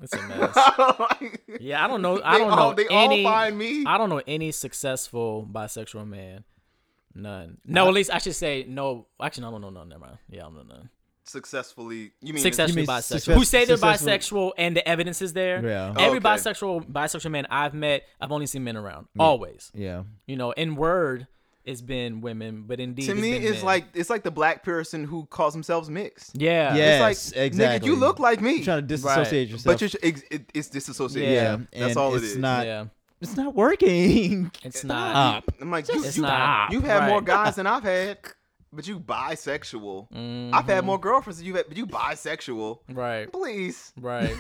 [0.03, 0.57] it's a mess.
[0.99, 2.21] Like, Yeah, I don't know.
[2.25, 3.25] I don't all, know They any.
[3.25, 3.85] all find me.
[3.87, 6.43] I don't know any successful bisexual man.
[7.15, 7.59] None.
[7.65, 9.07] No, at least I should say no.
[9.23, 9.85] Actually, no, no, no, no.
[9.85, 10.19] Never mind.
[10.29, 10.91] Yeah, I don't none.
[11.29, 13.03] Successfully, you mean Successfully mean bisexual.
[13.03, 15.65] success- Who say they're bisexual and the evidence is there.
[15.65, 15.95] Yeah.
[15.99, 16.29] Every Okay.
[16.29, 19.07] bisexual bisexual man I've met, I've only seen men around.
[19.19, 19.71] Always.
[19.75, 20.05] Yeah.
[20.27, 21.27] You know, in word,
[21.65, 23.65] it's been women, but indeed, To it's me, been it's men.
[23.65, 26.31] like it's like the black person who calls themselves mixed.
[26.41, 26.85] yeah, Yeah.
[26.85, 27.89] It's like Yes, exactly.
[27.89, 29.65] nigga, you look like me, You're trying to disassociate yourself.
[29.75, 31.33] but you're it's, it, it's disassociation.
[31.33, 32.37] yeah, Yeah, that's and all it it's.
[32.37, 32.67] Not.
[32.67, 32.85] yeah.
[33.21, 34.51] It's not working.
[34.63, 35.45] It's Uh, not.
[35.61, 36.71] I'm like, you, It's you, not.
[36.71, 38.19] you've had more guys than I've had,
[38.77, 40.11] but you bisexual.
[40.13, 40.53] Mhm.
[40.55, 42.79] I've had more girlfriends than you've had, but you bisexual.
[42.93, 44.35] Right, Please, right.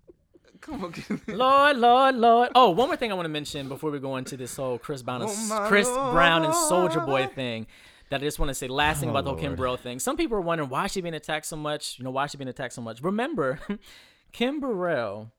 [0.60, 0.94] come on.
[1.28, 2.48] Lord, Lord, Lord.
[2.54, 5.02] Oh, one more thing I want to mention before we go into this whole Chris
[5.02, 7.66] Brown and, Oh, my Chris Brown and Soulja Boy thing.
[8.08, 9.98] That I just want to say last thing Oh, about the whole Kim Burrell thing.
[9.98, 11.98] Some people are wondering why is she being attacked so much.
[11.98, 13.02] You know, why is she being attacked so much?
[13.02, 13.58] Remember,
[14.32, 15.32] Kim Burrell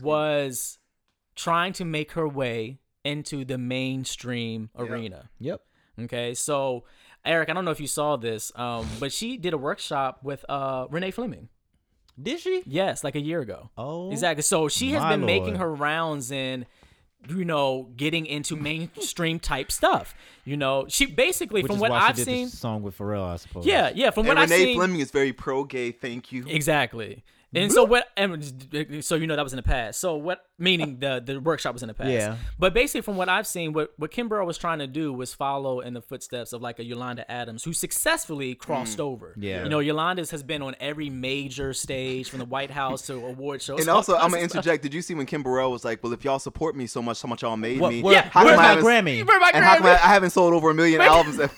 [0.00, 0.78] was
[1.34, 5.30] trying to make her way into the mainstream arena.
[5.40, 5.62] Yep.
[6.02, 6.84] Okay, so
[7.24, 10.44] Eric, I don't know if you saw this, um, but she did a workshop with
[10.48, 11.48] uh, Renee Fleming.
[12.20, 12.62] Did she?
[12.66, 13.70] Yes, like a year ago.
[13.78, 14.10] Oh.
[14.10, 14.42] Exactly.
[14.42, 16.66] So she has my been making her rounds in,
[17.28, 20.14] you know, getting into mainstream type stuff.
[20.44, 22.96] You know, she basically, Which from is what why I've did seen, the song with
[22.98, 23.64] Pharrell, I suppose.
[23.64, 25.92] yeah, yeah, from And what I've Renee seen, Fleming is very pro gay.
[25.92, 26.44] Thank you.
[26.48, 27.22] exactly.
[27.52, 28.06] And so what?
[28.16, 29.98] And so you know that was in the past.
[29.98, 30.44] So what?
[30.58, 32.10] Meaning the the workshop was in the past.
[32.10, 32.36] Yeah.
[32.58, 35.34] But basically, from what I've seen, what what Kim Burrell was trying to do was
[35.34, 39.04] follow in the footsteps of like a Yolanda Adams, who successfully crossed mm.
[39.04, 39.34] over.
[39.36, 39.64] Yeah.
[39.64, 43.62] You know, Yolanda's has been on every major stage, from the White House to award
[43.62, 43.80] shows.
[43.80, 44.58] And all also, I'm gonna stuff.
[44.58, 44.84] interject.
[44.84, 47.20] Did you see when Kim Burrell was like, "Well, if y'all support me so much,
[47.20, 48.02] how much y'all made What, me?
[48.02, 49.26] where, Yeah, how where's come my Grammy?
[49.26, 51.40] Where my and how come I, I haven't sold over a million albums?"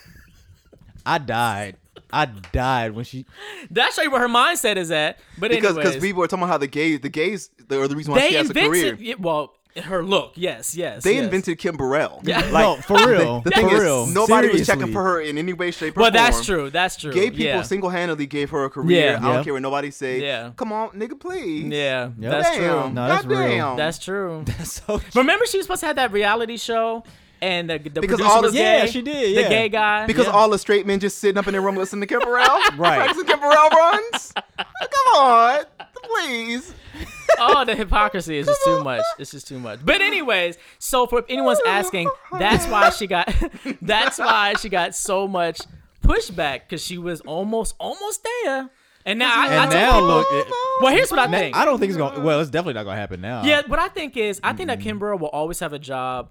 [1.05, 1.77] I died.
[2.13, 3.27] I died when she.
[3.71, 5.19] That's show you where her mindset is at.
[5.39, 8.13] But because because people are talking about how the gays the gays are the reason
[8.13, 8.67] why she they has a career.
[8.91, 9.01] invented.
[9.01, 10.33] yeah, Well, her look.
[10.35, 11.03] Yes, yes.
[11.03, 11.25] They yes.
[11.25, 12.21] invented Kim Burrell.
[12.25, 12.41] Yeah.
[12.51, 13.41] no, for real.
[13.41, 14.05] The for thing real.
[14.05, 16.15] is, nobody was checking for her in any way, shape, or Well, form.
[16.23, 16.69] that's true.
[16.69, 17.11] That's true.
[17.13, 17.63] Gay people yeah.
[17.63, 19.13] single-handedly gave her a career.
[19.13, 19.17] Yeah.
[19.17, 19.45] I don't Yeah.
[19.45, 20.21] care what nobody say.
[20.21, 20.51] Yeah.
[20.57, 21.65] Come on, nigga, please.
[21.73, 22.31] Yeah, Yep.
[22.31, 22.59] that's Damn.
[22.83, 22.93] true.
[22.93, 23.39] No, that's real.
[23.39, 23.77] Goddamn.
[23.79, 24.43] That's true.
[24.47, 27.03] That's so Remember, she was supposed to have that reality show,
[27.43, 28.79] and the, the Because producer all was the- gay.
[28.79, 29.49] Yeah, she did, The yeah.
[29.49, 30.07] gay guy.
[30.07, 30.33] because Yeah.
[30.33, 32.61] all the straight men just sitting up in their room listening to Kim Burrell.
[32.77, 32.97] Right.
[32.99, 34.33] Practicing Kim Burrell runs.
[34.57, 35.65] Come on,
[36.05, 36.73] please.
[37.39, 39.05] oh, the hypocrisy is just too much.
[39.19, 39.81] It's just too much.
[39.85, 43.33] But anyways, so for if anyone's asking, that's why she got
[43.83, 45.61] that's why she got so much
[46.03, 48.71] pushback because she was almost almost there.
[49.05, 50.27] And now I, I and tell now people- look.
[50.31, 51.57] It, well, here's what I think.
[51.57, 52.21] I don't think it's gonna.
[52.21, 53.43] Well, it's definitely not gonna happen now.
[53.45, 56.31] yeah, what I think is I think that Kim Burrell will always have a job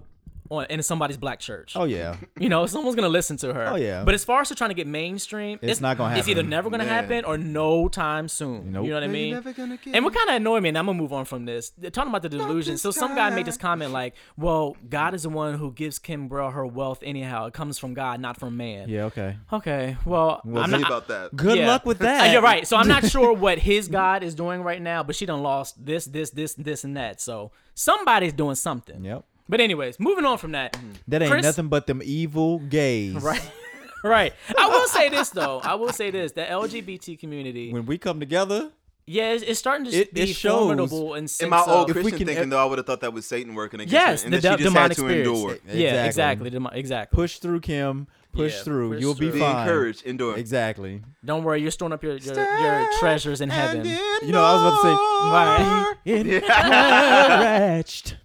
[0.52, 1.72] on in somebody's black church.
[1.76, 2.16] Oh yeah.
[2.38, 3.68] You know, someone's gonna listen to her.
[3.68, 4.04] Oh, yeah.
[4.04, 6.20] But as far as her trying to get mainstream, It's not gonna happen.
[6.20, 6.90] It's either never gonna Yeah.
[7.00, 8.72] happen or no time soon.
[8.72, 8.84] Nope.
[8.84, 9.34] You know what I No, you're mean?
[9.34, 11.44] never gonna get And what kind of annoyed me, and I'm gonna move on from
[11.44, 11.70] this.
[11.70, 12.78] They're talking about the delusion.
[12.78, 16.28] So some guy made this comment like, "Well, God is the one who gives Kim
[16.28, 17.46] Burrell her wealth anyhow.
[17.46, 19.04] It comes from God, not from man." Yeah.
[19.04, 19.36] Okay.
[19.52, 19.96] Okay.
[20.04, 20.86] Well, We'll I'm See not.
[20.90, 21.34] about that.
[21.36, 21.66] Good yeah.
[21.68, 22.32] luck with Uh, that.
[22.32, 22.66] you're right.
[22.66, 25.84] So I'm not sure what his God is doing right now, but she done lost
[25.84, 27.20] this, this, this, this, and that.
[27.20, 29.04] So somebody's doing something.
[29.04, 29.24] Yep.
[29.52, 30.72] But anyways, moving on from that.
[30.72, 30.90] Mm-hmm.
[31.08, 33.16] That ain't Chris- nothing but them evil gays.
[33.16, 33.50] Right.
[34.02, 34.32] right.
[34.56, 35.60] I will say this though.
[35.62, 38.70] I will say this: the LGBT community, When we come together,
[39.06, 41.94] yeah, it's, it's starting to It- be it shows- formidable in, In my old of-
[41.96, 44.26] Christian can thinking, though, I would have thought that was Satan working against Yes, her,
[44.28, 45.28] and the that de- she just had demonic to spirits.
[45.28, 45.50] endure.
[45.66, 46.06] Yeah, Exactly.
[46.06, 46.50] exactly.
[46.50, 47.14] Demo- exactly.
[47.16, 48.06] push through, Kim.
[48.32, 48.92] Push Yeah, through.
[48.94, 49.32] push You'll be through.
[49.32, 49.68] Be fine.
[49.68, 50.38] encouraged, endure.
[50.38, 51.02] Exactly.
[51.22, 53.84] Don't worry, you're storing up your your, your treasures in heaven.
[53.84, 54.94] You know, I was about to say,
[55.34, 55.94] Right.
[57.82, 58.16] encouraged.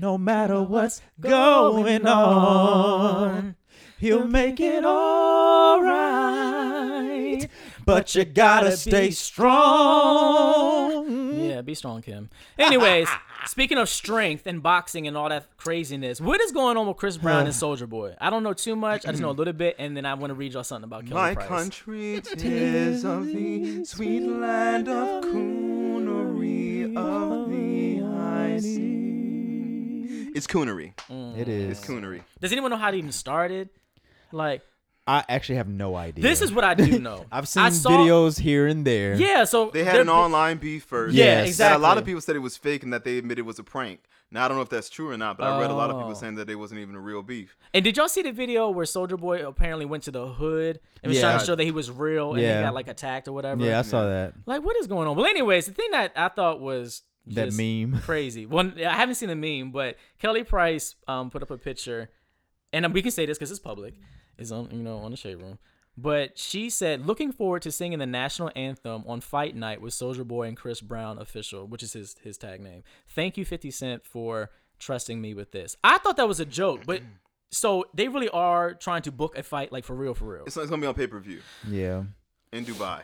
[0.00, 3.54] No matter what's going on,
[3.96, 7.46] he'll make it all right.
[7.86, 11.04] But you gotta stay strong.
[11.38, 12.28] Yeah, be strong, Kim.
[12.58, 13.08] Anyways,
[13.46, 17.16] speaking of strength and boxing and all that craziness, what is going on with Chris
[17.16, 18.16] Brown and Soulja Boy?
[18.20, 19.06] I don't know too much.
[19.06, 21.02] I just know a little bit, and then I want to read y'all something about
[21.06, 21.46] Kelly My Price.
[21.48, 28.93] country, tis of thee, sweet land of coonery of the high sea.
[30.34, 30.88] It's coonery.
[31.08, 31.48] It mm.
[31.48, 31.78] is.
[31.78, 32.22] It's coonery.
[32.40, 33.70] Does anyone know how it even started?
[34.32, 34.62] Like,
[35.06, 36.22] I actually have no idea.
[36.22, 37.24] this is what I do know.
[37.32, 39.14] I've seen saw- videos here and there.
[39.14, 41.14] Yeah, so They had an online beef first.
[41.14, 41.48] Yeah, Yes.
[41.48, 41.74] exactly.
[41.76, 43.58] And a lot of people said it was fake and that they admitted it was
[43.58, 44.00] a prank.
[44.30, 45.96] Now I don't know if that's true or not, but I read a lot of
[45.96, 45.98] Oh.
[46.00, 47.56] people saying that it wasn't even a real beef.
[47.72, 51.10] And did y'all see the video where Soulja Boy apparently went to the hood and
[51.10, 51.22] was Yeah.
[51.28, 52.56] trying to show that he was real and Yeah.
[52.58, 53.62] he got like attacked or whatever?
[53.62, 54.32] Yeah, I saw that.
[54.46, 55.16] Like, what is going on?
[55.16, 58.00] Well, anyways, the thing that I thought was That meme.
[58.04, 58.46] crazy.
[58.46, 62.10] Well, I haven't seen the meme, but Kelly Price um, put up a picture,
[62.72, 63.94] and we can say this because it's public.
[64.38, 65.58] It's on you know on the shade room.
[65.96, 70.26] But she said, looking forward to singing the national anthem on Fight Night with Soulja
[70.26, 72.82] Boy and Chris Brown official, which is his his tag name.
[73.08, 74.50] Thank you, 50 Cent, for
[74.80, 75.76] trusting me with this.
[75.84, 77.00] I thought that was a joke, but
[77.52, 80.42] so they really are trying to book a fight like for real, for real.
[80.46, 82.02] It's, it's gonna be on pay per view Yeah.
[82.52, 83.02] in Dubai.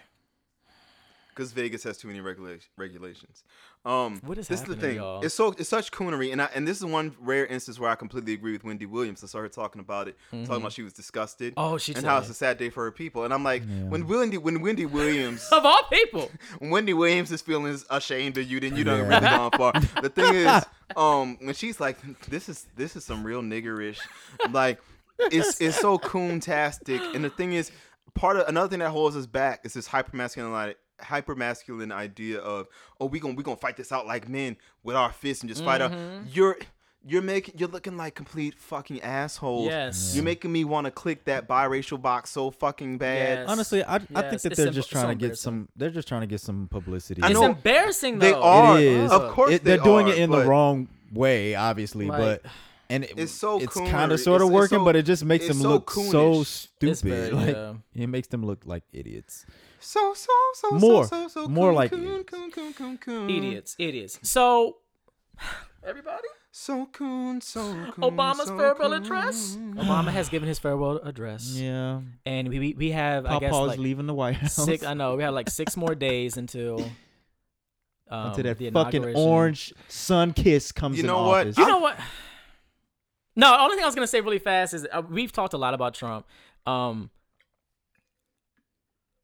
[1.35, 3.45] Because Vegas has too many regula- regulations.
[3.85, 4.97] Um, What is this is the thing.
[4.97, 5.23] y'all?
[5.25, 7.95] It's so it's such coonery, and I, and this is one rare instance where I
[7.95, 9.25] completely agree with Wendy Williams.
[9.25, 11.55] I saw her talking about it, talking about she was disgusted.
[11.57, 12.21] Oh, she and how it.
[12.23, 13.25] it's a sad day for her people.
[13.25, 17.41] And I'm like, when Wendy when Wendy Williams Of all people, when Wendy Williams is
[17.41, 19.09] feeling ashamed of you, then you done Yeah.
[19.09, 19.73] really gone far.
[20.03, 20.65] The thing is,
[20.97, 21.97] um, when she's like,
[22.29, 23.99] "This is this is some real niggerish,"
[24.51, 24.79] like
[25.19, 27.01] it's it's so coon-tastic.
[27.15, 27.71] And the thing is,
[28.15, 30.53] part of another thing that holds us back is this hyper masculine
[31.03, 32.67] hyper masculine idea of,
[33.01, 35.65] "Oh, we gonna we gonna fight this out like men with our fists and just
[35.65, 36.27] fight out." Mm-hmm.
[36.33, 36.57] You're
[37.07, 39.69] you're making you're looking like complete fucking assholes.
[39.69, 40.15] Yes.
[40.15, 43.39] You're making me want to click that biracial box so fucking bad.
[43.39, 43.49] Yes.
[43.49, 45.69] Honestly, I, I think that it's they're sim- just so trying to get some.
[45.77, 47.23] They're just trying to get some publicity.
[47.23, 48.27] I it's know- embarrassing though.
[48.27, 48.79] They are.
[48.79, 49.11] It is.
[49.11, 52.53] Of course It- they they're doing are, it in the wrong way, obviously, Like- but
[52.91, 55.05] and it, It's so it's kind of sort of It's- it's working, so- but it
[55.07, 56.91] just makes them so look so stupid.
[56.91, 57.75] It's very- like yeah.
[57.95, 59.47] it makes them look like idiots.
[59.81, 61.05] So so so More.
[61.07, 62.31] so so so More coon, like coon, idiots.
[62.31, 63.31] coon, coon, coon, coon.
[63.31, 64.19] idiots, idiots.
[64.23, 64.77] So,
[65.83, 68.05] everybody, So coon, so coon.
[68.05, 69.03] Obama's so farewell coon.
[69.03, 69.57] address.
[69.57, 73.69] Obama has given his farewell address, Yeah, and we we, we have I guess Papa's
[73.69, 74.85] like leaving the White House six.
[74.85, 76.81] I know we have like six more days until
[78.09, 81.05] um, until that the fucking orange sun kiss comes in.
[81.07, 81.41] You in know what?
[81.47, 81.59] office.
[81.59, 81.99] You know what?
[83.37, 85.59] No, the only thing I was gonna say really fast is uh, we've talked a
[85.59, 86.27] lot about Trump.
[86.67, 87.09] Um,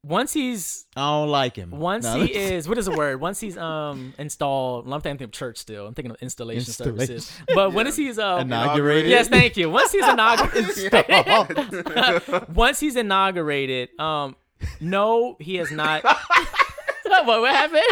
[0.03, 1.71] once he's I don't like him.
[1.71, 3.19] once No, he is what is the word?
[3.19, 4.85] Once he's um installed.
[4.85, 5.85] well, I'm thinking of church still.
[5.87, 7.19] I'm thinking of installation, Installation.
[7.19, 7.31] services.
[7.53, 9.09] But when is he's uh inaugurated.
[9.09, 9.69] Yes, thank you.
[9.69, 10.93] Once he's inaugurated,
[12.55, 14.35] once he's inaugurated, um,
[14.79, 16.03] no, he has not.
[16.03, 17.83] what, what happened?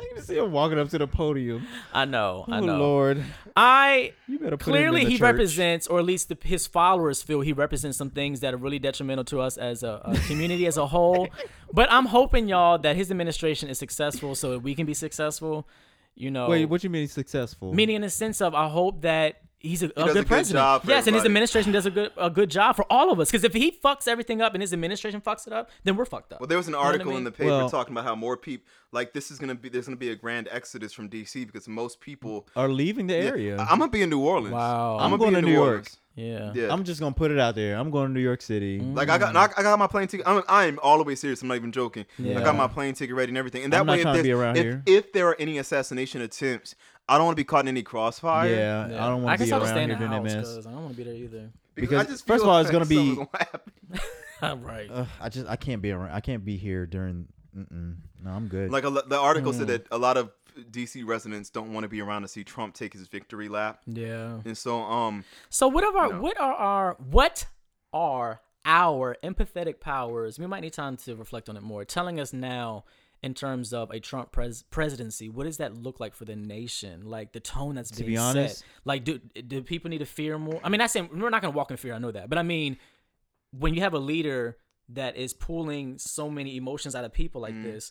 [0.00, 1.66] I can see him walking up to the podium.
[1.92, 2.78] I know, I oh know.
[2.78, 3.24] Lord,
[3.56, 5.22] I you better put clearly him in the he church.
[5.22, 8.80] represents, or at least the, his followers feel he represents some things that are really
[8.80, 11.28] detrimental to us as a, a community as a whole.
[11.72, 15.68] But I'm hoping y'all that his administration is successful so that we can be successful.
[16.16, 17.72] You know, Wait, what you mean successful?
[17.72, 20.26] meaning in the sense of I hope that he's a, a does a good good
[20.26, 20.62] president.
[20.62, 23.18] job for yes, and his administration does a good a good job for all of
[23.18, 23.30] us.
[23.30, 26.32] Because if he fucks everything up and his administration fucks it up, then we're fucked
[26.32, 26.40] up.
[26.40, 28.36] Well, there was an what I article in the paper Well- talking about how more
[28.36, 31.66] people like this is gonna be there's gonna be a grand exodus from DC because
[31.66, 33.56] most people are leaving the area.
[33.58, 34.52] I- I'm gonna be in New Orleans.
[34.52, 34.98] Wow.
[34.98, 35.68] I'm, I'm gonna going be to in New New York.
[35.68, 35.96] Orleans.
[36.14, 36.52] yeah.
[36.54, 36.72] Yeah.
[36.72, 37.76] I'm just gonna put it out there.
[37.76, 38.78] I'm going to New York City.
[38.80, 38.94] Mm.
[38.96, 40.26] like I got, I got my plane ticket.
[40.28, 41.42] I'm, I'm all the way serious.
[41.42, 42.06] I'm not even joking.
[42.20, 43.64] I got my plane ticket ready and everything.
[43.64, 44.82] And that I'm not way, if, to be around if, here.
[44.86, 46.76] if there are any assassination attempts,
[47.08, 48.48] I don't want to be caught in any crossfire.
[48.50, 49.04] yeah, Yeah.
[49.04, 50.54] I don't want to be I'll around stay in here the during house mess.
[50.54, 51.50] 'cause I don't want to be there either.
[51.74, 53.44] Because I just first of feel all, it's like gonna be- something's gonna
[54.40, 54.62] happen.
[54.64, 54.90] right.
[54.92, 56.10] Ugh, I just I can't be around.
[56.12, 57.26] I can't be here during.
[57.56, 57.96] Mm-mm.
[58.22, 58.70] No, I'm good.
[58.70, 59.68] Like a, lo- the article said Mm.
[59.68, 60.30] that a lot of
[60.70, 63.80] DC residents don't want to be around to see Trump take his victory lap.
[63.86, 64.40] yeah.
[64.44, 66.20] And so, um, So what are our No.
[66.20, 67.46] what are our what
[67.92, 70.38] are our empathetic powers?
[70.38, 71.84] We might need time to reflect on it more.
[71.84, 72.84] Telling us now
[73.24, 77.06] in terms of a Trump pres- presidency, what does that look like for the nation?
[77.06, 78.66] Like the tone that's To being be honest- set.
[78.84, 80.60] Like do do people need to fear more?
[80.62, 81.94] I mean, I saying we're not gonna walk in fear.
[81.94, 82.76] I know that, but I mean,
[83.52, 84.58] when you have a leader
[84.90, 87.90] that is pulling so many emotions out of people like this,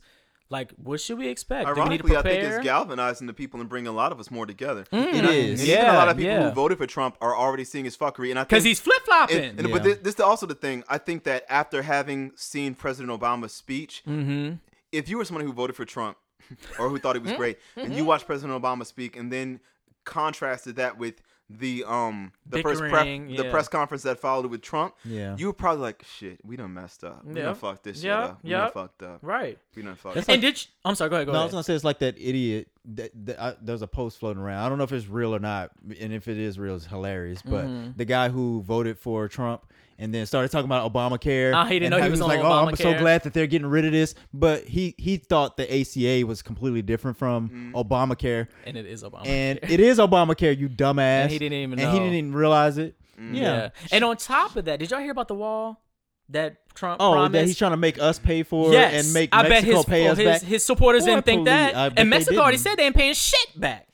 [0.50, 1.66] like what should we expect?
[1.68, 4.12] do we need to ironically, I think it's galvanizing the people and bringing a lot
[4.12, 4.84] of us more together.
[4.94, 5.62] Mm, It is.
[5.62, 6.50] And even a lot of people yeah.
[6.50, 8.30] who voted for Trump are already seeing his fuckery.
[8.30, 9.38] And I because he's flip flopping.
[9.38, 9.74] And, and- Yeah.
[9.74, 10.84] But this, this is also the thing.
[10.88, 14.56] I think that after having seen President Obama's speech, mm-hmm.
[14.94, 16.16] If you were someone who voted for Trump
[16.80, 17.98] or who thought he was great, and Mm-hmm.
[17.98, 19.60] you watched President Obama speak, and then
[20.06, 24.62] contrasted that with the um the first prep, Bickering, the press conference that followed with
[24.62, 25.36] Trump, yeah.
[25.38, 27.24] you were probably like, "Shit, we done messed up.
[27.26, 27.44] We Yep.
[27.46, 28.40] done fucked this Yep, shit up.
[28.44, 28.60] We yep.
[28.62, 29.20] done fucked up.
[29.22, 29.60] Right.
[29.76, 31.10] We done fucked That's up." And did you, I'm sorry.
[31.10, 31.28] Go ahead.
[31.28, 32.70] Go no, I was gonna say it's like that idiot.
[32.86, 34.64] That, that I, there's a post floating around.
[34.66, 37.42] I don't know if it's real or not, and if it is real, it's hilarious.
[37.42, 37.92] But Mm-hmm.
[37.98, 39.64] the guy who voted for Trump
[39.98, 41.54] and then started talking about Obamacare.
[41.54, 43.48] Ah, he didn't know he how was on like, "Oh, I'm so glad that they're
[43.48, 47.76] getting rid of this." But he he thought the ACA was completely different from Mm-hmm.
[47.76, 50.58] Obamacare, and it is Obamacare, and it is Obamacare.
[50.58, 51.24] You dumbass.
[51.24, 52.96] And he didn't even And he didn't even realize it.
[53.20, 53.36] Mm.
[53.36, 53.42] Yeah.
[53.42, 53.70] yeah.
[53.92, 55.82] And on top of that, did y'all hear about the wall
[56.30, 57.34] that Trump Oh, promised?
[57.34, 59.06] that he's trying to make us pay for yes.
[59.06, 60.42] and make I bet Mexico his, pay us his, back.
[60.42, 61.76] his supporters Boy, didn't think that.
[61.76, 63.88] I And Mexico already said they ain't paying shit back.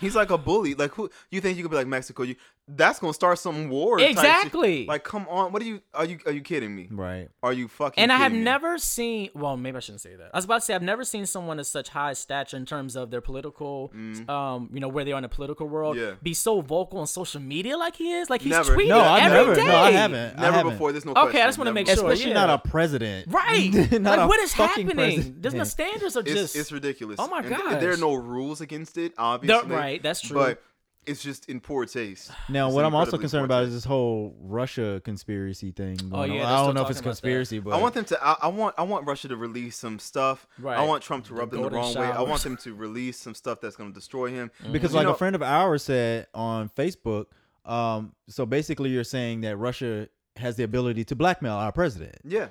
[0.00, 0.74] He's like a bully.
[0.74, 2.22] Like who you think you could be like Mexico?
[2.22, 2.36] You
[2.68, 3.98] that's gonna start some war.
[3.98, 4.16] type shit.
[4.18, 4.86] Exactly.
[4.86, 5.80] Like come on, what are you?
[5.94, 6.18] Are you?
[6.26, 6.88] Are you kidding me?
[6.90, 7.28] right.
[7.42, 8.02] Are you fucking?
[8.02, 8.40] And I have me?
[8.40, 9.30] never seen.
[9.34, 10.30] Well, maybe I shouldn't say that.
[10.34, 12.96] I was about to say I've never seen someone of such high stature in terms
[12.96, 13.92] of their political,
[14.28, 16.14] um, you know, where they are in the political world, Yeah.
[16.22, 18.28] be so vocal on social media like he is.
[18.30, 18.74] Like he's Never.
[18.76, 19.54] tweeting No, I every never.
[19.54, 19.64] day.
[19.66, 20.38] No, I haven't.
[20.38, 20.72] I Never haven't.
[20.72, 20.92] before.
[20.92, 21.14] There's no.
[21.14, 21.94] Okay, I just wanna make sure.
[21.94, 22.46] Especially yeah.
[22.46, 23.32] not a president.
[23.32, 23.70] Right.
[23.92, 25.36] not like a what is fucking happening?
[25.38, 25.68] There's no president.
[25.68, 27.16] standards are just it's ridiculous.
[27.20, 27.68] Oh my god.
[27.68, 29.70] th- there are no rules against it, obviously.
[29.70, 30.34] right, that's true.
[30.36, 30.62] But
[31.06, 32.30] it's just in poor taste.
[32.48, 35.98] Now, It's what I'm also concerned poor about is this whole Russia conspiracy thing.
[36.12, 38.24] Oh, yeah, I don't know if it's talking about conspiracy, but I want them to.
[38.24, 38.74] I, I want.
[38.78, 40.46] I want Russia to release some stuff.
[40.58, 40.78] Right.
[40.78, 42.06] I want Trump to The rub them the golden wrong way.
[42.12, 44.50] I want them to release some stuff that's going to destroy him.
[44.72, 47.26] because You like know- a friend of ours said on Facebook.
[47.64, 52.16] Um, so basically, you're saying that Russia has the ability to blackmail our president.
[52.24, 52.48] Yeah.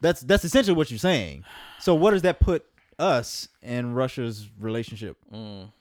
[0.00, 1.44] That's that's essentially what you're saying.
[1.80, 2.64] So what does that put
[2.98, 5.16] us and Russia's relationship?
[5.32, 5.72] Mm.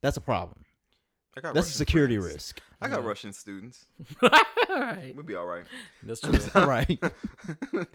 [0.00, 0.64] That's a problem.
[1.38, 2.34] I got That's a security friends.
[2.34, 2.60] risk.
[2.80, 3.86] I got Russian students.
[4.22, 5.12] right.
[5.14, 5.64] We'll be all right.
[6.02, 6.32] That's true.
[6.62, 7.00] right.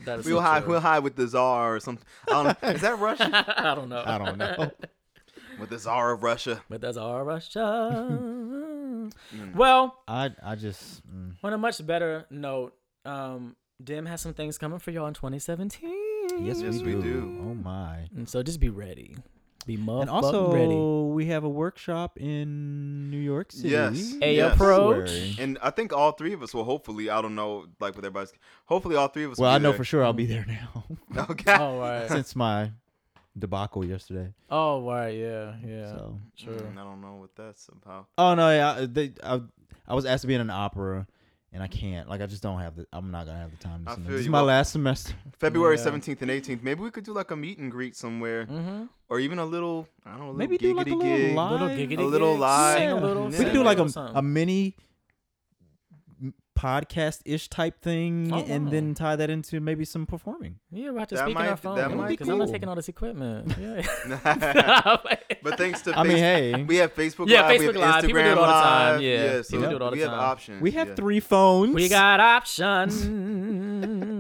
[0.06, 0.64] That is We'll so hide.
[0.64, 0.72] true.
[0.72, 2.06] We'll hide with the czar or something.
[2.30, 2.70] I don't know.
[2.70, 3.34] Is that Russian?
[3.34, 4.04] I don't know.
[4.06, 4.72] I don't know.
[5.60, 6.62] with the czar of Russia.
[6.70, 9.10] But that's our Russia.
[9.56, 11.34] well, I I just mm.
[11.44, 12.74] on a much better note,
[13.06, 16.46] um, DEM has some things coming for y'all in 2017.
[16.46, 17.22] yes, Yes, we, we do.
[17.22, 17.38] do.
[17.42, 18.08] Oh my.
[18.16, 19.16] And so just be ready.
[19.66, 20.76] Be motherfucking And also, ready.
[21.14, 23.70] we have a workshop in New York City.
[23.70, 24.16] Yes.
[24.22, 24.54] A Yes.
[24.56, 25.38] approach.
[25.40, 27.10] And I think all three of us will hopefully.
[27.10, 28.34] I don't know, like with everybody's.
[28.66, 29.38] Hopefully, all three of us.
[29.38, 29.78] Well, will I be know there.
[29.78, 30.84] for sure I'll be there now
[31.30, 31.56] Okay.
[31.58, 32.10] Oh, right.
[32.10, 32.72] since my
[33.38, 34.34] debacle yesterday.
[34.50, 35.18] oh, right.
[35.18, 35.54] Yeah.
[35.66, 35.92] Yeah.
[35.96, 36.20] So.
[36.38, 36.56] True.
[36.58, 38.08] Mm, I don't know what that's about.
[38.18, 39.42] Oh no, yeah, they, I,
[39.88, 41.08] I was asked to be in an opera,
[41.54, 42.10] and I can't.
[42.10, 42.86] Like, I just don't have the.
[42.92, 43.86] I'm not gonna have the time.
[43.86, 44.08] To I submit.
[44.10, 45.14] feel This is my Well- last semester.
[45.40, 45.84] February Yeah.
[45.84, 46.64] 17th and 18th.
[46.64, 48.84] Maybe we could do like a meet and greet somewhere, Mm-hmm.
[49.10, 49.88] or even a little.
[50.06, 50.26] I don't know.
[50.26, 51.36] A little Maybe do like a little gig.
[51.36, 52.78] live, Little giggity A little live.
[52.78, 53.02] Sing a Yeah.
[53.02, 53.28] little.
[53.28, 54.74] We could do like a, a mini m-
[56.64, 58.72] podcast ish type thing, Oh, and wow.
[58.72, 60.60] then tie that into maybe some performing.
[60.72, 61.76] Yeah, we'll have to That speak in our phone.
[61.76, 63.54] that yeah, might because I'm not taking all this equipment.
[63.64, 63.82] Yeah.
[65.44, 68.04] but thanks to I mean, hey, we have Facebook Yeah, Live, we Facebook have Live.
[68.04, 68.94] Instagram People do it all the time.
[68.94, 69.02] Live.
[69.02, 70.62] Yeah, so people do it all the we have options.
[70.62, 70.96] we have yeah.
[70.96, 71.76] three phones.
[71.76, 73.06] we got options.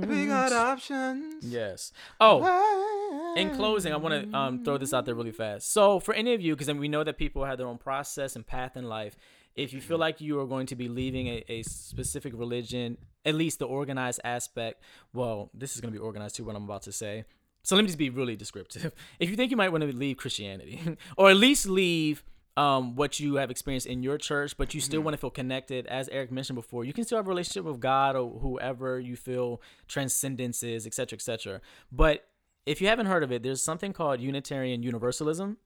[0.07, 1.45] We got options.
[1.45, 1.91] Yes.
[2.19, 5.71] Oh, in closing, I want to um, throw this out there really fast.
[5.71, 8.35] So, for any of you, because then we know that people have their own process
[8.35, 9.15] and path in life,
[9.55, 13.35] if you feel like you are going to be leaving a, a specific religion, at
[13.35, 14.81] least the organized aspect,
[15.13, 17.25] well, this is going to be organized too, what I'm about to say.
[17.63, 18.91] So, let me just be really descriptive.
[19.19, 20.81] If you think you might want to leave Christianity,
[21.17, 22.23] or at least leave
[22.57, 25.87] um, what you have experienced in your church, but you still want to feel connected,
[25.87, 29.15] as Eric mentioned before, you can still have a relationship with God or whoever you
[29.15, 31.61] feel transcendence is, etc., etc.
[31.91, 32.27] But
[32.65, 35.57] if you haven't heard of it, there's something called Unitarian Universalism.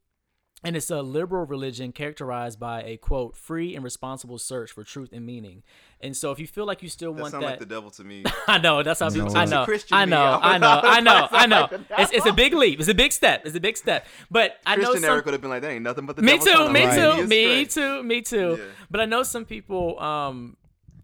[0.63, 5.09] And it's a liberal religion characterized by a quote, free and responsible search for truth
[5.13, 5.61] and meaning.
[6.01, 7.91] And so if you feel like you still That want sounds that like the devil
[7.91, 8.23] to me.
[8.47, 9.13] I know that's how No.
[9.13, 9.27] people.
[9.27, 9.65] It's I a know.
[9.65, 10.39] Christian I know.
[10.41, 10.81] I I know.
[10.81, 11.27] I know.
[11.31, 11.67] I know.
[11.99, 12.79] It's, it's a big leap.
[12.79, 13.43] It's a big step.
[13.45, 14.07] It's a big step.
[14.31, 15.11] But I know Christian some.
[15.11, 16.51] Eric would have been like, that ain't nothing but the Me devil too.
[16.53, 16.99] trying to Me lead Right.
[16.99, 17.17] too.
[17.21, 18.03] you Me too.
[18.03, 18.69] Me too.
[18.89, 19.99] But I know some people.
[19.99, 20.57] Um,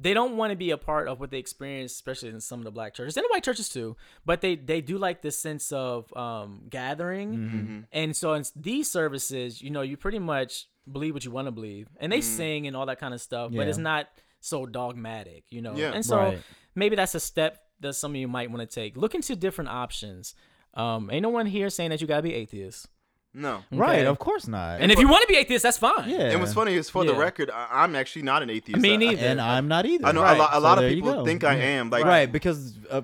[0.04, 2.66] they don't want to be a part of what they experience, especially in some of
[2.66, 3.96] the black churches and the white churches too.
[4.26, 7.80] But they they do like this sense of um gathering, Mm-hmm.
[7.92, 11.52] and so in these services, you know, you pretty much believe what you want to
[11.52, 12.24] believe, and they Mm.
[12.24, 13.52] sing and all that kind of stuff.
[13.52, 14.10] But it's not
[14.42, 15.76] so dogmatic, you know.
[15.78, 15.94] Yeah.
[15.94, 16.42] And so Right.
[16.76, 18.98] maybe that's a step that some of you might want to take.
[18.98, 20.36] Look into different options.
[20.74, 22.88] Um, ain't no one here saying that you gotta be atheist.
[23.34, 23.64] No.
[23.72, 24.80] Right, of course not.
[24.82, 26.08] And if you want to be atheist, that's fine.
[26.10, 27.20] yeah, And what's funny is, for the Yeah.
[27.20, 28.80] record, I, I'm actually not an atheist.
[28.80, 29.26] Me I- I- neither.
[29.26, 30.06] and I'm not either.
[30.06, 30.38] I know Right.
[30.38, 31.26] a lot, a So lot there of you people go.
[31.26, 31.90] think I am.
[31.90, 33.02] Like, right, because uh,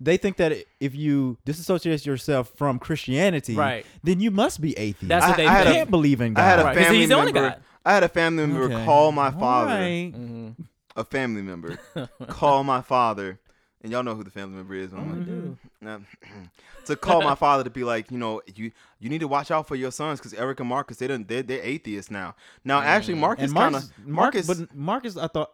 [0.00, 3.84] they think that if you disassociate yourself from Christianity, Right.
[4.02, 5.08] then you must be atheist.
[5.08, 5.76] That's what I- they I had you a- think.
[5.76, 6.42] can't believe in God.
[6.42, 7.50] I had a Right, 'cause family he's the only member.
[7.50, 7.62] God.
[7.84, 8.84] I had a family member Okay.
[8.86, 9.70] call my father.
[9.74, 10.12] right.
[10.14, 10.54] Mhm.
[10.96, 11.78] A family member
[12.28, 13.38] call my father,
[13.82, 14.92] and y'all know who the family member is.
[14.92, 15.30] I'm I like, do.
[15.32, 15.68] Nah.
[16.86, 18.70] to call my father to be like, you know, you
[19.00, 21.42] you need to watch out for your sons because Eric and Marcus they don't they're,
[21.42, 22.34] they're atheists now.
[22.64, 24.68] Now actually Marcus kind of Marcus, Marcus.
[24.68, 25.52] but Marcus, I thought.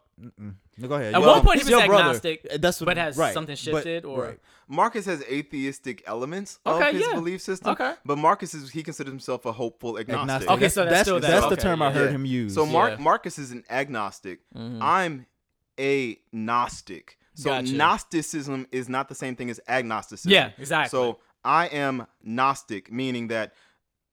[0.76, 1.14] No, go ahead.
[1.14, 2.02] At Well, one point he was your brother.
[2.08, 3.32] agnostic, Uh, That's what, but has right.
[3.32, 4.40] something But- shifted or right.
[4.66, 7.14] Marcus has atheistic elements Okay, of his yeah.
[7.14, 7.70] belief system.
[7.70, 7.94] Okay.
[8.04, 10.22] But Marcus is he considers himself a hopeful agnostic.
[10.24, 10.50] Agnostic.
[10.50, 11.26] Okay, That's- so that's that's, still that.
[11.28, 12.16] that's the Okay, term I heard Yeah.
[12.16, 12.54] him use.
[12.54, 12.94] So Mark Yeah.
[12.96, 13.04] Mm-hmm.
[13.04, 14.40] Marcus is an agnostic.
[14.56, 15.26] I'm
[15.78, 17.17] a gnostic.
[17.38, 17.72] So Gotcha.
[17.72, 20.32] Gnosticism is not the same thing as agnosticism.
[20.32, 20.90] Yeah, exactly.
[20.90, 23.52] So I am Gnostic, meaning that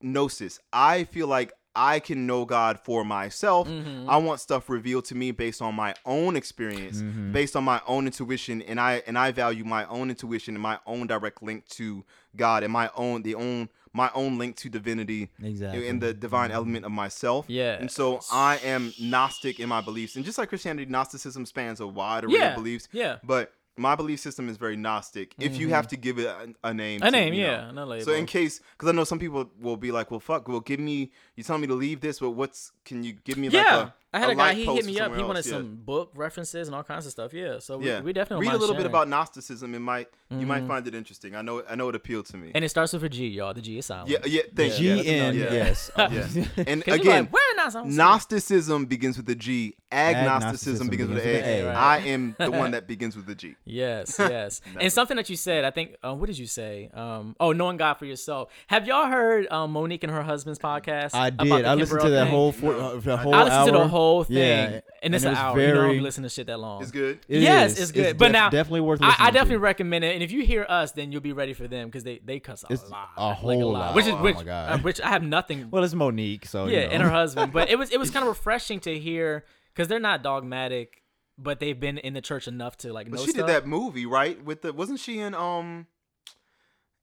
[0.02, 0.60] gnosis.
[0.72, 3.68] I feel like I can know God for myself.
[3.68, 4.10] Mm-hmm.
[4.10, 7.32] I want stuff revealed to me based on my own experience, Mm-hmm.
[7.34, 10.80] based on my own intuition, and I and I value my own intuition and my
[10.86, 12.06] own direct link to
[12.36, 15.88] God and my own the own my own link to divinity Exactly.
[15.88, 16.58] in the divine mm-hmm.
[16.58, 17.46] element of myself.
[17.48, 17.78] Yeah.
[17.80, 20.18] And so I am Gnostic in my beliefs.
[20.18, 22.90] And just like Christianity, Gnosticism spans a wide array Yeah, of beliefs.
[22.92, 23.18] yeah.
[23.24, 25.34] But my belief system is very Gnostic.
[25.40, 25.90] If you have mm-hmm.
[25.90, 27.02] to give it a, a name.
[27.04, 27.72] A to, name, yeah.
[28.02, 30.82] So in case, because I know some people will be like, well, fuck, well, give
[30.82, 33.94] me, you telling me to leave this, but what's, can you give me like a
[34.16, 34.54] I had a, guy.
[34.54, 35.16] He hit me up.
[35.16, 35.48] He wanted else?
[35.48, 35.54] Yeah.
[35.58, 37.34] some book references and all kinds of stuff.
[37.34, 39.76] Yeah, so we, Yeah, we definitely read a mind little bit about Gnosticism.
[39.76, 41.36] It might you might find it interesting.
[41.36, 42.52] I know I know it appealed to me.
[42.56, 43.54] And it starts with a G, y'all.
[43.54, 44.10] The G is silent.
[44.10, 44.42] yeah, yeah.
[44.56, 44.96] Thank G you.
[44.96, 45.54] that's enough, N yeah.
[45.54, 45.92] yes.
[45.98, 46.64] Yeah.
[46.68, 49.76] And 'Cause you again, like, where not Gnosticism begins with a G.
[49.92, 51.70] Agnosticism Agnosticism begins with begins an with A.
[51.70, 53.56] an A, I am the one that begins with a G.
[53.66, 54.62] Yes, yes.
[54.80, 56.90] and something that you said, I think, uh, what did you say?
[56.94, 58.52] Um, oh, knowing God for yourself.
[58.68, 61.14] Have y'all heard um, Mo'Nique and her husband's podcast?
[61.14, 61.66] I about did.
[61.66, 62.80] I listened to that whole four, No.
[62.80, 63.88] uh, the whole I listened to the hour.
[64.06, 65.60] Whole thing, Yeah, and it's and an it was hour.
[65.60, 66.82] you don't very- be listening to shit that long.
[66.82, 67.20] It's good.
[67.28, 67.80] It yes, is.
[67.80, 68.06] it's good.
[68.06, 69.60] It's but def- now, definitely worth I, listening I definitely to.
[69.60, 70.14] recommend it.
[70.14, 72.64] And if you hear us, then you'll be ready for them because they they cuss
[72.64, 73.80] a It's lot, a like whole lot.
[73.88, 73.96] lot.
[73.96, 74.72] Which is Oh which, my God.
[74.72, 75.68] uh, which I have nothing.
[75.72, 76.94] Well, it's Mo'Nique, so yeah, you know.
[76.94, 77.52] and her husband.
[77.54, 81.02] But it was it was kind of refreshing to hear because they're not dogmatic,
[81.38, 83.48] but they've been in the church enough to like But know she stuff.
[83.48, 84.44] did that movie, right?
[84.44, 85.88] With the wasn't she in um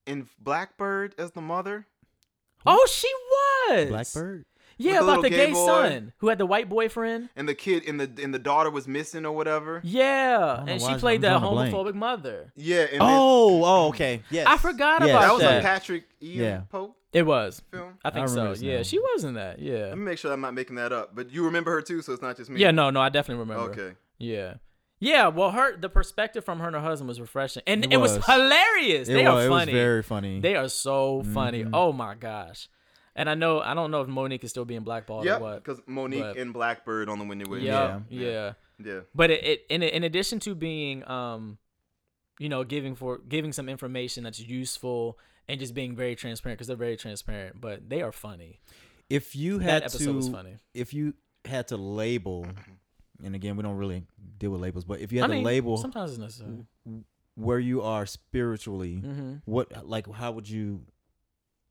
[0.07, 1.87] in Blackbird as the mother?
[2.65, 3.09] Oh, she
[3.69, 4.45] was Blackbird.
[4.79, 7.29] Yeah, the about the gay gay son who had the white boyfriend.
[7.37, 9.81] And the kid and the and the daughter was missing or whatever.
[9.85, 11.75] Yeah, and why she I'm played the drawing blank.
[11.75, 12.53] homophobic mother.
[12.57, 14.23] Yeah, and then, Oh, oh, okay.
[14.31, 14.47] Yes.
[14.47, 15.11] I forgot Yes.
[15.11, 15.65] about that was that.
[15.65, 16.61] a Patrik Ian Yeah.
[16.71, 17.63] Polk It was.
[17.71, 17.95] film.
[18.05, 18.55] I think I so.
[18.59, 18.83] Yeah, now.
[18.83, 19.59] she was in that.
[19.59, 19.87] Yeah.
[19.89, 21.15] Let me make sure I'm not making that up.
[21.15, 22.61] But you remember her too, so it's not just me.
[22.61, 23.71] Yeah, no, no, I definitely remember.
[23.73, 23.97] Okay.
[24.19, 24.55] Yeah.
[25.05, 27.97] Yeah, well, her the perspective from her and her husband was refreshing, and it, It
[27.97, 28.19] was.
[28.19, 28.25] was.
[28.25, 29.09] hilarious.
[29.09, 29.73] It they was, are it was funny.
[29.73, 30.39] very funny.
[30.41, 31.65] They are so funny.
[31.65, 31.71] Mhm.
[31.73, 32.69] Oh my gosh!
[33.15, 35.65] And I know I don't know if Mo'Nique is still being blackballed Yeah, or what.
[35.65, 37.61] because Mo'Nique But- and Blackbird on the Windy Way.
[37.61, 38.23] Yeah, Yeah.
[38.23, 38.53] yeah.
[38.85, 39.01] yeah.
[39.15, 41.59] But it, it in in addition to being um,
[42.39, 46.69] you know, giving for giving some information that's useful and just being very transparent because
[46.69, 48.61] they're very transparent, but they are funny.
[49.11, 50.57] if you That had episode to, was funny.
[50.73, 52.47] if you had to label
[53.23, 54.05] and again, we don't really
[54.39, 56.65] deal with labels, but if you I had mean, to label sometimes it's necessary.
[57.35, 59.35] where you are spiritually, Mm-hmm.
[59.45, 60.83] what like how would you,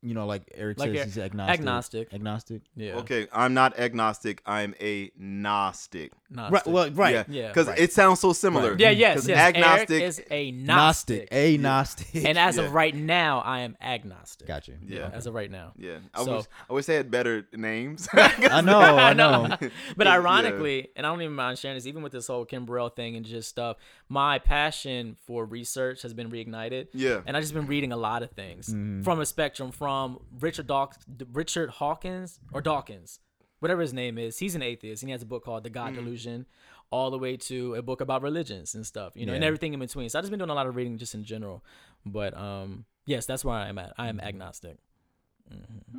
[0.02, 1.60] you know, like Eric Like says, a- he's agnostic.
[1.60, 2.12] Agnostic.
[2.14, 2.62] Agnostic.
[2.76, 2.96] Yeah.
[2.96, 4.42] Okay, I'm not agnostic.
[4.44, 6.12] I'm a gnostic.
[6.34, 6.52] Gnostic.
[6.52, 6.66] Right.
[6.66, 7.14] Well, right.
[7.14, 7.24] Yeah.
[7.28, 7.48] Yeah.
[7.48, 7.78] Because Right.
[7.78, 8.70] it sounds so similar.
[8.70, 8.80] Right.
[8.80, 9.38] Yeah, yes, 'Cause yes.
[9.38, 9.90] Agnostic.
[9.90, 10.66] Eric is a Gnostic.
[10.66, 11.28] Gnostic.
[11.32, 12.24] A Gnostic.
[12.24, 12.64] And as Yeah.
[12.64, 14.46] of right now, I am agnostic.
[14.48, 14.72] Gotcha.
[14.86, 15.10] Yeah.
[15.12, 15.72] As of right now.
[15.76, 15.98] Yeah.
[16.14, 18.08] I So- wish I wish they had better names.
[18.12, 18.78] I know.
[18.78, 19.48] I know.
[19.96, 20.14] but Yeah.
[20.14, 23.16] ironically, and I don't even mind sharing this, even with this whole Kim Burrell thing
[23.16, 23.76] and just stuff,
[24.08, 26.88] my passion for research has been reignited.
[26.92, 27.20] Yeah.
[27.26, 29.02] And I've just been reading a lot of things mm-hmm.
[29.02, 30.96] from a spectrum from Richard Dawk-
[31.32, 33.20] Richard Hawkins or Dawkins,
[33.62, 34.38] whatever his name is.
[34.38, 36.46] He's an atheist and he has a book called The God Delusion,
[36.90, 39.78] all the way to a book about religions and stuff, you know, and everything in
[39.80, 40.08] between.
[40.08, 41.64] So I've just been doing a lot of reading just in general.
[42.04, 43.92] But um, yes, that's where I am at.
[43.96, 44.78] I am agnostic.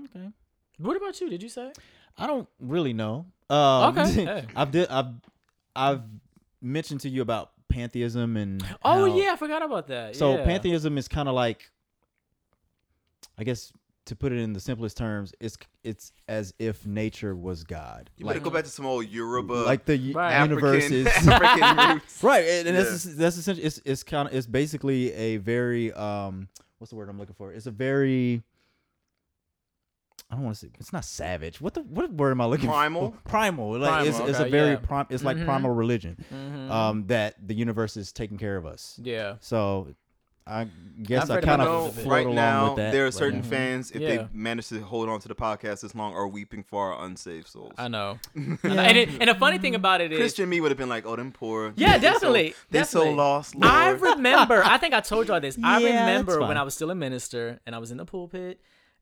[0.05, 0.29] Okay.
[0.77, 1.29] What about you?
[1.29, 1.71] Did you say?
[2.17, 3.25] I don't really know.
[3.49, 4.11] Um, Okay.
[4.25, 4.45] Hey.
[4.55, 5.13] I've did I've
[5.75, 6.01] I've
[6.61, 10.15] mentioned to you about pantheism and Oh how- yeah, I forgot about that.
[10.15, 10.43] So yeah.
[10.45, 11.71] pantheism is kind of like,
[13.37, 13.71] I guess
[14.05, 18.09] to put it in the simplest terms, it's it's as if nature was God.
[18.17, 20.41] You better like, go back to some old Yoruba, like the u- Right.
[20.43, 22.23] universe African, is African roots.
[22.23, 22.83] right, and, and Yeah.
[22.83, 26.49] that's that's essentially it's it's kind of it's basically a very um
[26.79, 27.53] what's the word I'm looking for?
[27.53, 28.43] It's a very
[30.29, 31.61] I don't want to say it's not savage.
[31.61, 33.11] What the what word am I looking Primal?
[33.11, 33.17] for?
[33.29, 33.69] Primal.
[33.77, 33.79] Primal.
[33.79, 34.75] Like it's, Primal, it's a very yeah.
[34.77, 35.45] prim, it's like Mhm.
[35.45, 36.17] primal religion.
[36.33, 36.69] Mhm.
[36.71, 38.99] Um that the universe is taking care of us.
[39.03, 39.35] yeah.
[39.41, 39.87] So
[40.45, 40.67] I
[41.01, 42.91] guess I've I kind of those a float right along now with that.
[42.91, 43.47] there are right certain now.
[43.47, 44.07] fans if Yeah.
[44.09, 47.47] they manage to hold on to the podcast this long are weeping for our unsaved
[47.47, 47.71] souls.
[47.77, 48.19] I know.
[48.35, 48.57] I know.
[48.81, 51.05] And, it, and the funny thing about it is, Christian me would have been like,
[51.05, 53.15] "Oh, them poor." Yeah, they so- definitely, They so definitely.
[53.15, 53.55] lost.
[53.55, 53.73] Lord.
[53.73, 54.61] I remember.
[54.63, 55.57] I think I told y'all this.
[55.63, 56.57] I Yeah, that's remember when.
[56.57, 58.59] I was still a minister and I was in the pulpit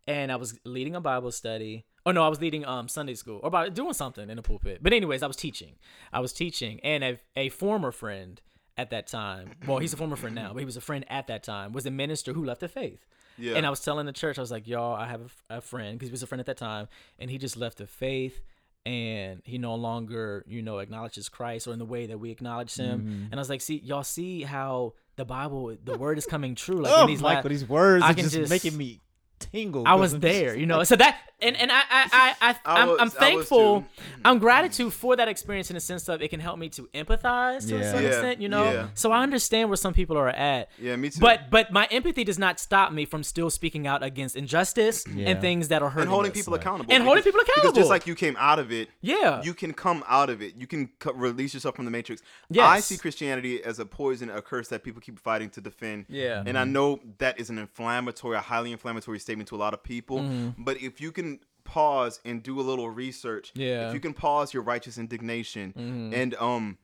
[0.08, 1.86] and I was leading a Bible study.
[2.06, 4.80] Oh no, I was leading um Sunday school or about doing something in the pulpit.
[4.82, 5.74] But anyways, I was teaching.
[6.14, 8.42] I was teaching, and a a former friend
[8.78, 9.52] at that time.
[9.68, 11.72] Well, he's a former friend now, but he was a friend at that time.
[11.74, 13.06] Was a minister who left the faith.
[13.38, 13.56] Yeah.
[13.56, 16.10] And I was telling the church, I was like, y'all, I have a friend because
[16.10, 16.88] he was a friend at that time,
[17.20, 18.42] and he just left the faith,
[18.86, 22.76] and he no longer, you know, acknowledges Christ or in the way that we acknowledge
[22.76, 23.00] him.
[23.02, 23.24] Mm-hmm.
[23.32, 26.82] And I was like, see, y'all see how the Bible, the word is coming true.
[26.82, 29.00] Like Oh, in these Michael, la- these words I are can just, just- making me
[29.40, 29.84] tingle.
[29.88, 30.84] I was there, just you know.
[30.92, 33.82] So that and and I I I, I I I'm, was- I I'm thankful.
[33.82, 33.88] too.
[34.24, 37.68] I'm gratitude for that experience in the sense of it can help me to empathize
[37.70, 38.64] to a certain Yeah, extent, you know.
[38.72, 38.88] yeah.
[38.94, 40.70] So I understand where some people are at.
[40.80, 41.20] Yeah, me too.
[41.20, 45.30] But but my empathy does not stop me from still speaking out against injustice Yeah.
[45.30, 46.02] and things that are hurting people.
[46.02, 46.38] and holding us.
[46.38, 46.94] people accountable.
[46.94, 47.82] And holding people Because accountable.
[47.82, 49.42] just like you came out of it, Yeah.
[49.44, 50.56] you can come out of it.
[50.58, 52.22] You can co- release yourself from the matrix.
[52.50, 52.66] Yes.
[52.66, 56.06] I see Christianity as a poison, a curse that people keep fighting to defend.
[56.10, 56.44] Yeah.
[56.46, 59.82] And I know that is an inflammatory, a highly inflammatory statement to a lot of
[59.84, 60.20] people.
[60.20, 60.64] Mm-hmm.
[60.64, 61.31] But if you can
[61.72, 63.68] pause and do a little research, Yeah.
[63.68, 63.88] Mm-hmm.
[63.90, 65.74] if you can pause your righteous indignation
[66.14, 66.78] and um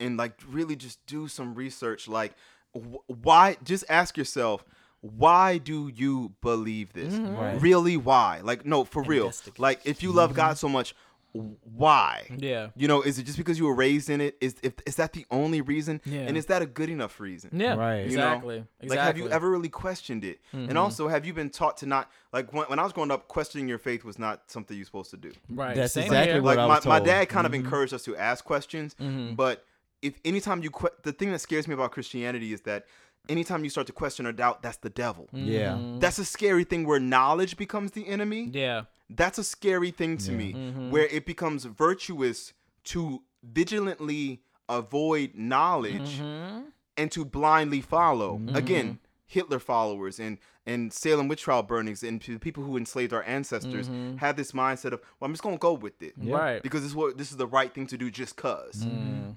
[0.00, 2.32] and like really just do some research, like
[2.74, 3.56] wh- why?
[3.62, 4.64] Just ask yourself.
[5.00, 7.12] Why do you believe this?
[7.14, 7.36] Mm-hmm.
[7.36, 7.60] Right.
[7.60, 8.40] Really, why?
[8.42, 9.32] Like, no, for real.
[9.58, 10.94] Like, if you love God so much,
[11.32, 12.26] why?
[12.36, 12.68] Yeah.
[12.76, 14.36] You know, is it just because you were raised in it?
[14.40, 16.00] Is if is that the only reason?
[16.04, 16.20] Yeah.
[16.20, 17.50] And is that a good enough reason?
[17.54, 17.74] Yeah.
[17.74, 18.06] Right.
[18.06, 18.32] You know?
[18.32, 18.56] Exactly.
[18.80, 18.88] Exactly.
[18.88, 20.40] Like, have you ever really questioned it?
[20.54, 20.68] Mm-hmm.
[20.70, 23.28] And also, have you been taught to not like when, when I was growing up,
[23.28, 25.32] questioning your faith was not something you're supposed to do.
[25.50, 25.74] Right.
[25.74, 26.42] That's Same exactly here.
[26.42, 27.06] what Like I my, was my told.
[27.08, 27.64] dad kind of Mm-hmm.
[27.64, 28.94] encouraged us to ask questions,
[29.34, 29.64] but
[30.02, 32.86] if anytime you que- the thing that scares me about Christianity is that
[33.28, 35.28] anytime you start to question or doubt, that's the devil.
[35.32, 35.78] Yeah.
[35.98, 38.50] That's a scary thing where knowledge becomes the enemy.
[38.52, 38.82] Yeah.
[39.16, 40.36] That's a scary thing to Yeah.
[40.38, 40.90] me, Mm-hmm.
[40.90, 42.52] where it becomes virtuous
[42.84, 46.62] to vigilantly avoid knowledge Mm-hmm.
[46.96, 48.40] and to blindly follow.
[48.54, 53.24] Again, Hitler followers and and Salem witch trial burnings and p- people who enslaved our
[53.24, 56.30] ancestors had this mindset of, well, I'm just gonna go with it Mm-hmm.
[56.30, 56.62] Right.
[56.62, 59.30] because this is what this is the right thing to do just because Mm-hmm.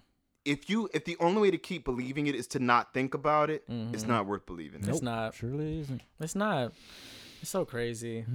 [0.43, 3.49] If you if the only way to keep believing it is to not think about
[3.49, 3.95] it, Mm-hmm.
[3.95, 4.87] it's not worth believing.
[4.87, 5.33] It's not.
[5.33, 6.01] Surely isn't.
[6.19, 6.73] It's not.
[7.41, 8.25] It's so crazy.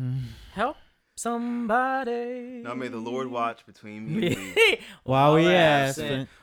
[0.53, 0.77] Help
[1.21, 2.63] somebody.
[2.63, 4.79] Now may the Lord watch between me and thee.
[5.05, 6.01] While we ask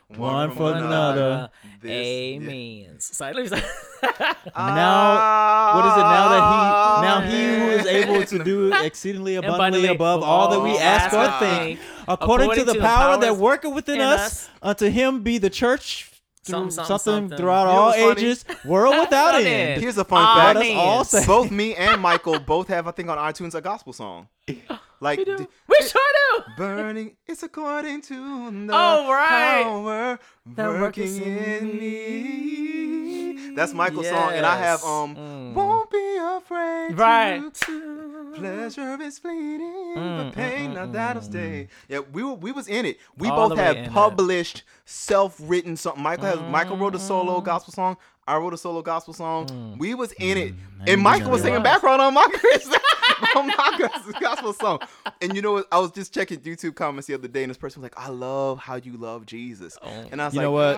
[0.08, 1.49] one from for another.
[1.82, 2.99] This- Amen.
[2.99, 3.68] Sorry, let me say-
[4.56, 6.08] Now, what is it?
[6.18, 10.62] Now that he, now he who is able to do exceedingly abundantly above all that
[10.62, 14.49] we oh, ask or think, think, according to the power that worketh within us, us.
[14.62, 16.12] unto him be the church.
[16.48, 17.38] Through Something, something, something, something.
[17.38, 18.22] throughout You know all funny?
[18.22, 19.48] ages, world without Without end.
[19.48, 19.82] end.
[19.82, 20.36] Here's a fun Amen.
[20.56, 20.56] fact.
[20.60, 23.61] Let us all say- both me and Michael both have, I think, on iTunes a
[23.61, 24.28] gospel song.
[24.99, 25.38] Like We do.
[25.38, 26.02] d- We sure
[26.38, 26.44] do.
[26.57, 29.61] burning, it's according to the Oh, right.
[29.64, 30.19] power
[30.56, 33.53] That working in in me.
[33.56, 35.53] That's Michael's song, and I have um, Mm.
[35.53, 36.98] won't be afraid.
[36.98, 37.53] Right.
[37.53, 41.68] To Pleasure is fleeting, Mm, but pain mm, not mm, that'll stay.
[41.90, 42.99] Yeah, we were we was in it.
[43.18, 45.95] We All both the way in had published, self-written song.
[46.02, 47.02] Michael has Michael wrote a Mm.
[47.08, 47.98] solo gospel song.
[48.28, 49.76] I wrote a solo gospel song.
[49.80, 50.54] We was in it,
[50.86, 54.80] and Michael was singing background on my on my gospel song.
[55.22, 55.68] And you know what?
[55.72, 58.10] I was just checking YouTube comments the other day, and this person was like, "I
[58.10, 60.77] love how you love Jesus," and I was You like, "You know what?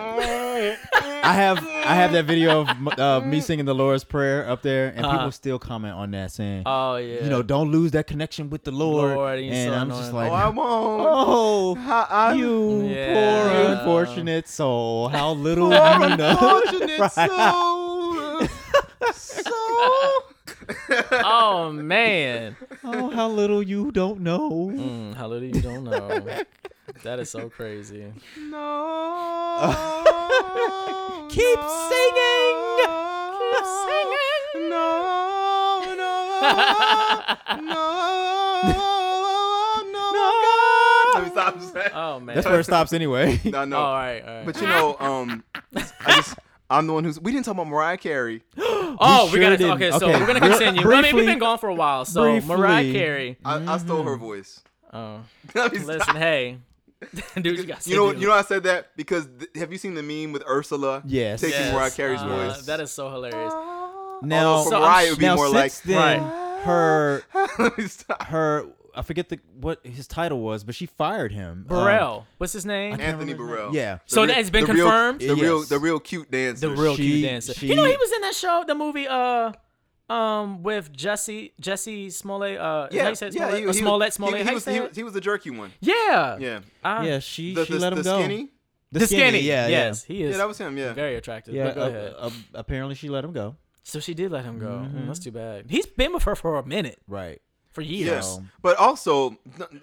[1.22, 4.88] I have I have that video of uh, me singing the Lord's Prayer up there,
[4.94, 5.16] and Uh-huh.
[5.18, 7.22] people still comment on that saying, Oh yeah.
[7.24, 9.16] you know, don't lose that connection with the Lord.
[9.16, 10.30] Lord, and so I'm just annoying.
[10.30, 13.14] "Oh, I like, won't." oh, How I- you Yeah.
[13.14, 16.30] poor unfortunate soul, how little you know.
[16.66, 17.12] Unfortunate Right.
[17.12, 18.48] soul.
[19.12, 20.22] So.
[21.12, 22.56] oh man.
[22.84, 24.70] Oh, how little you don't know.
[24.74, 26.22] Mm, how little you don't know.
[27.02, 28.12] that is so crazy.
[28.38, 29.56] No.
[31.30, 32.56] Keep no, singing.
[33.38, 34.70] Keep singing.
[34.70, 36.12] No, no,
[37.60, 37.84] no,
[39.92, 40.04] no,
[41.14, 41.56] Let me stop.
[41.94, 42.34] Oh man.
[42.34, 43.40] That's where it stops anyway.
[43.44, 43.76] No, no.
[43.76, 44.20] All right.
[44.20, 44.46] All right.
[44.46, 45.44] But you know, um,
[45.74, 46.34] I just
[46.70, 47.20] I'm the one who's.
[47.20, 48.42] We didn't talk about Mariah Carey.
[48.58, 49.56] oh, we, sure gotta.
[49.56, 49.72] didn't.
[49.72, 50.92] Okay, so Okay, we're gonna bri- continue.
[50.92, 52.04] I mean, we've been gone for a while.
[52.04, 52.92] So Mariah briefly.
[52.98, 53.36] Carey.
[53.44, 54.62] I, I stole her voice.
[54.92, 55.20] Oh,
[55.54, 56.58] listen, hey,
[57.40, 57.86] dude, you got.
[57.86, 60.44] You know, you know, I said that because th- have you seen the meme with
[60.48, 61.02] Ursula?
[61.06, 61.40] Yes.
[61.40, 62.66] taking Yes, Mariah Carey's uh, voice.
[62.66, 63.52] That is so hilarious.
[64.22, 66.20] Now, Although for So- Mariah, it would be now more like since then,
[66.64, 67.22] her
[67.58, 68.22] Let me stop.
[68.24, 71.66] her I forget the what his title was, but she fired him.
[71.70, 72.94] Um, what's his name?
[72.94, 73.74] Anthony remember Burrell.
[73.74, 73.94] Yeah.
[73.96, 75.20] The So real- that's been the real- confirmed?
[75.20, 75.68] the real, Yes.
[75.68, 76.68] the real cute dancer.
[76.68, 77.54] the real She- cute dancer.
[77.54, 79.52] she- you know, he was in that show, the movie, uh,
[80.08, 82.58] um, with Jesse Jesse Smollett.
[82.58, 83.32] Uh, is that how you say it?
[83.34, 83.58] Smollett?
[83.60, 84.36] he- Or he- Smollett, he- Smollett.
[84.38, 84.88] He, how you was, say he, it?
[84.88, 85.72] was, he was the jerky one.
[85.80, 86.36] Yeah.
[86.38, 86.60] Yeah.
[86.82, 88.18] Uh, yeah, she The, she the, let the him go.
[88.18, 88.48] skinny.
[88.92, 89.40] The skinny.
[89.42, 90.32] yeah, yes, he is.
[90.32, 90.76] Yeah, that was him.
[90.76, 90.92] Yeah.
[90.94, 91.54] very attractive.
[91.54, 91.66] yeah.
[91.66, 92.14] but go uh, ahead.
[92.18, 93.54] uh, apparently, she let him go.
[93.84, 94.66] So she did let him go.
[94.92, 95.66] Mm, that's too bad.
[95.68, 97.40] He's been with her for a minute, Right.
[97.72, 98.08] For years.
[98.08, 98.38] Yes.
[98.62, 99.36] But also,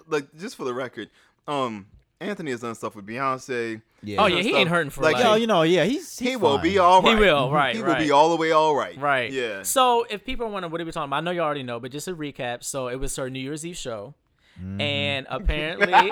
[0.07, 1.09] like, just for the record,
[1.47, 1.87] um,
[2.19, 3.81] Anthony has done stuff with Beyonce.
[4.03, 4.21] Yeah.
[4.23, 6.29] Oh yeah, he stuff- ain't hurting for like, like, Yo, you know, yeah, he's, he's
[6.29, 6.63] he will fine.
[6.63, 7.97] be all He will, right, He right.
[7.97, 8.97] will be all the way all right.
[8.97, 9.31] Right.
[9.31, 9.63] Yeah.
[9.63, 11.17] So if people want to, what are we talking about?
[11.17, 12.63] I know you already know, but just a recap.
[12.63, 14.13] So it was her New Year's Eve show,
[14.59, 14.81] Mm-hmm.
[14.81, 16.11] and apparently,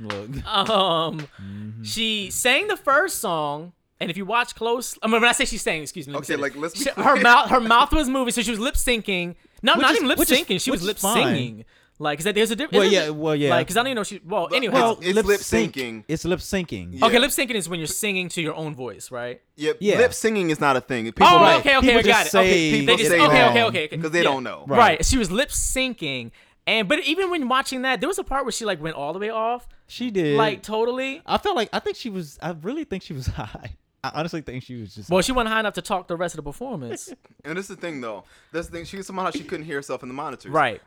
[0.00, 0.46] Look.
[0.46, 1.82] um, Mm-hmm.
[1.84, 3.72] she sang the first song.
[4.00, 6.12] And if you watch close, I mean, when I say she sang, excuse me.
[6.12, 6.60] let me Okay, say like, this.
[6.62, 9.36] let's be She- her mouth, her mouth was moving, so she was lip syncing.
[9.64, 10.60] No, Which not is- even lip syncing.
[10.60, 11.64] She was lip is singing.
[11.98, 12.76] Like, is that there's a difference?
[12.76, 13.50] Well, yeah, well, yeah.
[13.50, 14.20] Like, cause I don't even know she.
[14.24, 14.74] Well, anyway.
[14.74, 16.04] Well, It's lip lip syncing.
[16.08, 16.98] It's lip syncing.
[16.98, 17.06] Yeah.
[17.06, 19.40] okay, lip syncing is when you're singing to your own voice, right?
[19.56, 19.98] Yeah, Yeah.
[19.98, 21.04] lip singing is not a thing.
[21.06, 22.38] People oh, like, okay, okay, People I got just it.
[22.38, 24.24] Okay, say people they just say okay, okay, okay, okay, because they yeah.
[24.24, 24.64] don't know.
[24.66, 24.78] Right.
[24.78, 25.04] Right.
[25.04, 26.32] She was lip syncing.
[26.66, 29.12] And but even when watching that, there was a part where she like went all
[29.12, 29.68] the way off.
[29.86, 30.36] She did.
[30.36, 31.22] Like totally.
[31.24, 32.38] I felt like I think she was.
[32.42, 33.76] I really think she was high.
[34.04, 35.08] I honestly think she was just.
[35.10, 37.12] Well, she wasn't high enough to talk the rest of the performance.
[37.44, 38.24] And this is the thing, though.
[38.52, 38.84] That's the thing.
[38.86, 40.50] She somehow she couldn't hear herself in the monitors.
[40.52, 40.80] right.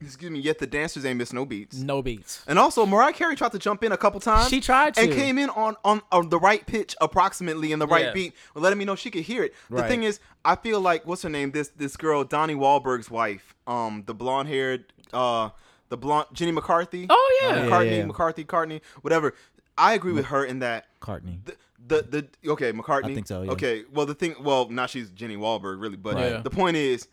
[0.00, 0.40] Excuse me.
[0.40, 1.78] Yet the dancers ain't missed no beats.
[1.78, 2.42] No beats.
[2.48, 4.48] And also, Mariah Carey tried to jump in a couple times.
[4.48, 8.06] She tried and came in on, on on the right pitch, approximately in the right
[8.06, 8.12] Yeah.
[8.12, 9.54] beat, letting me know she could hear it.
[9.70, 9.88] The Right.
[9.88, 11.52] thing is, I feel like what's her name?
[11.52, 15.50] This this girl, Donnie Wahlberg's wife, um, the blonde haired, uh,
[15.88, 17.06] the blonde Jenny McCarthy.
[17.08, 17.62] Oh yeah.
[17.62, 17.70] Yeah.
[17.70, 19.34] McCartney, McCarthy, Cartney, whatever.
[19.78, 21.40] I agree with her in that Cartney.
[21.44, 21.54] the,
[21.86, 22.02] the
[22.42, 23.10] the okay McCartney.
[23.10, 23.50] I think so, yeah.
[23.52, 26.30] Okay, well the thing, well now she's Jenny Wahlberg really, but Right.
[26.32, 26.40] Yeah.
[26.40, 27.08] the point is,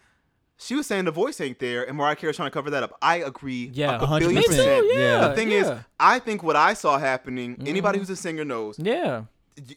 [0.57, 2.93] she was saying the voice ain't there, and Mariah Carey's trying to cover that up.
[3.01, 3.71] I agree.
[3.73, 3.95] Yeah.
[3.95, 4.19] a 100%.
[4.19, 4.47] billion Me too.
[4.49, 4.85] percent.
[4.93, 5.27] Yeah.
[5.29, 5.57] The thing yeah.
[5.57, 7.57] is, I think what I saw happening.
[7.65, 8.01] Anybody Mm-hmm.
[8.01, 9.23] who's a singer knows yeah.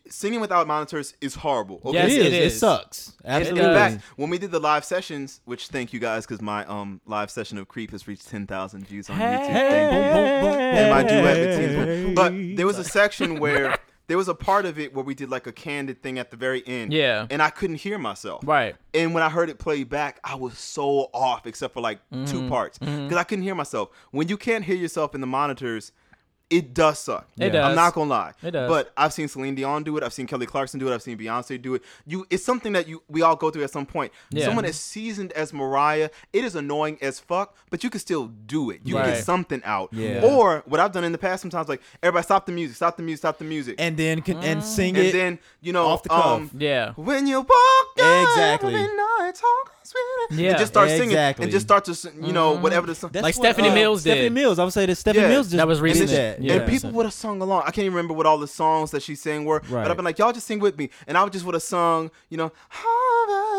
[0.09, 1.81] singing without monitors is horrible.
[1.85, 1.95] Okay.
[1.95, 2.33] Yes, it it is.
[2.33, 2.59] It, is.
[2.59, 3.13] sucks.
[3.25, 3.65] Absolutely.
[3.69, 7.01] In fact, when we did the live sessions, which thank you guys because my um
[7.07, 9.21] live session of Creep has reached ten thousand views on YouTube.
[9.21, 9.89] Hey.
[9.89, 9.93] Thank.
[9.93, 10.13] Boom,
[10.43, 10.61] boom, boom.
[10.61, 12.15] and my duet with Hey.
[12.15, 13.77] But there was a section where
[14.09, 16.37] there was a part of it where we did like a candid thing at the
[16.37, 16.93] very end.
[16.93, 17.27] Yeah.
[17.31, 18.43] And I couldn't hear myself.
[18.47, 18.77] Right.
[18.93, 22.25] And when I heard it play back, I was so off, except for like Mm-hmm.
[22.27, 23.89] two parts, because I couldn't hear myself.
[24.11, 25.93] When you can't hear yourself in the monitors,
[26.53, 27.29] it does suck.
[27.39, 27.65] It does.
[27.71, 28.33] I'm not gonna lie.
[28.43, 28.69] It does.
[28.69, 30.03] But I've seen Celine Dion do it.
[30.03, 30.95] I've seen Kelly Clarkson do it.
[30.95, 31.83] I've seen Beyonce do it.
[32.07, 34.13] You, it's something that you we all go through at some point.
[34.31, 34.45] Yeah.
[34.47, 38.71] Someone as seasoned as Mariah, it is annoying as fuck, but you can still do
[38.71, 38.81] it.
[38.85, 39.89] You can get something out.
[39.93, 40.23] Yeah.
[40.23, 43.03] Or what I've done in the past sometimes, like everybody stop the music, stop the
[43.03, 45.13] music, stop the music, And then can, and sing and it.
[45.13, 46.27] then you know off the cuff.
[46.27, 46.93] um, Yeah.
[46.97, 48.75] when you walk down Exactly.
[48.75, 50.03] every night, talk sweet.
[50.41, 50.51] Yeah.
[50.51, 51.43] and just start singing Exactly.
[51.45, 53.11] and just start to you know whatever the song.
[53.13, 54.29] That's Like what, Stephanie uh, Mills Stephanie.
[54.31, 54.59] Mills.
[54.59, 55.31] I would say that Stephanie Yeah.
[55.31, 56.11] Mills just That was did recent.
[56.11, 56.42] that.
[56.45, 56.55] Yeah.
[56.55, 57.63] and people would have sung along.
[57.63, 59.83] I can't even remember what all the songs that she sang were, Right.
[59.83, 61.63] but I've been like, y'all just sing with me, and I would just would have
[61.63, 62.53] sung, you know,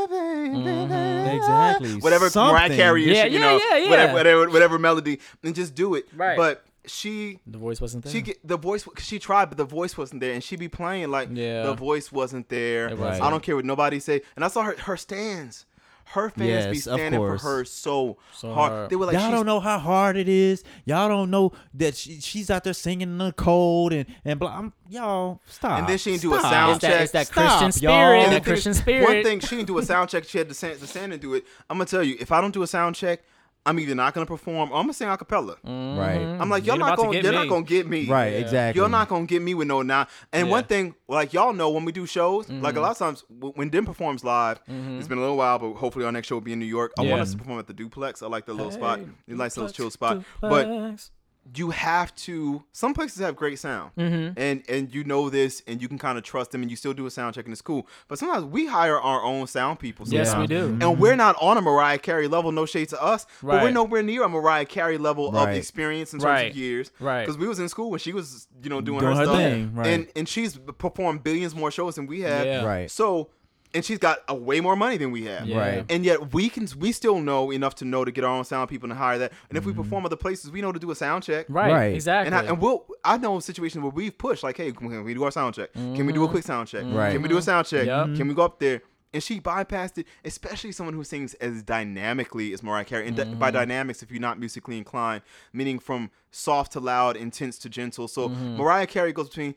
[0.08, 1.36] mm-hmm.
[1.36, 1.96] Exactly.
[2.00, 2.78] whatever Mariah Something.
[2.78, 3.90] Carey, Yeah, you yeah, know, yeah, yeah.
[3.90, 6.08] whatever, whatever, whatever melody, and just do it.
[6.16, 6.38] Right.
[6.38, 8.12] But she The voice wasn't there.
[8.12, 11.10] she get the voice she tried but the voice wasn't there and she be playing
[11.12, 11.64] like Yeah.
[11.64, 13.24] the voice wasn't there It wasn't.
[13.24, 15.66] i don't care what nobody say and i saw her her stands
[16.14, 17.44] her fans be Yes, of standing for course.
[17.44, 18.72] her so, So hard.
[18.72, 18.90] hard.
[18.90, 20.64] They were like, y'all don't know how hard it is.
[20.86, 24.58] Y'all don't know that she, she's out there singing in the cold and and blah.
[24.58, 25.80] I'm, y'all stop.
[25.80, 27.02] And then she didn't do a sound It's that, check.
[27.04, 27.94] it's that Stop, Christian y'all.
[27.94, 28.24] spirit.
[28.24, 29.04] The That thing is, Christian spirit.
[29.04, 30.24] One thing she didn't do a sound check.
[30.26, 31.46] She had to stand, to stand and do it.
[31.70, 33.22] I'm gonna tell you, if I don't do a sound check,
[33.66, 35.56] I'm either not gonna perform or I'm gonna sing a cappella.
[35.64, 36.18] Right.
[36.18, 37.38] I'm like, You y'all ain't not about to gonna, get you're me.
[37.40, 38.06] not gonna get me.
[38.08, 38.34] Right.
[38.34, 38.40] Yeah.
[38.40, 38.80] Exactly.
[38.80, 40.08] You're not gonna get me with no now.
[40.34, 42.82] And one thing, like y'all know, when we do shows, like a Mm-hmm.
[42.84, 43.24] lot of times
[43.56, 46.42] when DEM performs live, it's been a little while, but hopefully our next show will
[46.42, 46.92] be in New York.
[47.00, 47.12] I Yeah.
[47.12, 48.22] want us to perform at the Duplex.
[48.22, 49.00] I like the little spot.
[49.00, 50.24] Hey, It's nice little Duplex, chill spot.
[50.42, 51.12] But duplex.
[51.56, 52.64] You have to.
[52.72, 54.40] Some places have great sound, Mm-hmm.
[54.40, 56.94] and and you know this, and you can kind of trust them, and you still
[56.94, 57.86] do a sound check, and it's cool.
[58.08, 60.08] But sometimes we hire our own sound people.
[60.08, 60.78] Yes, we do.
[60.82, 64.04] And we're not on a Mariah Carey level, no shade to us, but we're nowhere
[64.04, 66.52] near a Mariah Carey level of experience in terms Right.
[66.52, 66.92] of years.
[67.00, 67.22] Right.
[67.22, 69.38] Because we was in school when she was, you know, doing, Doing her, her stuff.
[69.38, 69.88] thing, right.
[69.88, 72.46] And and she's performed billions more shows than we have.
[72.46, 72.64] Yeah.
[72.66, 72.90] Right.
[72.90, 73.30] So,
[73.74, 75.48] and she's got a way more money than we have.
[75.48, 75.58] Yeah.
[75.58, 75.86] Right.
[75.90, 78.70] And yet we can we still know enough to know to get our own sound
[78.70, 79.34] people and hire that.
[79.50, 79.82] And if we Mm-hmm.
[79.82, 81.48] perform other places, we know to do a sound check.
[81.50, 81.96] Right, Right.
[81.96, 82.28] exactly.
[82.28, 85.24] And I, and we'll I know situations where we've pushed like, hey, can we do
[85.24, 85.74] our sound check?
[85.74, 86.32] Can we do a mm-hmm.
[86.32, 86.84] quick sound check?
[86.86, 87.14] Right.
[87.14, 87.86] Can we do a sound check?
[87.88, 88.16] Yep.
[88.16, 88.82] Can we go up there?
[89.14, 93.08] And she bypassed it, especially someone who sings as dynamically as Mariah Carey.
[93.08, 93.58] And di- by mm-hmm.
[93.58, 95.22] dynamics, if you're not musically inclined,
[95.54, 98.08] meaning from soft to loud, intense to gentle.
[98.08, 99.54] So Mariah Carey goes between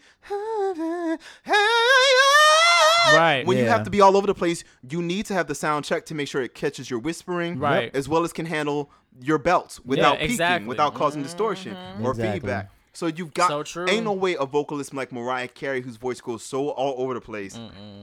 [3.15, 3.47] Right.
[3.47, 5.85] When you have to be all over the place, you need to have the sound
[5.85, 7.95] check to make sure it catches your whispering, Right.
[7.95, 10.61] as well as can handle your belts without peaking, exactly.
[10.63, 10.69] Mm-hmm.
[10.69, 12.41] without causing distortion or Exactly.
[12.41, 12.71] feedback.
[12.93, 13.87] So you've got So true.
[13.89, 17.21] ain't no way a vocalist like Mariah Carey whose voice goes so all over the
[17.21, 17.59] place.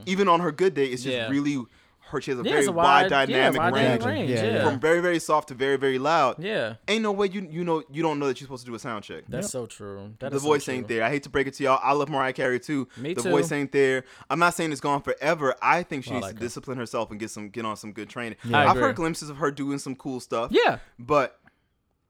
[0.05, 1.29] Even on her good day, it's just Yeah.
[1.29, 1.63] really
[2.09, 2.21] her.
[2.21, 4.63] She has a Yeah, very a wide, wide- yeah, dynamic wide range, range, Yeah, yeah.
[4.69, 6.41] from very very soft to very very loud.
[6.43, 6.75] yeah.
[6.87, 8.79] Ain't no way you you know you don't know that you're supposed to do a
[8.79, 9.23] sound check.
[9.27, 10.13] That's so true.
[10.19, 10.75] That the is so voice true.
[10.75, 11.03] ain't there.
[11.03, 11.79] I hate to break it to y'all.
[11.81, 12.87] I love Mariah Carey too.
[12.97, 13.29] Me the too.
[13.29, 14.03] voice ain't there.
[14.29, 15.55] I'm not saying it's gone forever.
[15.61, 16.45] I think oh, she I needs like to her.
[16.45, 18.37] discipline herself and get some get on some good training.
[18.53, 20.51] I I've heard glimpses of her doing some cool stuff.
[20.51, 20.79] Yeah.
[20.99, 21.39] But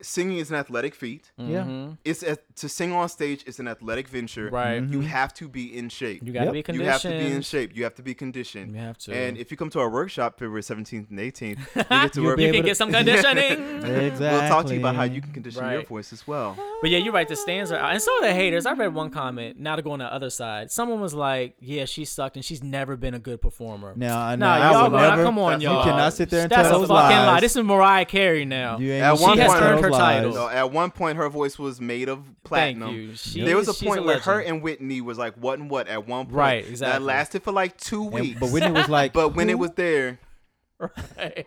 [0.02, 1.32] singing is an athletic feat.
[1.38, 1.90] Yeah.
[2.04, 4.50] It's a, to sing on stage is an athletic venture.
[4.50, 4.76] Right.
[4.76, 5.02] You mm-hmm.
[5.02, 6.22] have to be in shape.
[6.24, 6.54] You gotta Yep.
[6.54, 6.86] be conditioned.
[6.86, 7.76] You have to be in shape.
[7.76, 8.74] You have to be conditioned.
[8.74, 9.14] You have to.
[9.14, 12.30] And if you come to our workshop February 17th and 18th, you get to You'll
[12.32, 12.40] work.
[12.40, 13.44] you can to- get some conditioning.
[13.84, 14.20] Exactly.
[14.28, 16.58] We'll talk to you about how you can condition your voice as well.
[16.82, 17.28] But yeah, you're right.
[17.28, 17.92] The stands are out.
[17.94, 18.66] And so are the haters.
[18.66, 19.60] I read one comment.
[19.60, 20.72] Now to go on the other side.
[20.72, 23.94] Someone was like, yeah, she sucked and she's never been a good performer.
[23.96, 25.24] Now, I Nah, I y'all would never.
[25.24, 25.78] come on, that's- y'all.
[25.86, 27.40] You cannot sit there and That's tell a those fucking lie.
[27.40, 28.78] This is Mariah Carey now.
[28.80, 30.30] You ain't At one sit there point- and tell earned her those title.
[30.32, 30.36] lies.
[30.36, 32.94] So at one point, her voice was made of Thank platinum.
[32.96, 33.16] you.
[33.16, 35.88] She, there was a she's point where her and Whitney was like what and what
[35.88, 36.36] at one point.
[36.38, 37.00] Right, exactly.
[37.00, 38.40] That lasted for like two And- weeks.
[38.40, 40.20] but Whitney was like, But when it was there,
[40.80, 41.46] Right.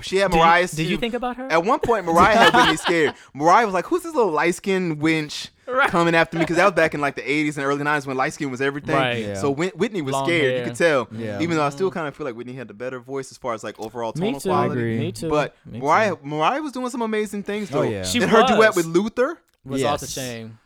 [0.00, 0.66] she had Did you- Mariah.
[0.68, 1.46] did you think about her?
[1.50, 3.14] At one point, Mariah had Whitney scared.
[3.32, 5.88] Mariah was like, "Who's this little light skinned wench Right.
[5.90, 8.16] coming after me?" Because that was back in like the '80s and early '90s when
[8.16, 8.94] light skin was everything.
[8.94, 9.18] Right.
[9.24, 9.34] Yeah.
[9.34, 10.42] So Whit- Whitney was Long scared.
[10.44, 10.58] hair.
[10.60, 11.08] You could tell.
[11.12, 11.40] Yeah.
[11.40, 13.54] Even though I still kind of feel like Whitney had the better voice as far
[13.54, 14.50] as like overall Me tonal too.
[14.50, 14.80] I quality.
[14.80, 14.98] agree.
[14.98, 15.28] Me too.
[15.30, 15.84] But Me too.
[15.86, 17.80] Mariah, Mariah was doing some amazing things though.
[17.80, 18.04] Oh, yeah.
[18.04, 19.38] She and her duet with Luther.
[19.64, 20.14] was off the Yes.
[20.14, 20.58] chain.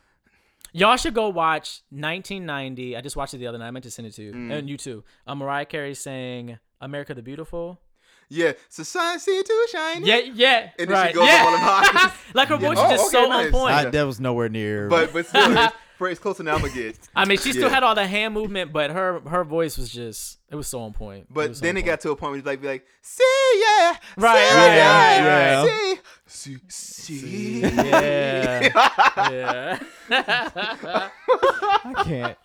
[0.71, 2.95] Y'all should go watch 1990.
[2.95, 3.67] I just watched it the other night.
[3.67, 4.51] I meant to send it to you Mm.
[4.59, 5.03] and you too.
[5.25, 7.79] Uh, Mariah Carey sang "America the Beautiful."
[8.29, 10.05] Yeah, society too shiny.
[10.07, 11.07] Yeah, yeah, And then right.
[11.09, 11.43] she goes yeah.
[11.47, 11.59] up on
[12.09, 12.13] high.
[12.35, 13.45] like her voice Oh, was just okay, so nice.
[13.47, 13.73] on point.
[13.73, 14.87] I, I, that was nowhere near.
[14.87, 16.97] but but still, it's, for as close enough I'm gonna get.
[17.25, 17.69] mean, she still Yeah.
[17.69, 20.93] had all the hand movement, but her her voice was just it was so on
[20.93, 21.25] point.
[21.33, 21.85] But was so then on it point.
[21.87, 23.23] got to a point where you like be like, see
[23.55, 27.59] yeah, Right, see, right, yeah, right, see, see, see.
[27.61, 28.69] yeah,
[29.29, 29.79] yeah.
[30.11, 32.37] I can't.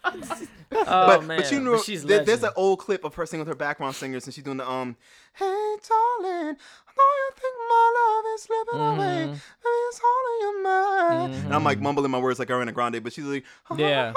[0.76, 3.40] Oh but, man, but you know, she's there- there's an old clip of her singing
[3.42, 4.96] with her background singers, and she's doing the um,
[5.34, 9.30] hey darling, I know you think my love is slipping away, Mm-hmm.
[9.30, 11.34] maybe it's all in your mind.
[11.46, 13.44] And I'm like mumbling my words like Ariana Grande, but she's like,
[13.76, 14.12] Yeah.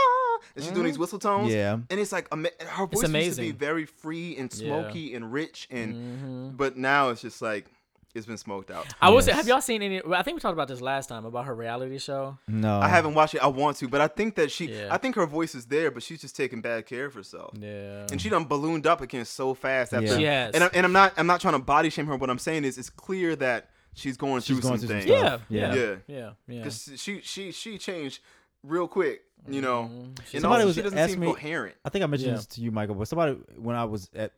[0.55, 1.73] and she's doing these whistle tones, Yeah.
[1.89, 4.69] and it's like her voice used to be very free and Yeah.
[4.69, 4.81] Mm-hmm.
[4.83, 7.65] smoky and rich, and but now it's just like
[8.17, 8.85] it's been smoked out.
[9.01, 9.37] I will say, Yes.
[9.37, 10.01] have y'all seen any?
[10.13, 12.37] I think we talked about this last time about her reality show.
[12.47, 12.79] No.
[12.79, 13.41] I haven't watched it.
[13.43, 14.87] I want to, but I think that she, Yeah.
[14.91, 17.53] I think her voice is there, but she's just taking bad care of herself.
[17.59, 20.19] Yeah, And she done ballooned up again so fast after.
[20.19, 20.49] Yeah.
[20.49, 20.55] She.
[20.55, 22.15] And, I, and I'm not, I'm not trying to body shame her.
[22.17, 25.17] What I'm saying is, it's clear that she's going She's through going some through things.
[25.17, 25.41] stuff.
[25.49, 25.75] yeah, yeah, Yeah.
[25.75, 26.15] yeah, Yeah.
[26.17, 26.57] yeah, yeah.
[26.63, 28.21] Because she, she, she changed
[28.63, 29.21] real quick.
[29.47, 30.03] You know, Mm-hmm.
[30.33, 31.75] and Somebody also was she doesn't asking seem me- coherent.
[31.85, 32.35] I think I mentioned Yeah.
[32.37, 32.95] this to you, Michael.
[32.95, 34.33] But somebody when I was at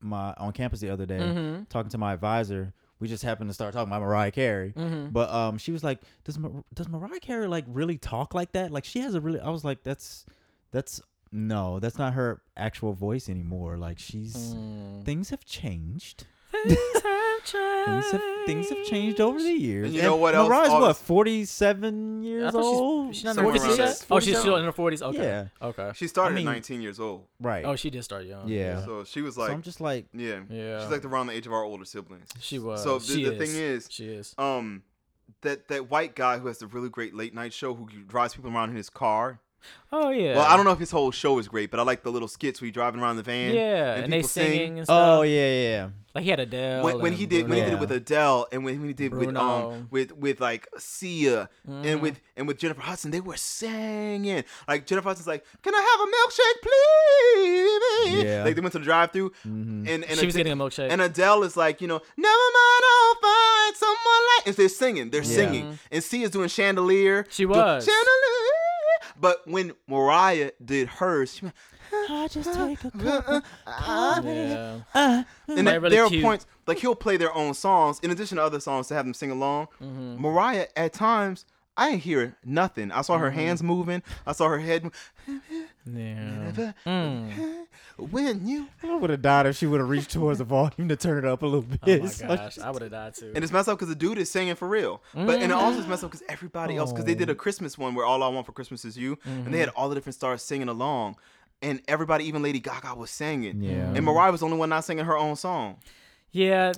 [0.00, 1.64] my on campus the other day Mm-hmm.
[1.68, 4.72] talking to my advisor, we just happened to start talking about Mariah Carey.
[4.76, 5.10] Mm-hmm.
[5.10, 8.70] But um, she was like, "Does Mar- does Mariah Carey like really talk like that?
[8.70, 10.24] Like she has a really?" I was like, "That's
[10.70, 11.00] that's
[11.30, 13.76] no, that's not her actual voice anymore.
[13.76, 15.04] Like she's Mm.
[15.04, 19.86] things have changed." Things have Things have, things have changed over the years.
[19.86, 20.48] And you know what else?
[20.48, 23.08] Mariah's what, this- 47 years thought old?
[23.08, 23.86] she's, she's not in Somewhere her around 40s there.
[23.86, 24.06] yet?
[24.10, 25.02] Oh, she's still in her 40s?
[25.02, 25.18] Okay.
[25.22, 25.46] Yeah.
[25.62, 25.90] Okay.
[25.94, 27.24] She started I mean- at 19 years old.
[27.40, 27.64] Right.
[27.64, 28.48] Oh, she did start young.
[28.48, 28.84] Yeah.
[28.84, 30.80] So she was like, so like, I'm just like, yeah, Yeah.
[30.82, 32.28] she's like around the age of our older siblings.
[32.40, 32.82] She was.
[32.82, 33.38] So the- she the is.
[33.52, 34.34] thing is- she is.
[34.36, 34.82] Um,
[35.42, 38.50] that that white guy who has the really great late night show who drives people
[38.50, 39.40] around in his car.
[39.90, 40.36] Oh yeah.
[40.36, 42.28] Well, I don't know if his whole show is great, but I like the little
[42.28, 43.54] skits where he's driving around the van.
[43.54, 44.78] Yeah, and, they people sing.
[44.78, 45.18] and stuff.
[45.18, 45.88] oh, yeah, yeah, yeah.
[46.14, 46.82] Like he had Adele.
[46.84, 48.92] When, when he and did when he did it with Adele and when, when he
[48.94, 51.86] did with um with with like Sia Mm-hmm.
[51.86, 55.78] and with and with Jennifer Hudson they were singing like Jennifer Hudson's like can I
[55.78, 56.62] have a milkshake
[58.12, 58.44] please Yeah.
[58.44, 59.88] like they went to the drive through Mhm.
[59.88, 60.90] and and she was getting a milkshake.
[60.90, 64.46] and Adele is like, you know, never mind, I'll find someone like.
[64.48, 65.34] And they're singing, they're Yeah.
[65.34, 67.26] singing, and Sia's doing chandelier.
[67.28, 67.84] She doing was.
[67.84, 68.54] chandelier.
[69.20, 71.54] But when Mariah did hers, she went,
[72.10, 72.90] I just take a
[73.26, 74.80] uh, uh, yeah.
[74.94, 76.22] and They're there, really there are cute.
[76.22, 79.14] points like he'll play their own songs in addition to other songs to have them
[79.14, 79.68] sing along.
[79.82, 80.20] Mm-hmm.
[80.20, 81.44] Mariah at times.
[81.80, 82.90] I didn't hear nothing.
[82.90, 83.38] I saw her Mm-hmm.
[83.38, 84.02] hands moving.
[84.26, 84.90] I saw her head.
[85.96, 86.72] Yeah.
[86.86, 87.66] Mm.
[87.96, 90.96] When you I would have died if she would have reached towards the volume to
[90.96, 91.80] turn it up a little bit.
[91.82, 92.00] Oh bit.
[92.02, 93.32] my It's like- gosh, I would have died too.
[93.34, 95.02] And it's messed up because the dude is singing for real.
[95.14, 95.88] But and it also is Mm.
[95.88, 98.46] messed up because everybody else because they did a Christmas one where all I want
[98.46, 99.78] for Christmas is you, and they had Mm-hmm.
[99.80, 101.16] all the different stars singing along,
[101.62, 103.62] and everybody, even Lady Gaga, was singing.
[103.62, 103.92] Yeah.
[103.94, 105.78] And Mariah was the only one not singing her own song.
[106.30, 106.72] Yeah,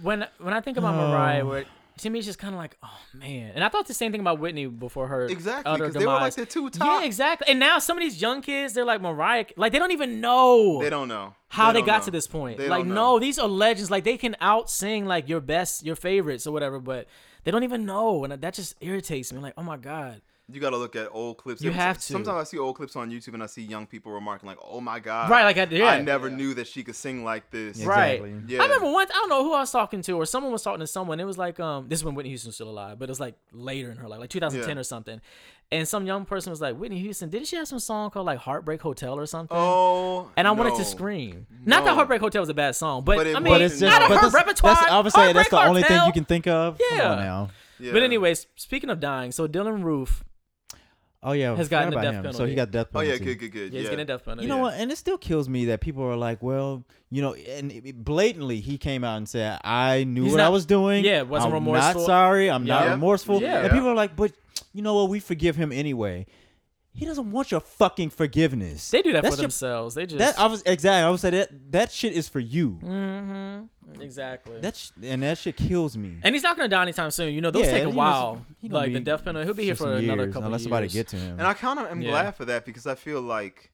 [0.00, 1.48] when when I think about Mariah, Oh.
[1.48, 1.64] where
[2.02, 3.52] to me it's just kind of like, oh man.
[3.54, 6.34] And I thought the same thing about Whitney before her Exactly, because they were like
[6.34, 6.36] demise.
[6.36, 7.00] the two top.
[7.00, 7.48] Yeah, exactly.
[7.48, 10.80] And now some of these young kids, they're like Mariah, like they don't even know
[10.80, 12.04] They don't know how they, don't got know.
[12.06, 12.58] to this point.
[12.58, 13.90] They like, no, these are legends.
[13.90, 17.06] Like they can out sing like your best, your favorites or whatever, but
[17.44, 19.40] they don't even know, and that just irritates me.
[19.40, 20.22] Like, oh my god.
[20.48, 21.62] You got to look at old clips.
[21.62, 22.02] You Every- have to.
[22.02, 24.80] Sometimes I see old clips on YouTube and I see young people remarking like, "Oh
[24.80, 25.86] my god, Right, like I- yeah.
[25.86, 28.22] I never knew that she could sing like this." Yeah, Right.
[28.48, 28.60] Yeah.
[28.60, 30.80] I remember once I don't know who I was talking to or someone was talking
[30.80, 31.20] to someone.
[31.20, 33.20] It was like um this is when Whitney Houston was still alive, but it was
[33.20, 34.80] like later in her life, like 2010 Yeah.
[34.80, 35.20] or something.
[35.72, 38.38] And some young person was like, Whitney Houston, didn't she have some song called like
[38.38, 39.56] Heartbreak Hotel or something?
[39.56, 41.46] Oh, and I wanted to scream.
[41.64, 43.92] Not that Heartbreak Hotel was a bad song, but, But I mean, But it's just,
[43.96, 44.74] out of her that's, repertoire.
[44.74, 46.78] that's, I would say that's the only thing you can think of.
[46.90, 47.50] Come on now.
[47.80, 47.92] Yeah.
[47.92, 50.22] But anyways, speaking of dying, so Dylann Roof,
[51.24, 52.32] Oh yeah, Has I forgot gotten the death him.
[52.32, 53.10] So he got death penalty.
[53.10, 53.72] Oh yeah, good, good, good.
[53.72, 53.90] yeah, he's yeah.
[53.90, 54.42] getting a death penalty.
[54.42, 54.62] You know Yeah.
[54.62, 54.74] what?
[54.74, 58.76] And it still kills me that people are like, well, you know, and blatantly he
[58.76, 61.04] came out and said, I knew He's what I was doing.
[61.04, 62.00] yeah, wasn't I'm remorseful.
[62.02, 62.50] Not sorry.
[62.50, 62.90] I'm not Yeah.
[62.92, 63.40] remorseful.
[63.40, 63.60] Yeah.
[63.62, 64.32] And people are like, but
[64.72, 65.10] you know what?
[65.10, 66.26] We forgive him anyway.
[66.94, 68.90] He doesn't want your fucking forgiveness.
[68.90, 69.94] They do that That's for your- themselves.
[69.94, 71.06] They just That I was exactly.
[71.06, 72.78] I would say that that shit is for you.
[72.82, 74.58] mm-hmm, exactly.
[74.60, 76.18] That's and that shit kills me.
[76.22, 77.32] and he's not gonna die anytime soon.
[77.34, 78.44] You know, those Yeah, take he a while.
[78.60, 80.32] he gonna Like the be death penalty, he'll be here for for some another years,
[80.34, 80.92] couple unless of somebody years.
[80.92, 81.38] get to him.
[81.38, 82.10] And I kind of am Yeah.
[82.10, 83.71] glad for that because I feel like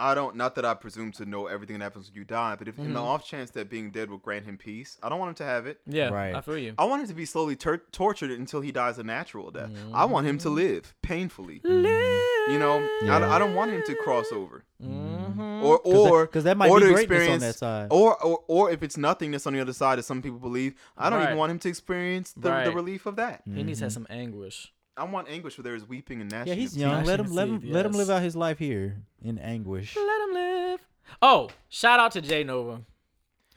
[0.00, 0.34] I don't.
[0.34, 2.84] Not that I presume to know everything that happens when you die, but if in
[2.86, 2.94] Mm-hmm.
[2.94, 5.44] the off chance that being dead will grant him peace, I don't want him to
[5.44, 5.80] have it.
[5.86, 6.34] Yeah, Right.
[6.34, 6.74] I feel you.
[6.78, 9.70] I want him to be slowly tur- tortured until he dies a natural death.
[9.92, 10.56] I want him to Mm-hmm.
[10.56, 11.60] live painfully.
[11.64, 13.30] You know, I, Yeah.
[13.30, 14.64] I don't want him to cross over.
[14.82, 15.40] Mm-hmm.
[15.62, 17.88] Or that- or 'cause that might or be to greatness on that side.
[17.90, 21.10] Or, or or if it's nothingness on the other side, as some people believe, I
[21.10, 21.26] don't Right.
[21.26, 23.42] even want him to experience the, the relief of that.
[23.44, 24.72] He needs to have some anguish.
[25.00, 26.48] I want anguish where there is weeping and gnashing.
[26.48, 26.80] Yeah, he's of teeth.
[26.82, 27.04] young.
[27.04, 27.98] Let him let him of let him yes.
[27.98, 29.96] live out his life here in anguish.
[29.96, 30.80] Let him live.
[31.22, 32.82] Oh, shout out to Jade Novah.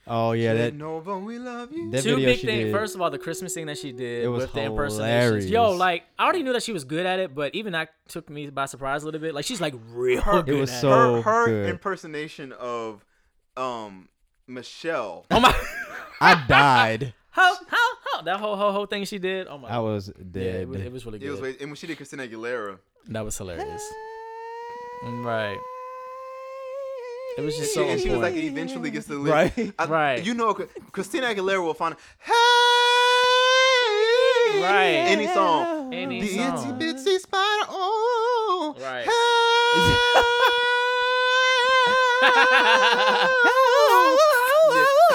[0.05, 1.89] Oh yeah, that Novah, we love you.
[1.91, 2.63] that Two video big she things.
[2.65, 2.73] did.
[2.73, 5.49] First of all, the Christmas thing that she did It was with the impersonations.
[5.49, 5.79] Yo, hilarious.
[5.79, 8.49] like I already knew that she was good at it, but even that took me
[8.49, 9.33] by surprise a little bit.
[9.33, 10.59] Like she's like real Her- good.
[10.59, 11.21] was at so- it.
[11.23, 11.69] her her good.
[11.69, 13.05] impersonation of
[13.55, 14.09] um
[14.47, 15.25] Michelle.
[15.31, 15.53] Oh my.
[16.19, 17.13] I died.
[17.31, 19.47] How how how that whole whole whole thing she did.
[19.47, 19.69] Oh my.
[19.69, 20.55] I was yeah, dead.
[20.61, 21.27] it was, it was really good.
[21.27, 22.77] It was and when she did Christina Aguilera.
[23.09, 23.83] that was hilarious.
[25.03, 25.57] Right.
[27.37, 29.33] It was just And so she, and she was like, it eventually gets to live.
[29.57, 29.73] Right.
[29.79, 30.23] I- Right.
[30.23, 30.53] You know,
[30.91, 32.31] Christina Aguilera will find hey,
[34.61, 35.03] Right.
[35.09, 35.93] any song.
[35.93, 36.57] Any the song.
[36.57, 37.65] itsy bitsy spider.
[37.69, 39.07] Oh, Right.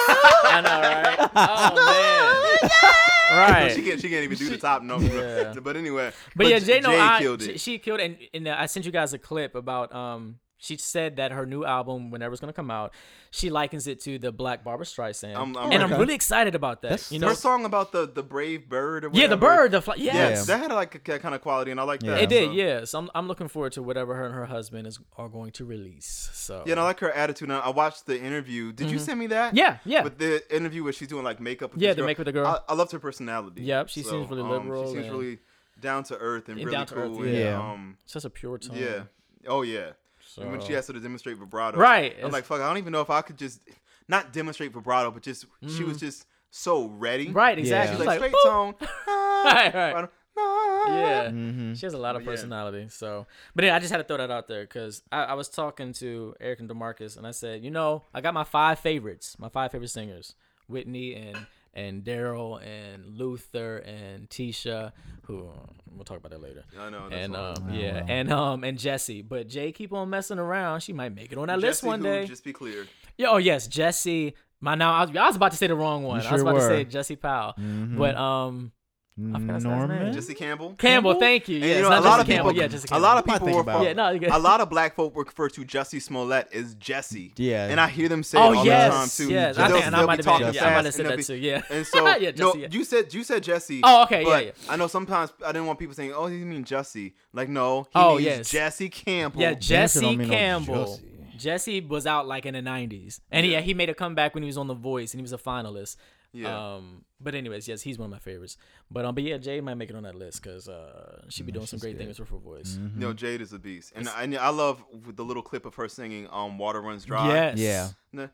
[0.43, 1.29] I know, right?
[1.35, 2.69] Oh man.
[3.31, 3.71] Right.
[3.71, 4.01] She can't.
[4.01, 5.03] She can't even do the top note.
[5.03, 5.53] Yeah.
[5.61, 6.11] But anyway.
[6.35, 7.59] But, yeah, Jay, Jay no, I, killed she, it.
[7.59, 8.05] she killed it.
[8.05, 10.39] And, and uh, I sent you guys a clip about um.
[10.61, 12.93] She said that her new album, whenever it's gonna come out,
[13.31, 15.93] she likens it to the Black Barbra Streisand, I'm- I'm and okay.
[15.93, 16.89] I'm really excited about that.
[16.89, 19.05] That's- you know, Her song about the the brave bird.
[19.05, 21.79] Or yeah, the bird, the fly, Yeah, that had like a kind of quality, and
[21.79, 22.07] I like that.
[22.17, 22.23] Yeah.
[22.23, 22.49] it did.
[22.49, 25.29] so- Yeah, so I'm, I'm looking forward to whatever her and her husband is are
[25.29, 26.29] going to release.
[26.33, 27.47] So Yeah, and I like her attitude.
[27.47, 28.73] Now, I watched the interview.
[28.73, 29.49] Did you send me that?
[29.53, 29.57] Mm-hmm.
[29.57, 30.03] yeah, yeah.
[30.03, 31.71] With the interview where she's doing like makeup.
[31.73, 32.47] With Yeah, the makeup with the girl.
[32.67, 33.61] I, I loved her personality.
[33.63, 35.39] Yep, she seems really um, She seems and- really
[35.79, 37.25] down to earth and And really down to earth, cool.
[37.25, 37.53] yeah.
[37.53, 38.75] And, um, it's just a pure tone.
[38.75, 39.03] yeah.
[39.47, 39.91] Oh yeah.
[40.29, 40.41] So.
[40.43, 41.77] And when she asked has to demonstrate vibrato.
[41.77, 42.61] Right, I'm it's- like, fuck.
[42.61, 43.61] I don't even know if I could just.
[44.07, 47.25] not demonstrate vibrato, but just she was just so ready.
[47.27, 47.37] Mm-hmm.
[47.37, 47.95] Right, exactly.
[47.95, 48.49] She's She's like, like, straight boop.
[48.49, 48.75] tone.
[49.45, 50.09] Right, right.
[50.37, 50.97] Ah.
[50.97, 51.25] Yeah.
[51.29, 51.73] Mm-hmm.
[51.73, 52.35] She has a lot of But yeah.
[52.35, 52.87] personality.
[52.89, 55.47] So, but yeah, I just had to throw that out there because I, I was
[55.49, 59.37] talking to Eric and Demarcus, and I said, you know, I got my five favorites,
[59.39, 60.35] my five favorite singers:
[60.67, 61.45] Whitney and
[61.87, 64.91] and Daryl and Luther and Tisha,
[65.23, 65.49] who
[65.95, 66.63] we'll talk about that later.
[66.79, 67.09] I know.
[67.09, 68.05] That's And um, yeah, wow.
[68.09, 70.81] and um, and Jesse, but Jay keep on messing around.
[70.81, 72.25] She might make it on that list one who, day.
[72.25, 72.87] Just be clear.
[73.17, 74.33] Yeah, oh yes, Jesse.
[74.61, 76.15] My now I was, I was about to say the wrong one.
[76.15, 76.83] I was sure about to say.
[76.83, 77.97] Jesse Powell, Mhm.
[77.97, 78.71] but um,
[79.19, 79.77] forgot his last name.
[79.89, 80.13] Norman.
[80.13, 80.65] Jesse Campbell.
[80.77, 81.11] Campbell.
[81.11, 81.19] Campbell?
[81.19, 81.55] Thank you.
[81.57, 82.53] And Yeah, you know, a lot Jesse of people, Campbell.
[82.61, 83.83] Yeah, Jesse a lot of people think refer, about.
[83.83, 87.33] Yeah, no, a lot of black folk refer to Jussie Smollett as Jesse.
[87.37, 87.67] Yeah.
[87.67, 89.33] and I hear them say Oh it all yes, the time too.
[89.33, 89.55] yes.
[89.55, 90.53] They'll- I think and I they'll might be have talking been.
[90.55, 91.35] Yeah, I might have fast said that they'll too.
[91.35, 91.61] Yeah.
[91.69, 92.67] And so, yeah, no, yeah.
[92.71, 93.81] you said you said Jesse.
[93.83, 94.51] Oh, okay, yeah, but yeah.
[94.69, 97.89] I know sometimes I didn't want people saying, "Oh, you mean Jesse." Like, no, he
[97.95, 98.49] Oh, means yes.
[98.49, 99.41] Jesse Campbell.
[99.41, 100.99] Yeah, Jesse don't mean no Campbell.
[101.37, 103.59] Jesse was out like in the '90s, and Yeah.
[103.61, 105.37] he he made a comeback when he was on The Voice, and he was a
[105.37, 105.95] finalist.
[106.31, 106.75] Yeah.
[106.75, 108.55] Um, but anyways, yes, he's one of my favorites.
[108.91, 111.51] But um, but yeah, Jade might make it on that list because uh, she be
[111.51, 112.05] doing some great good.
[112.05, 112.77] things with her voice.
[112.79, 112.99] Mm-hmm.
[112.99, 114.83] No, Jade is a beast, and I, and I love
[115.15, 117.57] the little clip of her singing um, "Water Runs Dry." Yes.
[117.57, 117.87] Yeah.
[118.13, 118.29] The-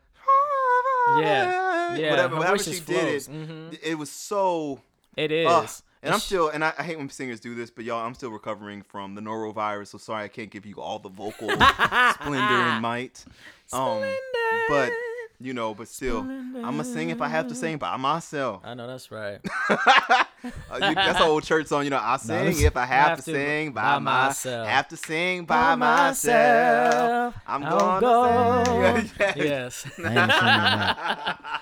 [1.20, 1.96] Yeah.
[1.96, 2.10] Yeah.
[2.10, 3.28] Whatever, her whatever she just did flows.
[3.28, 3.78] it, Mhm.
[3.82, 4.80] it was so.
[5.16, 5.46] It is.
[5.48, 5.68] Ugh.
[6.02, 8.30] and I'm still, and I, I hate when singers do this, but y'all, I'm still
[8.30, 11.48] recovering from the norovirus, so sorry I can't give you all the vocal
[12.14, 13.24] splendor and might.
[13.72, 14.02] Um,
[14.68, 14.92] but
[15.40, 18.62] you know, but still, I'm gonna sing if I have to sing by myself.
[18.64, 19.38] I know that's right.
[20.70, 21.98] Uh, you- that's an old church song, you know.
[22.00, 24.28] I sing that's- if I have, Have to to sing by, by myself.
[24.28, 24.68] myself.
[24.68, 27.34] Have to sing by, myself.
[27.46, 29.12] I'm I'll gonna sing.
[29.18, 29.26] go.
[29.36, 29.86] yes.
[29.98, 31.60] I ain't singing that.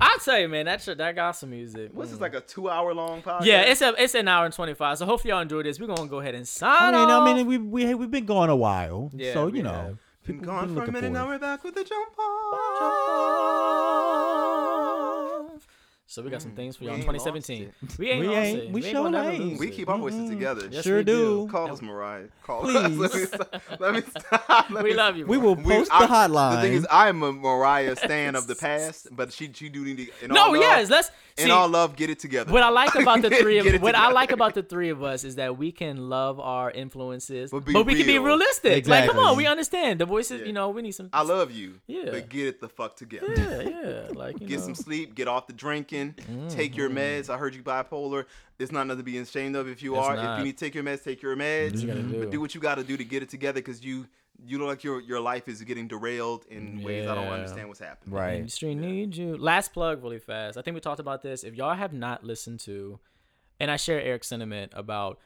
[0.00, 1.90] I'll tell you, man, that shit, that got some music.
[1.92, 2.22] What's this Mm.
[2.22, 3.44] like a two-hour long podcast?
[3.44, 4.96] Yeah, it's a it's an hour and twenty five.
[4.96, 5.78] So hopefully y'all enjoy this.
[5.78, 7.28] We're gonna go ahead and sign I mean, off.
[7.28, 9.98] I mean, we we we- we've been going a while, Yeah, so you know, have.
[10.24, 11.10] Been gone for a minute.
[11.10, 14.01] Now we're back with the jump off.
[16.12, 16.56] So we got some mm.
[16.56, 17.72] things for y'all in 2017.
[17.98, 18.70] We ain't, We lost ain't- it.
[18.70, 19.44] we ain't sure gonna never ain't.
[19.44, 20.68] lose We keep our voices together.
[20.70, 21.48] Yes, Sure we do.
[21.50, 22.26] Call us, Mariah.
[22.42, 23.00] Call Please.
[23.00, 23.14] us.
[23.14, 23.80] Let me stop.
[23.80, 24.70] Let me stop.
[24.70, 25.24] Let We me love you.
[25.26, 25.46] We bro.
[25.46, 26.56] will We- post I- the hotline.
[26.56, 29.86] The thing is, I am a Mariah stan of the past, but she she do
[29.86, 30.24] need to.
[30.26, 31.50] In No, all yes, love, let's in see.
[31.50, 32.52] all love, get it together.
[32.52, 34.90] What I like about the three of Get it what I like about the three
[34.90, 38.24] of us is that we can love our influences, But but, we can be real.
[38.24, 38.86] realistic.
[38.86, 40.40] Like, come on, we understand the voices.
[40.40, 40.48] Yeah.
[40.48, 41.08] You know, we need some.
[41.10, 41.80] I love you.
[41.86, 42.10] Yeah.
[42.10, 43.32] But get it the fuck together.
[43.34, 44.02] Yeah, yeah.
[44.12, 45.14] Like Get some sleep.
[45.14, 46.01] Get off the drinking.
[46.48, 47.28] Take your meds.
[47.30, 48.26] I heard you bipolar.
[48.58, 50.16] It's not nothing to be ashamed of if you It's are.
[50.16, 51.80] If you need to take your meds, take your meds.
[51.80, 52.30] you gotta But do.
[52.30, 54.06] do what you got to do to get it together because you
[54.44, 57.80] you look like your your life is getting derailed in ways I don't understand what's
[57.80, 58.14] happening.
[58.14, 58.34] right.
[58.36, 59.36] Industry needs you.
[59.36, 60.56] Last plug, really fast.
[60.58, 61.44] I think we talked about this.
[61.44, 62.98] If y'all have not listened to,
[63.60, 65.18] and I share Eric's sentiment about,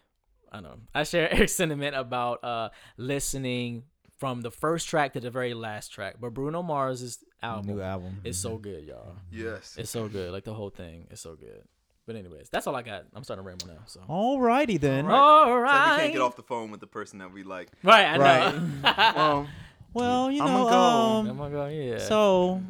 [0.53, 3.85] I don't know, I share Eric's sentiment about uh listening
[4.19, 6.17] from the first track to the very last track.
[6.21, 8.21] But Bruno Mars's album, New album.
[8.25, 9.17] is so good, y'all.
[9.31, 9.77] Yes.
[9.79, 10.33] It's so good.
[10.33, 11.63] Like the whole thing is so good.
[12.07, 13.05] But anyways, that's all I got.
[13.15, 13.81] I'm starting to ramble now.
[13.87, 14.01] So.
[14.09, 15.07] Alrighty then.
[15.07, 15.19] All right.
[15.19, 15.97] All So right.
[15.97, 17.69] we can't get off the phone with the person that we like.
[17.83, 18.55] Right, I Right.
[18.55, 18.63] know.
[19.17, 19.49] Well,
[19.93, 20.47] Well, you know.
[20.47, 20.77] I'ma know, go.
[20.77, 21.67] I'm um, gonna go.
[21.69, 21.99] Yeah.
[21.99, 22.63] so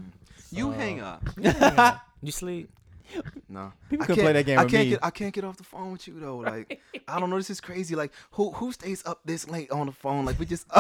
[0.53, 1.29] you hang up.
[2.23, 2.71] you sleep.
[3.49, 4.91] No, People can play that game I with can't me.
[4.91, 5.05] get.
[5.05, 6.39] I can't get off the phone with you though.
[6.39, 7.37] Like, I don't know.
[7.37, 7.95] This is crazy.
[7.95, 10.25] Like, who who stays up this late on the phone?
[10.25, 10.67] Like, we just.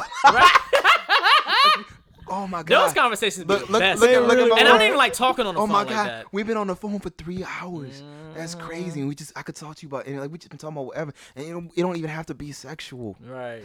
[2.29, 2.67] oh my god.
[2.67, 4.01] Those conversations be Look, the look, best.
[4.01, 5.71] look, at, look at my and I don't even like talking on the Oh phone
[5.71, 6.27] Oh my like god, that.
[6.33, 8.03] we've been on the phone for three hours.
[8.35, 9.01] That's crazy.
[9.01, 10.77] And we just, I could talk to you about, and like we just been talking
[10.77, 13.17] about whatever, and it don't, it don't even have to be sexual.
[13.25, 13.63] Right.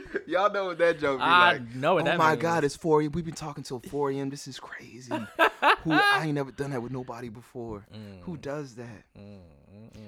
[0.26, 1.74] Y'all know what that joke be I like.
[1.74, 2.42] know what oh that my means.
[2.42, 3.12] god, it's 4 a.m.
[3.12, 4.30] We've been talking till 4 a.m.
[4.30, 5.12] This is crazy.
[5.84, 7.86] Who I ain't never done that with nobody before.
[7.94, 8.20] Mm.
[8.22, 9.04] Who does that?
[9.18, 9.38] Mm, mm,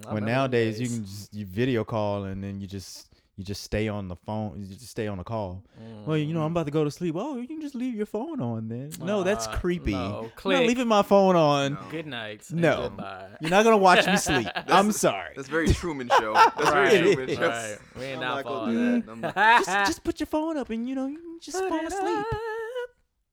[0.03, 0.07] mm.
[0.09, 3.09] I Well, nowadays you can just you video call and then you just
[3.39, 4.59] you just stay on the phone.
[4.59, 5.65] You just stay on the call.
[6.05, 7.15] Well, you know, I'm about to go to sleep.
[7.17, 8.91] Oh, you can just leave your phone on then.
[9.01, 9.93] No, that's Uh, creepy.
[9.93, 10.31] no.
[10.45, 11.75] I'm not leaving my phone on.
[11.75, 11.81] No.
[11.91, 12.43] Good night.
[12.51, 12.83] No.
[12.89, 13.29] Goodbye.
[13.41, 14.49] You're not gonna watch me sleep.
[14.67, 15.35] I'm sorry.
[15.37, 16.35] That's very Truman Show.
[16.35, 16.91] That's Right.
[16.91, 17.49] very Truman Show.
[17.49, 17.79] right.
[17.97, 19.07] We ain't I'm not for gonna do that.
[19.07, 19.13] that.
[19.13, 19.35] I'm not-
[19.65, 22.27] just, just put your phone up and you know you can just fall asleep.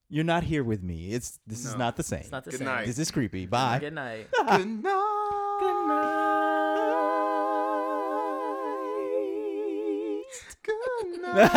[0.07, 1.09] You're not here with me.
[1.13, 2.19] It's this is not the same.
[2.19, 2.67] It's not the Good same.
[2.67, 2.85] night.
[2.85, 3.47] This is creepy.
[3.47, 3.79] Bye.
[3.79, 4.27] Good night.
[4.31, 4.61] Good night.
[5.59, 6.31] Good night.
[10.65, 11.51] Good night.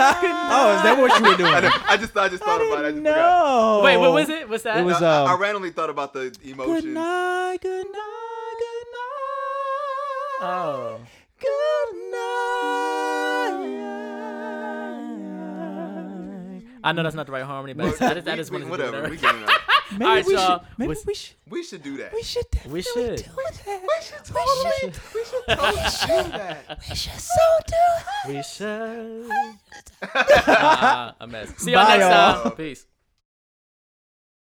[0.51, 1.55] oh, is that what you were doing?
[1.55, 2.89] I, know, I just, I just thought about it.
[2.89, 3.17] I just forgot.
[3.17, 3.81] no.
[3.85, 4.49] Wait, what was it?
[4.49, 4.79] What's that?
[4.79, 5.41] It was I, I um.
[5.41, 6.85] randomly thought about the emotions.
[6.85, 7.59] Good night.
[7.63, 8.57] Good night.
[8.59, 10.51] Good night.
[10.51, 11.01] Oh.
[11.41, 11.95] Good
[15.39, 16.63] night.
[16.85, 18.63] I know that's not the right harmony, but Look, I just, I we- just we-
[18.65, 19.03] wanted to whatever.
[19.07, 19.21] do We it.
[19.23, 19.51] getting out.
[19.93, 20.59] Maybe All right, we y'all.
[20.59, 20.67] should.
[20.79, 21.35] Maybe Was- we should.
[21.49, 22.13] We should do that.
[22.13, 23.17] We should definitely We should.
[23.17, 23.83] do that.
[23.83, 24.93] We should totally.
[25.15, 26.79] We should totally do that.
[26.89, 29.31] We should so do We should.
[30.03, 31.55] uh, a mess.
[31.57, 32.43] See y'all Bye, next y'all.
[32.43, 32.53] time.
[32.53, 32.87] Peace.